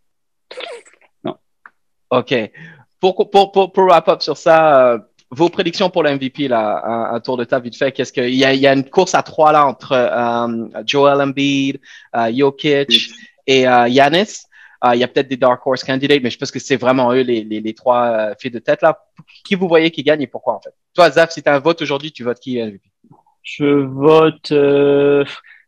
Non. 1.23 1.35
Ok. 2.09 2.33
Pour, 2.99 3.29
pour, 3.29 3.51
pour, 3.51 3.71
pour 3.71 3.83
wrap 3.85 4.09
up 4.09 4.21
sur 4.21 4.37
ça, 4.37 4.93
euh, 4.93 4.97
vos 5.31 5.49
prédictions 5.49 5.89
pour 5.89 6.03
le 6.03 6.13
MVP, 6.15 6.47
là, 6.47 6.81
un, 6.85 7.15
un, 7.15 7.19
tour 7.19 7.37
de 7.37 7.45
table 7.45 7.65
vite 7.65 7.77
fait. 7.77 7.91
Qu'est-ce 7.91 8.11
qu'il 8.11 8.35
y 8.35 8.45
a, 8.45 8.53
il 8.53 8.59
y 8.59 8.67
a 8.67 8.73
une 8.73 8.87
course 8.87 9.15
à 9.15 9.23
trois 9.23 9.51
là 9.51 9.65
entre 9.65 9.93
euh, 9.93 10.81
Joel 10.85 11.21
Embiid, 11.21 11.79
euh, 12.15 12.31
Jokic 12.35 13.11
et 13.47 13.67
euh. 13.67 13.71
Ah, 13.71 13.87
il 14.93 14.99
y 14.99 15.03
a 15.03 15.07
peut-être 15.07 15.27
des 15.27 15.37
Dark 15.37 15.65
Horse 15.65 15.83
candidates, 15.83 16.21
mais 16.23 16.29
je 16.29 16.37
pense 16.37 16.51
que 16.51 16.59
c'est 16.59 16.75
vraiment 16.75 17.13
eux 17.13 17.21
les, 17.21 17.43
les, 17.43 17.61
les 17.61 17.73
trois 17.73 18.05
euh, 18.05 18.35
filles 18.39 18.51
de 18.51 18.59
tête 18.59 18.81
là. 18.81 18.99
Qui 19.45 19.55
vous 19.55 19.67
voyez 19.67 19.91
qui 19.91 20.03
gagne 20.03 20.21
et 20.21 20.27
pourquoi 20.27 20.55
en 20.55 20.59
fait? 20.59 20.73
Toi, 20.93 21.09
Zaf, 21.11 21.31
si 21.31 21.43
tu 21.43 21.49
as 21.49 21.55
un 21.55 21.59
vote 21.59 21.81
aujourd'hui, 21.81 22.11
tu 22.11 22.23
votes 22.23 22.39
qui 22.39 22.61
MVP 22.61 22.89
Je 23.43 23.65
vote, 23.65 24.51
euh, 24.51 25.23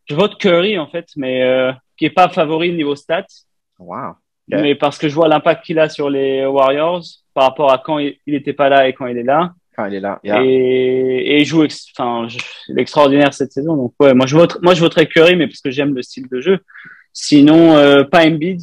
je 0.06 0.14
vote 0.14 0.38
Curry 0.38 0.78
en 0.78 0.88
fait, 0.88 1.08
mais 1.16 1.42
euh, 1.42 1.72
qui 1.96 2.06
est 2.06 2.10
pas 2.10 2.28
favori 2.28 2.72
niveau 2.72 2.96
stats. 2.96 3.26
Wow. 3.78 4.14
Mais 4.48 4.74
parce 4.74 4.98
que 4.98 5.08
je 5.08 5.14
vois 5.14 5.28
l'impact 5.28 5.64
qu'il 5.64 5.78
a 5.78 5.88
sur 5.88 6.10
les 6.10 6.44
Warriors 6.44 7.02
par 7.32 7.44
rapport 7.44 7.72
à 7.72 7.78
quand 7.78 7.98
il 7.98 8.18
n'était 8.26 8.52
pas 8.52 8.68
là 8.68 8.88
et 8.88 8.92
quand 8.92 9.06
il 9.06 9.16
est 9.16 9.22
là. 9.22 9.54
Quand 9.74 9.86
il 9.86 9.94
est 9.94 10.00
là. 10.00 10.20
Et, 10.24 11.36
et 11.36 11.38
il 11.38 11.44
joue, 11.44 11.66
enfin, 11.96 12.28
l'extraordinaire 12.68 13.32
cette 13.32 13.52
saison. 13.52 13.76
Donc 13.76 13.94
ouais, 14.00 14.12
moi 14.12 14.26
je 14.26 14.36
vote, 14.36 14.58
moi 14.62 14.74
je 14.74 14.80
voterais 14.80 15.06
Curry, 15.06 15.36
mais 15.36 15.46
parce 15.46 15.60
que 15.60 15.70
j'aime 15.70 15.94
le 15.94 16.02
style 16.02 16.28
de 16.28 16.40
jeu. 16.40 16.58
Sinon, 17.12 17.76
euh, 17.76 18.02
pas 18.04 18.26
Embiid 18.26 18.60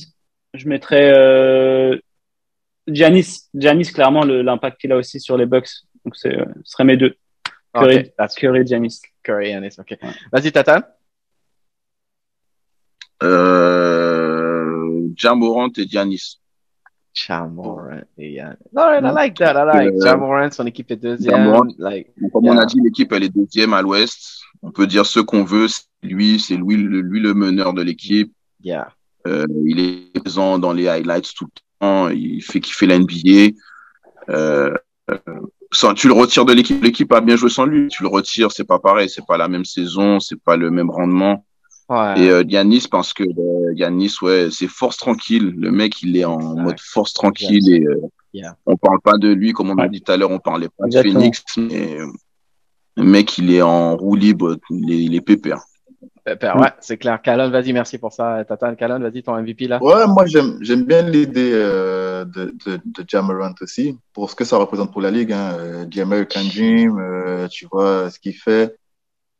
je 0.53 0.67
mettrais 0.67 1.13
euh, 1.15 1.97
Giannis, 2.87 3.49
Giannis 3.53 3.91
clairement 3.93 4.23
l'impact 4.23 4.79
qu'il 4.79 4.91
a 4.91 4.97
aussi 4.97 5.19
sur 5.19 5.37
les 5.37 5.45
Bucks. 5.45 5.69
Donc 6.05 6.15
euh, 6.25 6.45
ce 6.63 6.71
serait 6.71 6.83
mes 6.83 6.97
deux. 6.97 7.15
Curry, 7.73 7.97
okay, 7.97 8.13
Curry 8.37 8.67
Giannis. 8.67 9.01
Curry, 9.23 9.51
Giannis, 9.51 9.75
ok. 9.79 9.97
Vas-y, 10.31 10.51
Tata. 10.51 10.97
Euh, 13.23 15.07
Jamorant 15.15 15.69
et 15.77 15.87
Giannis. 15.87 16.41
Jamorant 17.13 18.01
et 18.17 18.33
Giannis. 18.33 18.57
No, 18.73 18.81
I 18.81 18.99
like 18.99 19.37
that. 19.37 19.53
I 19.53 19.65
like 19.65 19.93
euh, 19.93 20.03
Jamorant, 20.03 20.51
son 20.51 20.65
équipe 20.65 20.91
est 20.91 20.97
deuxième. 20.97 21.53
like, 21.77 22.13
comme 22.33 22.47
on 22.47 22.57
a 22.57 22.65
dit, 22.65 22.81
l'équipe 22.83 23.11
elle 23.13 23.23
est 23.23 23.29
deuxième 23.29 23.73
à 23.73 23.81
l'Ouest. 23.81 24.41
On 24.61 24.71
peut 24.71 24.87
dire 24.87 25.05
ce 25.05 25.19
qu'on 25.19 25.43
veut. 25.43 25.67
C'est 25.67 25.85
lui, 26.01 26.39
c'est 26.39 26.57
lui, 26.57 26.75
lui 26.75 27.19
le 27.21 27.33
meneur 27.33 27.73
de 27.73 27.83
l'équipe. 27.83 28.33
Yeah. 28.63 28.93
Euh, 29.27 29.45
il 29.65 29.79
est 29.79 30.19
présent 30.19 30.59
dans 30.59 30.73
les 30.73 30.87
highlights 30.87 31.33
tout 31.35 31.45
le 31.45 31.51
temps. 31.79 32.09
Il 32.09 32.41
fait 32.41 32.59
kiffer 32.59 32.87
la 32.87 32.99
NBA. 32.99 33.55
Euh, 34.29 34.73
sans, 35.71 35.93
tu 35.93 36.07
le 36.07 36.13
retires 36.13 36.45
de 36.45 36.53
l'équipe, 36.53 36.83
l'équipe 36.83 37.11
a 37.13 37.21
bien 37.21 37.35
joué 37.35 37.49
sans 37.49 37.65
lui. 37.65 37.87
Tu 37.87 38.03
le 38.03 38.09
retires, 38.09 38.51
c'est 38.51 38.65
pas 38.65 38.79
pareil, 38.79 39.09
c'est 39.09 39.25
pas 39.25 39.37
la 39.37 39.47
même 39.47 39.65
saison, 39.65 40.19
c'est 40.19 40.41
pas 40.41 40.57
le 40.57 40.69
même 40.69 40.89
rendement. 40.89 41.45
Ouais. 41.89 42.21
Et 42.21 42.29
euh, 42.29 42.43
Yanis, 42.47 42.85
parce 42.89 43.13
que 43.13 43.23
euh, 43.23 43.73
Yanis, 43.75 44.15
ouais, 44.21 44.49
c'est 44.51 44.67
force 44.67 44.97
tranquille. 44.97 45.53
Le 45.57 45.71
mec, 45.71 46.01
il 46.01 46.15
est 46.17 46.25
en 46.25 46.39
mode 46.55 46.79
force 46.79 47.13
tranquille 47.13 47.69
et 47.69 47.85
euh, 47.85 48.01
yeah. 48.33 48.55
on 48.65 48.77
parle 48.77 49.01
pas 49.01 49.17
de 49.17 49.27
lui 49.29 49.51
comme 49.51 49.69
on 49.69 49.77
a 49.77 49.87
dit 49.87 50.01
tout 50.01 50.11
à 50.11 50.17
l'heure, 50.17 50.31
on 50.31 50.39
parlait 50.39 50.69
pas 50.69 50.87
de 50.87 51.01
Phoenix, 51.01 51.43
mais 51.57 51.99
euh, 51.99 52.07
le 52.97 53.03
mec, 53.03 53.37
il 53.37 53.53
est 53.53 53.61
en 53.61 53.97
roue 53.97 54.15
libre, 54.15 54.57
il 54.69 54.91
est, 54.91 55.03
il 55.03 55.15
est 55.15 55.21
pépère. 55.21 55.61
Mm. 56.27 56.59
ouais, 56.59 56.69
c'est 56.79 56.97
clair. 56.97 57.21
Calon, 57.21 57.49
vas-y, 57.49 57.73
merci 57.73 57.97
pour 57.97 58.13
ça. 58.13 58.43
Tata, 58.45 58.75
Calon, 58.75 58.99
vas-y, 58.99 59.23
ton 59.23 59.35
MVP 59.41 59.67
là. 59.67 59.81
Ouais, 59.81 60.05
moi 60.07 60.25
j'aime 60.25 60.83
bien 60.83 61.01
l'idée 61.01 61.51
euh, 61.53 62.25
de, 62.25 62.53
de, 62.65 62.79
de 62.85 63.05
Jamarant 63.07 63.53
aussi, 63.61 63.97
pour 64.13 64.29
ce 64.29 64.35
que 64.35 64.43
ça 64.43 64.57
représente 64.57 64.91
pour 64.91 65.01
la 65.01 65.11
Ligue. 65.11 65.33
Hein. 65.33 65.53
Euh, 65.59 65.85
The 65.85 65.99
American 65.99 66.43
Dream, 66.53 66.99
euh, 66.99 67.47
tu 67.47 67.67
vois 67.71 68.09
ce 68.09 68.19
qu'il 68.19 68.35
fait. 68.35 68.75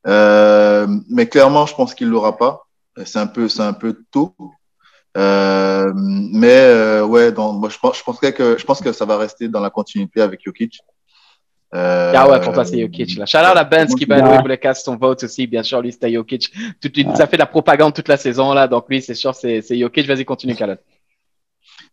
Euh, 0.07 0.87
mais 1.09 1.27
clairement, 1.27 1.65
je 1.65 1.75
pense 1.75 1.93
qu'il 1.93 2.07
l'aura 2.09 2.37
pas. 2.37 2.65
C'est 3.05 3.19
un 3.19 3.27
peu, 3.27 3.47
c'est 3.47 3.61
un 3.61 3.73
peu 3.73 4.03
tôt. 4.11 4.35
Euh, 5.17 5.91
mais 5.95 6.57
euh, 6.57 7.05
ouais, 7.05 7.31
donc, 7.31 7.59
moi 7.59 7.69
je 7.69 7.77
pense, 7.77 7.97
je 7.97 8.03
pense 8.03 8.19
que 8.19 8.57
je 8.57 8.65
pense 8.65 8.81
que 8.81 8.91
ça 8.91 9.05
va 9.05 9.17
rester 9.17 9.49
dans 9.49 9.59
la 9.59 9.69
continuité 9.69 10.21
avec 10.21 10.41
Jokic. 10.43 10.79
Euh, 11.73 12.11
ah 12.15 12.29
ouais, 12.29 12.41
pour 12.41 12.53
toi, 12.53 12.65
c'est 12.65 12.79
Jokic. 12.79 13.17
Là. 13.17 13.25
Shout 13.25 13.37
out 13.37 13.55
à 13.55 13.63
Benz 13.63 13.95
qui, 13.95 14.05
by 14.05 14.19
the 14.19 14.23
way, 14.23 14.41
voulait 14.41 14.57
casser 14.57 14.83
son 14.83 14.97
vote 14.97 15.23
aussi. 15.23 15.47
Bien 15.47 15.63
sûr, 15.63 15.81
lui, 15.81 15.91
c'était 15.91 16.11
Jokic. 16.11 16.51
Tout, 16.81 16.91
Ça 17.15 17.27
fait 17.27 17.37
de 17.37 17.41
la 17.41 17.45
propagande 17.45 17.93
toute 17.93 18.09
la 18.09 18.17
saison, 18.17 18.53
là. 18.53 18.67
Donc, 18.67 18.85
lui, 18.89 19.01
c'est 19.01 19.13
sûr, 19.15 19.33
c'est 19.33 19.63
Jokic. 19.69 20.05
Vas-y, 20.05 20.25
continue, 20.25 20.55
Khaled. 20.55 20.79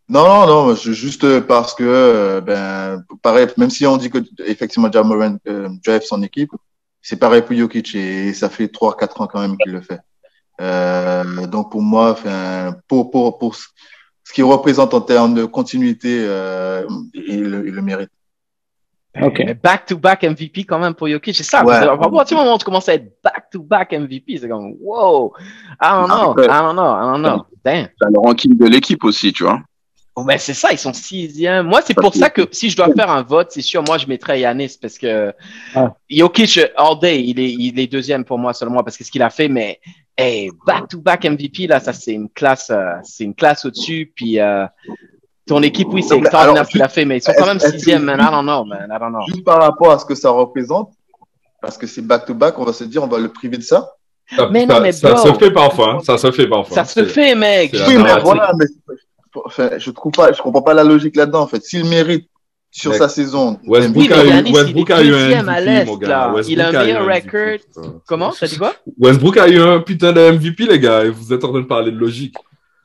Non, 0.09 0.27
non, 0.27 0.47
non, 0.47 0.75
juste 0.75 1.39
parce 1.41 1.75
que, 1.75 1.83
euh, 1.85 2.41
ben, 2.41 3.03
pareil, 3.21 3.47
même 3.57 3.69
si 3.69 3.85
on 3.85 3.95
dit 3.95 4.09
que, 4.09 4.17
effectivement, 4.45 4.91
Jamoran 4.91 5.37
euh, 5.47 5.69
drive 5.85 6.01
son 6.01 6.23
équipe, 6.23 6.49
c'est 7.01 7.19
pareil 7.19 7.43
pour 7.43 7.55
Jokic 7.55 7.93
et 7.93 8.33
ça 8.33 8.49
fait 8.49 8.65
3-4 8.67 9.21
ans 9.21 9.27
quand 9.27 9.39
même 9.39 9.55
qu'il 9.57 9.71
le 9.71 9.81
fait. 9.81 9.99
Euh, 10.61 11.45
donc, 11.45 11.71
pour 11.71 11.81
moi, 11.81 12.17
pour, 12.87 13.11
pour, 13.11 13.37
pour 13.37 13.55
ce 13.55 14.33
qu'il 14.33 14.43
représente 14.43 14.93
en 14.93 15.01
termes 15.01 15.35
de 15.35 15.45
continuité, 15.45 16.23
euh, 16.27 16.85
il, 17.13 17.63
il 17.67 17.73
le 17.73 17.81
mérite. 17.81 18.09
Okay. 19.21 19.45
Mais 19.45 19.53
back-to-back 19.53 20.23
MVP 20.23 20.63
quand 20.65 20.79
même 20.79 20.93
pour 20.93 21.07
Jokic, 21.07 21.35
c'est 21.35 21.43
ça. 21.43 21.63
Ouais. 21.65 21.75
À 21.75 21.97
partir 21.97 22.37
du 22.37 22.43
moment 22.43 22.55
où 22.55 22.57
tu 22.57 22.65
commences 22.65 22.89
à 22.89 22.93
être 22.93 23.11
back-to-back 23.23 23.93
MVP, 23.93 24.37
c'est 24.37 24.49
comme 24.49 24.73
wow, 24.81 25.33
I 25.81 25.89
don't 25.91 26.07
know, 26.07 26.43
I 26.43 26.47
don't 26.47 26.73
know, 26.73 26.95
I 26.95 27.11
don't 27.11 27.21
know. 27.21 27.45
Damn. 27.63 27.87
T'as 27.99 28.09
le 28.09 28.19
ranking 28.19 28.57
de 28.57 28.65
l'équipe 28.67 29.03
aussi, 29.03 29.33
tu 29.33 29.43
vois. 29.43 29.59
Oh, 30.15 30.23
ben 30.23 30.37
c'est 30.37 30.53
ça, 30.53 30.71
ils 30.71 30.77
sont 30.77 30.91
sixième. 30.91 31.67
Moi, 31.67 31.81
c'est 31.81 31.93
pour 31.93 32.13
ça 32.13 32.29
que 32.29 32.41
si 32.51 32.69
je 32.69 32.75
dois 32.75 32.93
faire 32.93 33.09
un 33.09 33.21
vote, 33.21 33.51
c'est 33.51 33.61
sûr, 33.61 33.83
moi, 33.83 33.97
je 33.97 34.05
mettrais 34.07 34.41
Yanis 34.41 34.77
parce 34.81 34.97
que 34.97 35.33
ah. 35.75 35.93
Jokic, 36.09 36.59
all 36.75 36.99
day, 36.99 37.23
il 37.23 37.39
est, 37.39 37.53
il 37.53 37.79
est 37.79 37.87
deuxième 37.87 38.25
pour 38.25 38.37
moi 38.37 38.53
seulement 38.53 38.83
parce 38.83 38.97
que 38.97 39.05
ce 39.05 39.11
qu'il 39.11 39.21
a 39.21 39.29
fait, 39.29 39.47
mais 39.47 39.79
hey, 40.17 40.51
back-to-back 40.65 41.23
MVP, 41.25 41.67
là, 41.67 41.79
ça, 41.79 41.93
c'est 41.93 42.11
une 42.11 42.29
classe, 42.29 42.69
euh, 42.69 42.95
c'est 43.03 43.23
une 43.23 43.33
classe 43.33 43.63
au-dessus. 43.63 44.11
Puis, 44.13 44.39
euh, 44.39 44.65
ton 45.49 45.63
équipe, 45.63 45.87
oui, 45.91 46.03
c'est 46.03 46.15
extraordinaire 46.15 46.65
ce 46.65 46.71
qu'il 46.71 46.81
a 46.83 46.87
fait, 46.87 47.05
mais 47.05 47.17
ils 47.17 47.21
sont 47.23 47.33
quand 47.35 47.47
même 47.47 47.59
sixième, 47.59 48.03
man. 48.03 48.19
I 48.19 48.31
don't 48.31 48.43
know, 48.43 48.63
man. 48.63 48.87
I 48.87 48.99
don't 48.99 49.09
know. 49.09 49.25
Juste 49.27 49.43
par 49.43 49.59
rapport 49.59 49.91
à 49.91 49.97
ce 49.97 50.05
que 50.05 50.13
ça 50.13 50.29
représente, 50.29 50.91
parce 51.59 51.75
que 51.75 51.87
c'est 51.87 52.03
back-to-back, 52.03 52.57
on 52.59 52.65
va 52.65 52.73
se 52.73 52.83
dire, 52.83 53.03
on 53.03 53.07
va 53.07 53.17
le 53.17 53.29
priver 53.29 53.57
de 53.57 53.63
ça. 53.63 53.89
Ça, 54.35 54.47
mais 54.51 54.67
non, 54.67 54.79
mais 54.79 54.91
ça, 54.91 55.17
se 55.17 55.33
fait 55.33 55.49
parfois. 55.49 55.95
Hein. 55.95 55.99
Ça 56.03 56.19
se 56.19 56.31
fait 56.31 56.47
parfois. 56.47 56.75
Ça 56.75 56.85
se 56.85 57.03
fait, 57.03 57.33
mec. 57.33 57.75
Oui, 57.87 57.97
mais 57.97 58.19
voilà, 58.19 58.51
mais 58.59 58.65
enfin, 59.43 59.71
je 59.79 59.89
trouve 59.89 60.11
pas, 60.11 60.31
je 60.31 60.39
comprends 60.39 60.61
pas 60.61 60.75
la 60.75 60.83
logique 60.83 61.15
là-dedans, 61.15 61.41
en 61.41 61.47
fait. 61.47 61.63
S'il 61.63 61.85
mérite 61.85 62.29
sur 62.69 62.93
sa 62.93 63.09
saison. 63.09 63.59
Westbrook, 63.65 64.11
a, 64.11 64.23
eu, 64.23 64.51
Westbrook 64.53 64.91
a 64.91 65.01
eu 65.01 65.15
un 65.15 65.41
MVP, 65.41 66.05
il 66.47 66.61
a 66.61 66.67
un 66.67 66.71
meilleur 66.71 67.05
record. 67.07 68.01
Comment? 68.05 68.31
Ça 68.33 68.45
dit 68.45 68.59
quoi? 68.59 68.75
Westbrook 68.99 69.37
a 69.37 69.47
eu 69.47 69.59
un 69.59 69.79
putain 69.79 70.13
de 70.13 70.31
MVP, 70.31 70.67
les 70.67 70.79
gars, 70.79 71.05
et 71.05 71.09
vous 71.09 71.33
êtes 71.33 71.43
en 71.43 71.49
train 71.49 71.61
de 71.61 71.65
parler 71.65 71.91
de 71.91 71.97
logique. 71.97 72.35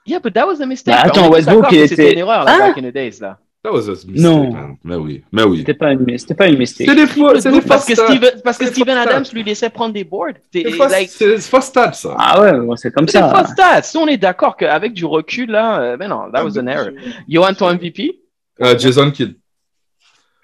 Yeah, 0.06 0.18
but 0.18 0.34
that 0.34 0.46
was 0.46 0.60
a 0.60 0.66
mistake. 0.66 0.94
Bah, 0.94 1.02
attends, 1.04 1.30
Westbrook, 1.30 1.66
il 1.72 1.78
était. 1.78 1.88
C'était 1.88 2.12
une 2.12 2.18
erreur, 2.18 2.44
là, 2.44 2.54
hein? 2.54 2.58
back 2.58 2.78
in 2.78 2.82
the 2.82 2.92
days, 2.92 3.20
là. 3.20 3.38
That 3.62 3.72
was 3.72 3.88
a 3.88 3.92
mistake, 3.92 4.16
non. 4.16 4.52
Man. 4.52 4.76
Mais 4.84 4.96
oui, 4.96 5.24
mais 5.32 5.42
oui. 5.42 5.58
C'était 5.58 5.72
pas 5.72 5.92
une, 5.92 6.18
c'était 6.18 6.34
pas 6.34 6.48
une 6.48 6.58
mistake. 6.58 6.86
C'est 6.86 6.94
des 6.94 7.06
faux, 7.06 7.40
c'est 7.40 7.50
des 7.50 7.62
parce 7.62 7.86
que 7.86 7.94
Steven, 7.94 8.42
parce 8.44 8.58
que 8.58 8.66
Steven 8.66 8.98
Adams 8.98 9.24
lui 9.32 9.42
laissait 9.42 9.70
prendre 9.70 9.94
des 9.94 10.04
boards. 10.04 10.34
C'est 10.52 10.64
like... 10.64 11.10
faux 11.40 11.62
stats, 11.62 11.94
ça. 11.94 12.14
Ah 12.18 12.42
ouais, 12.42 12.76
c'est 12.76 12.92
comme 12.92 13.08
ça. 13.08 13.30
C'est 13.30 13.38
faux 13.38 13.52
stats. 13.52 13.80
Si 13.82 13.96
on 13.96 14.06
est 14.06 14.18
d'accord 14.18 14.58
qu'avec 14.58 14.92
du 14.92 15.06
recul, 15.06 15.50
là, 15.50 15.80
euh, 15.80 15.96
mais 15.98 16.08
non, 16.08 16.30
that 16.30 16.44
was 16.44 16.58
an 16.58 16.66
error. 16.66 16.90
Johan, 17.26 17.54
ton 17.54 17.72
MVP? 17.72 18.20
Uh, 18.60 18.78
Jason 18.78 19.10
Kidd. 19.10 19.36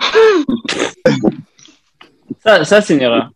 ça, 2.43 2.65
Ça, 2.65 2.81
c'est 2.81 2.95
une 2.95 3.03
erreur. 3.03 3.31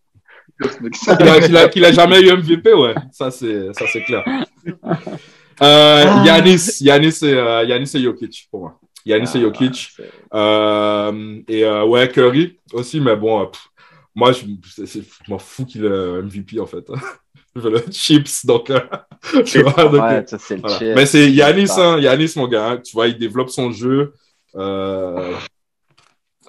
Qu'il 1.71 1.85
a, 1.85 1.89
a, 1.89 1.91
jamais 1.91 2.21
eu 2.21 2.31
MVP, 2.31 2.73
ouais. 2.73 2.95
Ça, 3.11 3.29
c'est, 3.29 3.71
ça, 3.73 3.85
c'est 3.87 4.01
clair. 4.03 4.23
Euh, 5.61 6.23
Yanis, 6.25 6.77
Yanis 6.81 7.19
et, 7.23 7.33
euh, 7.33 7.63
Yanis 7.63 7.91
et 7.95 8.01
Jokic, 8.01 8.47
pour 8.51 8.61
moi. 8.61 8.79
Yanis 9.05 9.29
et 9.35 9.37
ah, 9.37 9.39
Jokic. 9.41 9.91
Euh, 10.33 11.41
et 11.47 11.63
euh, 11.63 11.85
ouais, 11.85 12.09
Curry 12.09 12.59
aussi, 12.73 12.99
mais 12.99 13.15
bon, 13.15 13.43
euh, 13.43 13.45
moi, 14.13 14.31
je, 14.31 14.45
je 14.77 15.01
m'en 15.27 15.39
fous 15.39 15.65
qu'il 15.65 15.85
ait 15.85 16.21
MVP, 16.21 16.59
en 16.59 16.65
fait. 16.65 16.85
je 17.55 17.61
veux 17.61 17.71
le 17.71 17.83
chips, 17.91 18.45
donc, 18.45 18.69
euh, 18.69 18.79
tu 19.45 19.61
vois, 19.61 19.85
donc, 19.85 20.01
ouais, 20.01 20.23
ça, 20.27 20.37
c'est 20.37 20.57
voilà. 20.57 20.95
Mais 20.95 21.05
c'est 21.05 21.31
Yanis, 21.31 21.71
hein, 21.77 21.99
Yanis, 21.99 22.33
mon 22.35 22.47
gars, 22.47 22.71
hein, 22.71 22.77
tu 22.77 22.93
vois, 22.93 23.07
il 23.07 23.17
développe 23.17 23.49
son 23.49 23.71
jeu. 23.71 24.13
Euh, 24.55 25.33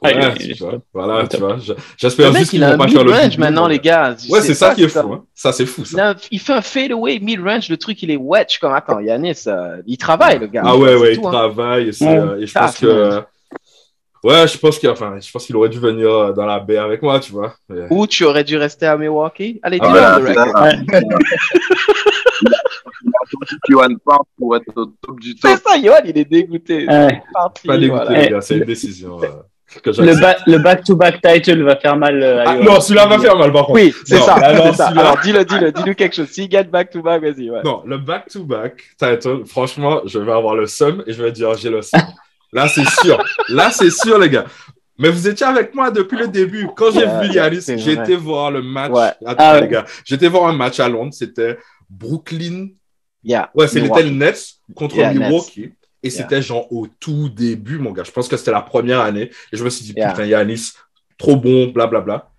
Ouais, 0.07 0.34
tu 0.34 0.54
vois, 0.54 0.78
voilà, 0.92 1.26
tu 1.26 1.36
vois. 1.36 1.57
J'espère 1.96 2.34
juste 2.34 2.50
qu'il 2.50 2.64
vont 2.64 2.76
pas 2.76 2.88
faire 2.88 3.04
le 3.04 3.12
range 3.12 3.38
maintenant, 3.38 3.68
les 3.68 3.78
gars. 3.78 4.16
Ouais, 4.28 4.40
c'est 4.40 4.54
ça 4.54 4.74
qui 4.74 4.84
est 4.84 4.88
fou. 4.88 5.12
Hein. 5.12 5.24
Ça, 5.34 5.52
c'est 5.52 5.66
fou. 5.66 5.84
Ça. 5.84 6.14
il 6.30 6.40
fait 6.40 6.52
un 6.52 6.62
fadeaway 6.62 7.18
mid-range, 7.20 7.68
le 7.68 7.76
truc, 7.76 8.02
il 8.02 8.11
est 8.11 8.16
wedge 8.16 8.59
comme 8.59 8.72
attends, 8.72 9.00
Yanis, 9.00 9.44
euh, 9.46 9.82
il 9.86 9.98
travaille, 9.98 10.38
le 10.38 10.46
gars. 10.46 10.62
Ah 10.64 10.76
ouais, 10.76 10.94
ouais, 10.94 11.14
il 11.14 11.18
hein. 11.18 11.30
travaille. 11.30 11.88
Et, 11.88 12.02
euh, 12.02 12.40
et 12.40 12.46
je 12.46 12.52
pense 12.52 12.78
que. 12.78 13.22
Ouais, 14.26 14.48
je 14.48 14.59
pense 14.59 14.80
qu'il 14.80 14.88
enfin, 14.88 15.20
je 15.20 15.30
pense 15.30 15.46
qu'il 15.46 15.54
aurait 15.54 15.68
dû 15.68 15.78
venir 15.78 16.11
euh, 16.11 16.32
dans 16.32 16.46
la 16.46 16.59
baie 16.59 16.78
avec 16.78 17.00
moi, 17.00 17.20
tu 17.20 17.30
vois. 17.30 17.54
Mais... 17.68 17.86
Ou 17.90 18.09
tu 18.09 18.24
aurais 18.24 18.42
dû 18.42 18.57
rester 18.57 18.86
à 18.86 18.96
Milwaukee. 18.96 19.61
Allez, 19.62 19.78
dis-le 19.78 20.00
ah, 20.00 20.18
ouais, 20.18 20.34
Yohan 23.68 23.94
part 24.04 24.24
pour 24.36 24.57
être 24.57 24.66
au 24.74 24.86
top 24.86 25.20
du 25.20 25.36
top. 25.36 25.52
C'est 25.52 25.68
ça, 25.68 25.76
Yohan, 25.76 26.00
il 26.04 26.18
est 26.18 26.24
dégoûté. 26.24 26.88
Ouais. 26.88 27.22
Pas 27.32 27.52
dégoûté, 27.78 27.88
voilà. 27.88 28.22
les 28.22 28.30
gars, 28.30 28.40
c'est 28.40 28.57
une 28.57 28.64
décision. 28.64 29.20
Le, 29.84 30.58
back-to-back 30.58 31.20
title 31.22 31.62
va 31.62 31.76
faire 31.76 31.96
mal. 31.96 32.22
Euh, 32.22 32.44
ah, 32.46 32.56
non, 32.56 32.80
celui-là 32.80 33.06
va 33.06 33.18
faire 33.18 33.36
mal 33.36 33.52
par 33.52 33.66
contre. 33.66 33.80
Oui, 33.80 33.94
c'est 34.04 34.18
ça. 34.18 34.34
Alors, 34.34 34.74
ça. 34.74 34.88
alors 34.88 35.18
dis-le, 35.22 35.44
dis-le, 35.44 35.72
dis-le 35.72 35.94
quelque 35.94 36.14
chose. 36.14 36.28
S'il 36.28 36.48
gagne 36.48 36.68
back-to-back, 36.68 37.22
vas-y. 37.22 37.50
Ouais. 37.50 37.62
Non, 37.64 37.82
le 37.86 37.98
back-to-back 37.98 38.82
title, 38.98 39.44
franchement, 39.46 40.00
je 40.06 40.18
vais 40.18 40.32
avoir 40.32 40.54
le 40.54 40.66
seum 40.66 41.02
et 41.06 41.12
je 41.12 41.22
vais 41.22 41.32
dire 41.32 41.54
j'ai 41.54 41.70
le 41.70 41.82
seum. 41.82 42.00
Là, 42.52 42.68
c'est 42.68 42.88
sûr. 42.88 43.22
Là, 43.48 43.70
c'est 43.70 43.90
sûr, 43.90 44.18
les 44.18 44.30
gars. 44.30 44.46
Mais 44.98 45.10
vous 45.10 45.28
étiez 45.28 45.46
avec 45.46 45.74
moi 45.74 45.90
depuis 45.90 46.16
le 46.16 46.28
début. 46.28 46.68
Quand 46.74 46.90
j'ai 46.90 47.06
vu 47.06 47.34
Yanis, 47.34 47.64
j'étais 47.76 48.16
voir 48.16 48.50
le 48.50 48.62
match. 48.62 48.92
Ouais. 48.92 49.12
Attends, 49.26 49.36
ah, 49.38 49.60
les 49.60 49.68
gars. 49.68 49.84
J'étais 50.04 50.28
voir 50.28 50.48
un 50.48 50.54
match 50.54 50.80
à 50.80 50.88
Londres. 50.88 51.12
C'était 51.12 51.58
Brooklyn. 51.90 52.68
Yeah. 53.22 53.50
Ouais, 53.54 53.68
c'était 53.68 54.02
le 54.02 54.10
Nets 54.10 54.54
contre 54.74 54.96
Milwaukee. 54.96 55.72
Et 56.07 56.11
c'était 56.11 56.42
genre 56.42 56.70
au 56.72 56.86
tout 57.00 57.28
début, 57.28 57.78
mon 57.78 57.92
gars. 57.92 58.04
Je 58.04 58.11
pense 58.11 58.28
que 58.28 58.36
c'était 58.36 58.52
la 58.52 58.62
première 58.62 59.00
année. 59.00 59.30
Et 59.52 59.57
je 59.57 59.64
me 59.64 59.70
suis 59.70 59.84
dit, 59.84 59.94
putain, 59.94 60.24
Yanis, 60.24 60.72
trop 61.18 61.36
bon, 61.36 61.68
blablabla. 61.68 62.00
Bla, 62.00 62.00
bla. 62.00 62.30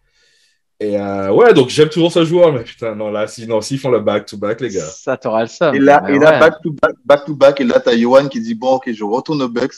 Et 0.79 0.99
euh, 0.99 1.31
ouais, 1.31 1.53
donc 1.53 1.69
j'aime 1.69 1.89
toujours 1.89 2.11
ce 2.11 2.23
joueur, 2.23 2.53
mais 2.53 2.63
putain, 2.63 2.93
non, 2.93 3.09
là, 3.09 3.25
sinon, 3.25 3.61
s'ils 3.61 3.79
font 3.79 3.89
le 3.89 3.99
back-to-back, 3.99 4.61
les 4.61 4.69
gars. 4.69 4.85
Ça 4.85 5.17
t'aura 5.17 5.41
le 5.41 5.47
seum. 5.47 5.73
Et 5.73 5.79
là, 5.79 6.03
et 6.07 6.19
là 6.19 6.39
back-to-back, 6.39 6.95
back-to-back, 7.03 7.61
et 7.61 7.63
là, 7.63 7.79
t'as 7.79 7.93
Yohan 7.93 8.27
qui 8.27 8.39
dit, 8.39 8.53
bon, 8.53 8.73
ok, 8.73 8.91
je 8.93 9.03
retourne 9.03 9.41
au 9.41 9.49
Bucks. 9.49 9.73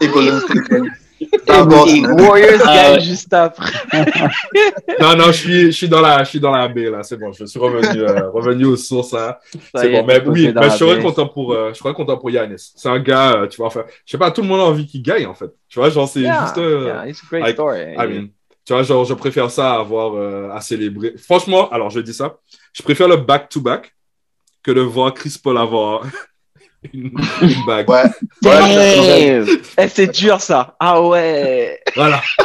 Et 0.00 0.08
Golden 0.08 0.40
State 0.40 0.82
et 1.22 2.06
Warriors 2.06 2.60
ah, 2.64 2.74
gagne 2.74 3.00
juste 3.00 3.32
après. 3.32 3.72
non, 5.00 5.16
non, 5.16 5.26
je 5.26 5.32
suis, 5.32 5.66
je 5.66 5.70
suis 5.70 5.88
dans 5.88 6.00
la, 6.00 6.24
je 6.24 6.30
suis 6.30 6.40
dans 6.40 6.50
la 6.50 6.68
baie, 6.68 6.90
là. 6.90 7.02
C'est 7.02 7.16
bon, 7.16 7.32
je 7.32 7.44
suis 7.44 7.58
revenu, 7.58 8.00
euh, 8.00 8.30
revenu 8.30 8.64
aux 8.64 8.76
sources, 8.76 9.12
là. 9.12 9.40
C'est 9.74 9.90
bon, 9.90 10.04
mais 10.06 10.22
oui, 10.26 10.52
mais 10.54 10.70
je 10.70 10.76
serais 10.76 11.00
content 11.00 11.28
pour, 11.28 11.52
euh, 11.52 11.70
je 11.72 11.78
serais 11.78 11.94
content 11.94 12.16
pour 12.16 12.30
Yanis. 12.30 12.72
C'est 12.76 12.88
un 12.88 12.98
gars, 12.98 13.32
euh, 13.32 13.46
tu 13.46 13.56
vois, 13.58 13.66
enfin, 13.66 13.84
je 14.04 14.12
sais 14.12 14.18
pas, 14.18 14.30
tout 14.30 14.42
le 14.42 14.48
monde 14.48 14.60
a 14.60 14.64
envie 14.64 14.86
qu'il 14.86 15.02
gagne, 15.02 15.26
en 15.26 15.34
fait. 15.34 15.50
Tu 15.68 15.78
vois, 15.78 15.90
genre, 15.90 16.08
c'est 16.08 16.20
yeah, 16.20 16.42
juste, 16.42 16.56
yeah, 16.56 17.06
it's 17.06 17.22
a 17.22 17.26
great 17.28 17.42
like, 17.42 17.54
story. 17.54 17.94
I 17.94 18.06
mean, 18.06 18.28
tu 18.64 18.72
vois, 18.72 18.82
genre, 18.82 19.04
je 19.04 19.14
préfère 19.14 19.50
ça 19.50 19.74
à 19.74 19.80
avoir, 19.80 20.14
euh, 20.14 20.50
à 20.50 20.60
célébrer. 20.60 21.14
Franchement, 21.16 21.68
alors, 21.70 21.90
je 21.90 22.00
dis 22.00 22.14
ça. 22.14 22.38
Je 22.72 22.82
préfère 22.82 23.08
le 23.08 23.16
back-to-back 23.16 23.86
-back 23.86 23.90
que 24.62 24.70
de 24.70 24.80
voir 24.80 25.12
Chris 25.14 25.36
Paul 25.42 25.58
avoir 25.58 26.02
une, 26.92 27.12
bague. 27.66 27.88
Ouais. 27.88 28.04
ouais 28.44 29.44
eh, 29.78 29.88
c'est 29.88 30.08
dur 30.08 30.40
ça. 30.40 30.76
Ah 30.80 31.00
ouais. 31.02 31.80
Voilà. 31.94 32.20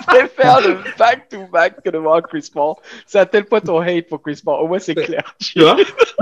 Je 0.00 0.06
préfère 0.06 0.60
le 0.60 0.78
back-to-back 0.98 1.76
-back 1.76 1.82
que 1.84 1.90
de 1.90 1.98
voir 1.98 2.22
Chris 2.22 2.50
Paul. 2.52 2.74
C'est 3.06 3.18
à 3.18 3.26
tel 3.26 3.44
point 3.44 3.60
ton 3.60 3.80
hate 3.80 4.08
pour 4.08 4.20
Chris 4.22 4.40
Paul. 4.44 4.64
Au 4.64 4.68
moins, 4.68 4.78
c'est 4.78 4.94
clair. 4.94 5.34
Tu 5.38 5.60
vois 5.60 5.76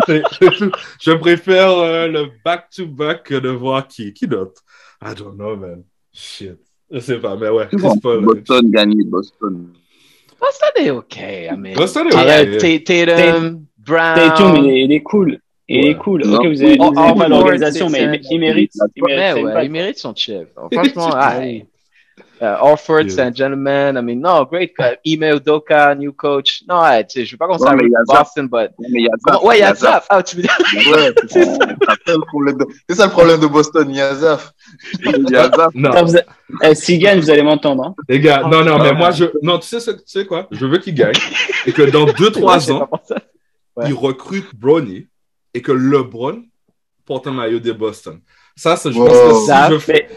Je 0.08 1.12
préfère 1.12 1.70
euh, 1.70 2.06
le 2.08 2.28
back-to-back 2.44 3.18
-back 3.18 3.22
que 3.22 3.34
de 3.36 3.48
voir 3.48 3.88
qui 3.88 4.12
Qui 4.12 4.26
d'autre? 4.26 4.62
I 5.02 5.14
don't 5.14 5.36
know, 5.36 5.56
man. 5.56 5.84
Shit. 6.12 6.58
Je 6.90 7.00
sais 7.00 7.18
pas, 7.18 7.36
mais 7.36 7.48
ouais. 7.48 7.68
Chris 7.68 7.98
Paul, 8.02 8.24
Boston 8.24 8.70
gagne, 8.70 9.04
Boston. 9.04 9.72
Boston 10.40 10.70
est 10.76 10.90
OK. 10.90 11.16
I 11.16 11.50
mean, 11.56 11.74
Boston 11.74 12.08
est 12.08 12.56
OK. 12.56 12.84
Tatum, 12.84 13.64
Brown. 13.78 14.16
Tatum, 14.16 14.64
il 14.64 14.92
est 14.92 15.02
cool. 15.02 15.40
Il 15.68 15.86
est 15.86 15.96
cool. 15.96 16.22
Ok, 16.26 16.46
vous 16.46 16.62
avez, 16.62 16.76
vous 16.76 16.98
avez 16.98 17.18
pas 17.18 17.28
l'organisation, 17.28 17.90
mais 17.90 18.20
il, 18.30 18.40
mérite. 18.40 18.72
Il 18.96 19.04
mérite, 19.04 19.44
ouais, 19.44 19.54
ouais, 19.54 19.66
il 19.66 19.70
mérite 19.70 19.98
son 19.98 20.14
chef. 20.14 20.48
Franchement, 20.72 21.10
ah, 21.12 21.44
uh, 21.44 21.62
Orford, 22.40 23.02
yeah. 23.02 23.10
c'est 23.10 23.20
un 23.20 23.34
gentleman. 23.34 23.96
I 23.98 24.02
mean, 24.02 24.20
no, 24.20 24.46
great. 24.46 24.72
Uh, 24.78 24.94
Ime 25.04 25.24
Udoka, 25.24 25.94
new 25.94 26.12
coach. 26.12 26.62
Non, 26.66 26.80
ouais, 26.80 27.04
tu 27.04 27.20
sais, 27.20 27.26
je 27.26 27.32
vais 27.32 27.36
pas 27.36 27.46
commencer 27.46 27.66
avec 27.66 27.86
Boston, 28.06 28.48
but. 28.50 28.70
Mais 28.78 29.02
y 29.02 29.08
a 29.08 29.16
Zaf. 29.28 29.42
Ouais, 29.42 29.58
il 29.58 29.60
y 29.60 29.62
a 29.62 29.74
Zaf. 29.74 30.06
Ah, 30.08 30.22
tu 30.22 30.36
veux 30.36 30.42
dire. 30.42 30.56
Ouais, 30.90 31.12
c'est 31.28 31.44
ça. 31.44 31.52
ça 32.06 32.14
le 32.14 33.10
problème 33.10 33.40
de 33.40 33.46
Boston, 33.46 33.86
il 33.90 33.96
y 33.96 34.00
a 34.00 34.14
Zaf. 34.14 34.52
Il 35.04 35.30
y 35.30 35.36
a 35.36 35.50
Zaf. 35.50 35.68
Non. 35.74 35.90
Vous 36.02 36.16
a... 36.16 36.20
eh, 36.62 36.74
S'il 36.74 36.98
gagne, 36.98 37.20
vous 37.20 37.28
allez 37.28 37.42
m'entendre. 37.42 37.84
Hein. 37.84 37.94
Les 38.08 38.20
gars, 38.20 38.42
non, 38.50 38.64
non, 38.64 38.78
mais 38.78 38.94
moi, 38.94 39.10
je. 39.10 39.26
Non, 39.42 39.58
tu 39.58 39.66
sais, 39.66 39.94
tu 39.94 40.02
sais 40.06 40.24
quoi? 40.24 40.46
Je 40.50 40.64
veux 40.64 40.78
qu'il 40.78 40.94
gagne. 40.94 41.12
Et 41.66 41.72
que 41.72 41.82
dans 41.82 42.06
2-3 42.06 42.72
ans, 42.72 42.88
il 43.86 43.92
recrute 43.92 44.54
Brownie 44.54 45.08
et 45.54 45.62
que 45.62 45.72
LeBron 45.72 46.44
porte 47.04 47.26
un 47.26 47.32
maillot 47.32 47.60
de 47.60 47.72
Boston. 47.72 48.20
Ça, 48.56 48.76
je 48.82 48.90
wow. 48.90 49.06
pense 49.06 49.18
que 49.18 49.40
si 49.40 49.46
Zaf, 49.46 49.72
je 49.72 49.78
fais... 49.78 50.08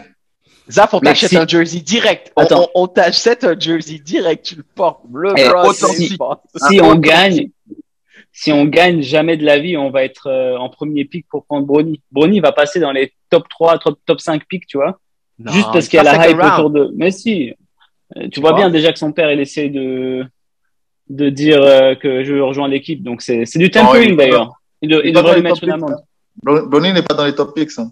Zaf, 0.69 0.93
on 0.93 0.99
t'achète 0.99 1.29
si... 1.29 1.37
un 1.37 1.47
jersey 1.47 1.79
direct. 1.79 2.31
On, 2.35 2.45
on, 2.51 2.67
on 2.75 2.87
t'achète 2.87 3.43
un 3.43 3.59
jersey 3.59 3.99
direct. 3.99 4.45
Tu 4.45 4.55
le 4.55 4.63
portes. 4.63 5.01
LeBron, 5.13 5.73
si, 5.73 6.17
si 6.69 6.81
on 6.81 6.95
gagne, 6.95 7.49
si 8.31 8.51
on 8.51 8.65
gagne 8.65 9.01
jamais 9.01 9.37
de 9.37 9.45
la 9.45 9.59
vie, 9.59 9.77
on 9.77 9.89
va 9.89 10.03
être 10.03 10.27
euh, 10.27 10.57
en 10.57 10.69
premier 10.69 11.05
pick 11.05 11.27
pour 11.29 11.45
prendre 11.45 11.65
Brony. 11.65 12.01
Brony 12.11 12.39
va 12.39 12.51
passer 12.51 12.79
dans 12.79 12.91
les 12.91 13.13
top 13.29 13.47
3, 13.49 13.79
top, 13.79 13.99
top 14.05 14.21
5 14.21 14.43
picks, 14.47 14.67
tu 14.67 14.77
vois. 14.77 14.99
Non, 15.39 15.51
Juste 15.51 15.69
parce 15.73 15.87
qu'il 15.87 15.97
y 15.97 15.99
a 15.99 16.03
la 16.03 16.29
hype 16.29 16.41
autour 16.41 16.69
de. 16.69 16.91
Mais 16.95 17.11
si, 17.11 17.53
euh, 18.17 18.27
tu 18.29 18.39
vois 18.39 18.53
bien 18.53 18.69
déjà 18.69 18.93
que 18.93 18.99
son 18.99 19.11
père, 19.11 19.31
il 19.31 19.39
essaie 19.39 19.69
de, 19.69 20.25
de 21.09 21.29
dire 21.29 21.61
euh, 21.61 21.95
que 21.95 22.23
je 22.23 22.33
veux 22.33 22.43
rejoindre 22.43 22.71
l'équipe. 22.71 23.03
Donc 23.03 23.21
c'est 23.21 23.45
du 23.55 23.69
tempering 23.69 24.15
d'ailleurs. 24.15 24.60
Il, 24.81 24.89
de, 24.89 25.01
il 25.03 25.13
devrait 25.13 25.35
lui 25.35 25.43
mettre 25.43 25.63
une 25.63 25.71
amende. 25.71 25.97
Bonnie 26.43 26.93
n'est 26.93 27.03
pas 27.03 27.13
dans 27.13 27.25
les 27.25 27.35
top 27.35 27.55
picks. 27.55 27.77
Hein. 27.77 27.91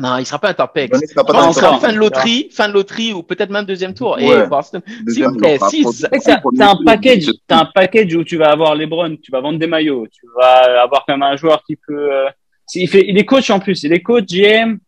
Non, 0.00 0.16
il 0.18 0.26
sera 0.26 0.38
pas 0.38 0.50
un 0.50 0.54
top 0.54 0.74
pick. 0.74 0.92
Il 0.94 1.08
sera 1.08 1.24
pas 1.24 1.32
dans 1.32 1.52
sera 1.52 1.78
fin 1.78 1.92
de 1.92 1.98
loterie, 1.98 2.48
fin 2.52 2.68
de 2.68 2.72
loterie 2.72 3.12
ou 3.12 3.24
peut-être 3.24 3.50
même 3.50 3.64
deuxième 3.64 3.94
tour. 3.94 4.16
Ouais. 4.16 4.44
Et 4.44 4.46
Boston, 4.46 4.80
deuxième 5.04 5.36
si, 5.68 5.84
c'est 5.84 6.30
un 6.30 6.76
package, 6.84 7.26
t'as 7.46 7.62
un 7.62 7.64
package 7.64 8.14
où 8.14 8.22
tu 8.22 8.36
vas 8.36 8.50
avoir 8.50 8.76
LeBron, 8.76 9.16
tu 9.16 9.32
vas 9.32 9.40
vendre 9.40 9.58
des 9.58 9.66
maillots, 9.66 10.06
tu 10.06 10.26
vas 10.36 10.82
avoir 10.82 11.04
quand 11.04 11.14
même 11.14 11.22
un 11.22 11.36
joueur 11.36 11.64
qui 11.64 11.76
peut. 11.76 12.12
Euh, 12.12 12.28
il 12.74 12.88
fait, 12.88 13.06
il 13.08 13.18
est 13.18 13.24
coach 13.24 13.50
en 13.50 13.58
plus, 13.58 13.82
il 13.82 13.92
est 13.92 14.02
coach 14.02 14.26
GM, 14.26 14.78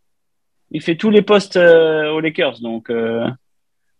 il 0.71 0.81
fait 0.81 0.95
tous 0.95 1.09
les 1.09 1.23
postes 1.23 1.57
euh, 1.57 2.11
aux 2.11 2.21
Lakers, 2.21 2.59
donc. 2.61 2.89
Euh... 2.89 3.27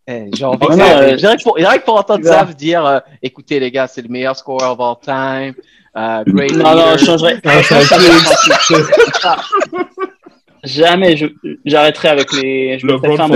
Eh, 0.07 0.29
j'ai 0.33 0.45
envie 0.45 0.57
de 0.65 1.15
dire, 1.15 1.35
dirais 1.55 1.79
que 1.79 1.85
pour, 1.85 1.95
entendre 1.95 2.23
Zav 2.23 2.55
dire, 2.55 2.85
euh, 2.85 2.99
écoutez 3.21 3.59
les 3.59 3.69
gars, 3.69 3.87
c'est 3.87 4.01
le 4.01 4.09
meilleur 4.09 4.35
scorer 4.35 4.65
of 4.65 4.79
all 4.79 4.95
time, 4.99 5.53
Uh, 5.93 6.23
great 6.25 6.55
non, 6.55 6.73
non, 6.75 6.97
je 6.97 7.05
changerai. 7.05 7.41
jamais 10.63 11.17
j'arrêterai 11.65 12.07
avec 12.07 12.31
les. 12.33 12.79
Je 12.79 12.87
le 12.87 12.97
faire 12.99 13.27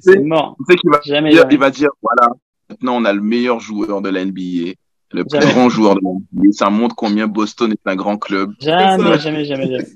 C'est 0.00 0.20
mort. 0.20 0.54
Tu 0.58 0.64
sais 0.68 0.76
qu'il 0.78 0.90
va, 0.90 1.00
jamais, 1.04 1.30
dire, 1.30 1.40
jamais. 1.40 1.54
il 1.54 1.60
va 1.60 1.70
dire 1.70 1.88
voilà, 2.02 2.28
maintenant 2.68 2.96
on 2.96 3.06
a 3.06 3.12
le 3.12 3.22
meilleur 3.22 3.60
joueur 3.60 4.02
de 4.02 4.10
la 4.10 4.22
NBA, 4.24 4.74
le 5.12 5.24
plus 5.24 5.38
grand 5.38 5.70
joueur 5.70 5.94
de 5.94 6.00
la 6.04 6.10
NBA. 6.10 6.52
Ça 6.52 6.68
montre 6.68 6.94
combien 6.94 7.26
Boston 7.26 7.72
est 7.72 7.80
un 7.90 7.96
grand 7.96 8.18
club. 8.18 8.52
Jamais, 8.60 9.18
jamais, 9.18 9.46
jamais, 9.46 9.66
jamais. 9.66 9.86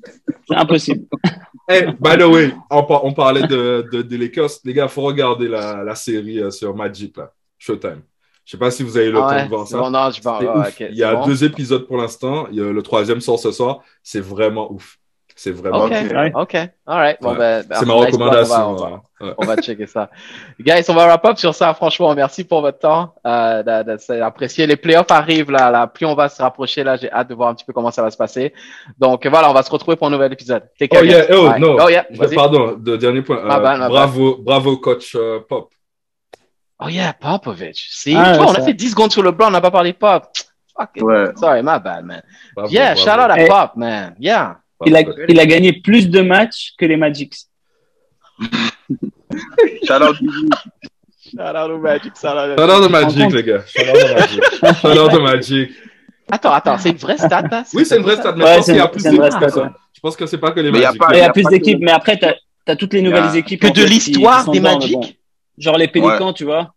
C'est 0.49 0.57
impossible. 0.57 1.05
Hey, 1.69 1.89
by 2.01 2.17
the 2.17 2.25
way, 2.25 2.55
on, 2.71 2.87
on 3.03 3.13
parlait 3.13 3.47
de, 3.47 3.87
de, 3.93 4.01
de 4.01 4.17
Lakers. 4.17 4.49
Les 4.65 4.73
gars, 4.73 4.85
il 4.85 4.91
faut 4.91 5.03
regarder 5.03 5.47
la, 5.47 5.85
la 5.85 5.95
série 5.95 6.41
euh, 6.41 6.51
sur 6.51 6.75
Magic, 6.75 7.19
là. 7.19 7.31
Showtime. 7.59 8.01
Je 8.49 8.53
sais 8.53 8.59
pas 8.59 8.71
si 8.71 8.83
vous 8.83 8.97
avez 8.97 9.11
le 9.11 9.19
ah 9.23 9.29
temps 9.29 9.45
de 9.45 9.49
voir 9.51 9.67
ça. 9.67 9.77
Bon, 9.77 9.91
non, 9.91 10.11
je 10.11 10.23
ah, 10.25 10.69
okay, 10.69 10.89
Il 10.91 10.97
y 10.97 11.05
a 11.05 11.17
bon. 11.17 11.27
deux 11.27 11.45
épisodes 11.45 11.87
pour 11.87 11.99
l'instant. 11.99 12.47
Le 12.51 12.81
troisième 12.81 13.21
sort 13.21 13.39
ce 13.39 13.53
soir. 13.53 13.81
C'est 14.03 14.23
vraiment 14.23 14.73
ouf. 14.73 14.97
C'est 15.37 15.51
vraiment 15.51 15.85
OK. 15.85 15.93
Cool. 16.09 16.33
OK. 16.35 16.55
All 16.55 16.71
right. 16.87 17.19
Bon, 17.21 17.33
ouais. 17.33 17.63
ben, 17.63 17.77
c'est 17.79 17.85
ma 17.85 17.93
recommandation. 17.93 18.71
On 18.71 18.75
va, 18.75 19.03
on, 19.21 19.27
va, 19.27 19.35
on 19.37 19.45
va, 19.45 19.57
checker 19.59 19.87
ça. 19.87 20.09
Guys, 20.61 20.87
on 20.89 20.95
va 20.95 21.09
wrap 21.09 21.27
up 21.27 21.37
sur 21.37 21.55
ça. 21.55 21.75
Franchement, 21.75 22.15
merci 22.15 22.43
pour 22.43 22.63
votre 22.63 22.79
temps. 22.79 23.13
Euh, 23.27 23.97
c'est 23.99 24.23
apprécié. 24.23 24.67
Les 24.67 24.77
playoffs 24.77 25.11
arrivent 25.11 25.51
là, 25.51 25.71
là. 25.71 25.87
Plus 25.87 26.07
on 26.07 26.15
va 26.15 26.31
se 26.31 26.41
rapprocher 26.41 26.83
là, 26.85 26.97
j'ai 26.97 27.13
hâte 27.13 27.29
de 27.29 27.35
voir 27.35 27.51
un 27.51 27.55
petit 27.55 27.67
peu 27.67 27.75
comment 27.75 27.91
ça 27.91 28.01
va 28.01 28.11
se 28.11 28.17
passer. 28.17 28.55
Donc 28.99 29.27
voilà, 29.27 29.51
on 29.51 29.53
va 29.53 29.63
se 29.63 29.71
retrouver 29.71 29.99
pour 29.99 30.07
un 30.07 30.11
nouvel 30.11 30.33
épisode. 30.33 30.63
Take 30.79 30.89
care, 30.89 31.03
oh, 31.03 31.05
yeah. 31.05 31.27
oh, 31.33 31.59
no. 31.59 31.77
oh 31.83 31.89
yeah. 31.91 32.07
Pardon, 32.35 32.79
de 32.79 32.97
dernier 32.97 33.21
point. 33.21 33.37
Euh, 33.37 33.89
bravo, 33.89 34.39
bravo, 34.39 34.79
coach 34.79 35.13
uh, 35.15 35.41
Pop. 35.47 35.69
Oh 36.81 36.89
yeah, 36.89 37.13
Popovich. 37.13 37.89
See, 37.91 38.15
ah, 38.15 38.37
on 38.41 38.53
a 38.53 38.63
fait 38.63 38.75
10 38.75 38.91
secondes 38.91 39.11
sur 39.11 39.23
le 39.23 39.33
blanc, 39.33 39.49
on 39.49 39.51
n'a 39.51 39.61
pas 39.61 39.71
parlé 39.71 39.93
Pop. 39.93 40.29
Fuck 40.79 40.91
it. 40.95 41.03
Ouais. 41.03 41.33
Sorry, 41.37 41.61
my 41.63 41.79
bad, 41.83 42.05
man. 42.05 42.23
yeah, 42.69 42.95
shout 42.95 43.19
out 43.19 43.31
à 43.31 43.47
Pop, 43.47 43.77
man. 43.77 44.15
Yeah. 44.19 44.61
Il 44.87 44.95
a, 44.95 45.03
il 45.29 45.41
a 45.41 45.47
gagné 45.47 45.73
plus 45.73 46.09
de 46.09 46.21
matchs 46.21 46.75
que 46.79 46.87
les 46.87 46.97
Magics. 46.97 47.35
shout 48.41 50.03
out. 50.03 50.17
Shout 50.17 51.41
out 51.41 51.71
au 51.71 51.79
Magic. 51.79 52.13
Shout 52.15 52.29
out 52.29 52.61
au 52.61 52.89
Magic, 52.89 53.33
les 53.33 53.43
gars. 53.43 53.65
Shout 53.67 53.83
out 53.83 54.05
au 54.05 54.15
Magic. 54.15 54.43
Shout 54.81 54.99
out 54.99 55.15
au 55.15 55.21
Magic. 55.21 55.71
Attends, 56.31 56.53
attends, 56.53 56.79
c'est 56.79 56.91
une 56.91 56.97
vraie 56.97 57.19
stat, 57.19 57.43
là? 57.51 57.65
Oui, 57.75 57.85
c'est 57.85 57.97
une 57.97 58.03
vraie 58.03 58.17
stat, 58.17 58.35
mais 58.37 58.45
je 58.45 58.57
pense 58.57 58.67
qu'il 58.67 58.77
y 58.77 58.81
a 58.81 58.89
plus 58.89 59.03
d'équipes. 59.03 59.73
Je 59.95 60.01
pense 60.01 60.17
que 60.17 60.27
c'est 60.27 60.39
pas 60.39 60.53
que 60.53 60.61
les 60.61 60.71
Magic. 60.71 61.01
Il 61.11 61.17
y 61.17 61.21
a 61.23 61.33
plus 61.33 61.45
d'équipes, 61.45 61.81
mais 61.81 61.91
après, 61.91 62.17
tu 62.19 62.27
as, 62.71 62.77
toutes 62.77 62.93
les 62.93 63.03
nouvelles 63.03 63.35
équipes. 63.35 63.63
Que 63.63 63.73
de 63.73 63.85
l'histoire 63.85 64.49
des 64.49 64.61
Magic? 64.61 65.18
Genre 65.59 65.77
les 65.77 65.89
Pélicans, 65.89 66.33
tu 66.33 66.45
vois. 66.45 66.73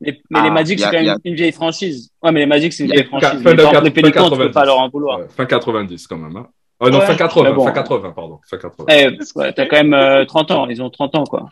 mais 0.00 0.12
les 0.12 0.20
ah, 0.34 0.50
Magic, 0.50 0.78
c'est 0.78 0.90
quand 0.90 1.02
même 1.02 1.18
une 1.24 1.34
vieille 1.34 1.52
franchise. 1.52 2.10
Ouais, 2.22 2.32
mais 2.32 2.40
les 2.40 2.46
Magic, 2.46 2.72
c'est 2.72 2.84
une 2.84 2.92
vieille 2.92 3.04
franchise. 3.04 3.42
les 3.44 3.90
Pélicans, 3.90 4.30
tu 4.30 4.36
peux 4.36 4.50
pas 4.50 4.64
leur 4.64 4.78
en 4.78 4.88
vouloir. 4.88 5.20
Fin 5.36 5.46
90, 5.46 6.06
quand 6.06 6.18
même. 6.18 6.36
Hein. 6.36 6.46
Oh 6.80 6.90
non, 6.90 7.00
fin 7.00 7.14
80, 7.14 7.54
fin 7.64 7.72
80, 7.72 8.12
pardon. 8.12 8.40
Fin 8.48 8.58
80. 8.58 8.86
Eh, 8.90 9.52
t'as 9.54 9.66
quand 9.66 9.82
même 9.82 10.26
30 10.26 10.50
euh, 10.50 10.54
ans, 10.54 10.68
ils 10.68 10.82
ont 10.82 10.90
30 10.90 11.14
ans, 11.14 11.24
quoi. 11.24 11.48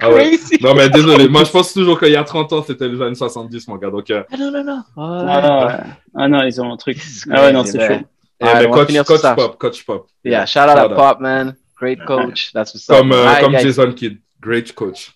Ah 0.00 0.10
ouais. 0.10 0.38
Non, 0.62 0.74
mais 0.74 0.88
désolé, 0.88 1.28
moi 1.28 1.44
je 1.44 1.50
pense 1.50 1.74
toujours 1.74 1.98
qu'il 1.98 2.10
y 2.10 2.16
a 2.16 2.24
30 2.24 2.52
ans, 2.52 2.64
c'était 2.66 2.88
les 2.88 3.02
années 3.02 3.14
70, 3.14 3.68
mon 3.68 3.76
gars. 3.76 3.90
Donc, 3.90 4.10
euh... 4.10 4.22
Ah 4.32 4.36
non, 4.38 4.50
non, 4.50 4.64
non. 4.64 4.82
Ah, 4.96 5.42
non, 5.42 5.66
ouais. 5.66 5.74
ah 6.14 6.28
non, 6.28 6.42
ils 6.44 6.60
ont 6.62 6.72
un 6.72 6.76
truc. 6.76 6.98
Ah 7.30 7.42
ouais, 7.42 7.52
non, 7.52 7.64
c'est 7.64 7.86
chaud. 7.86 8.00
Yeah, 8.40 8.60
mais 8.62 8.70
coach, 8.70 9.02
coach 9.02 9.34
Pop, 9.36 9.58
coach 9.58 9.84
Pop. 9.84 10.06
Yeah, 10.24 10.46
shout 10.46 10.60
out 10.60 10.78
à 10.78 10.88
Pop, 10.88 11.20
man. 11.20 11.56
Great 11.76 12.04
coach. 12.06 12.52
That's 12.54 12.72
what's 12.74 12.88
up. 12.88 12.96
Comme, 12.96 13.12
euh, 13.12 13.40
comme 13.40 13.58
Jason 13.58 13.92
Kidd. 13.92 14.18
Great 14.40 14.74
coach. 14.74 15.12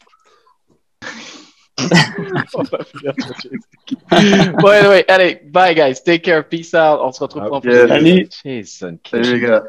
bon, 4.61 4.71
anyway, 4.71 5.05
allez, 5.09 5.41
bye 5.45 5.75
guys. 5.75 6.03
Take 6.05 6.23
care. 6.23 6.45
Peace 6.45 6.73
out. 6.75 7.01
On 7.01 7.11
se 7.13 7.21
retrouve 7.21 7.47
pour 7.47 7.57
un 7.57 7.61
prochain. 7.61 8.27
Jason 8.45 8.99
Kidd. 9.03 9.25
Salut 9.25 9.41
les 9.41 9.41
gars. 9.41 9.65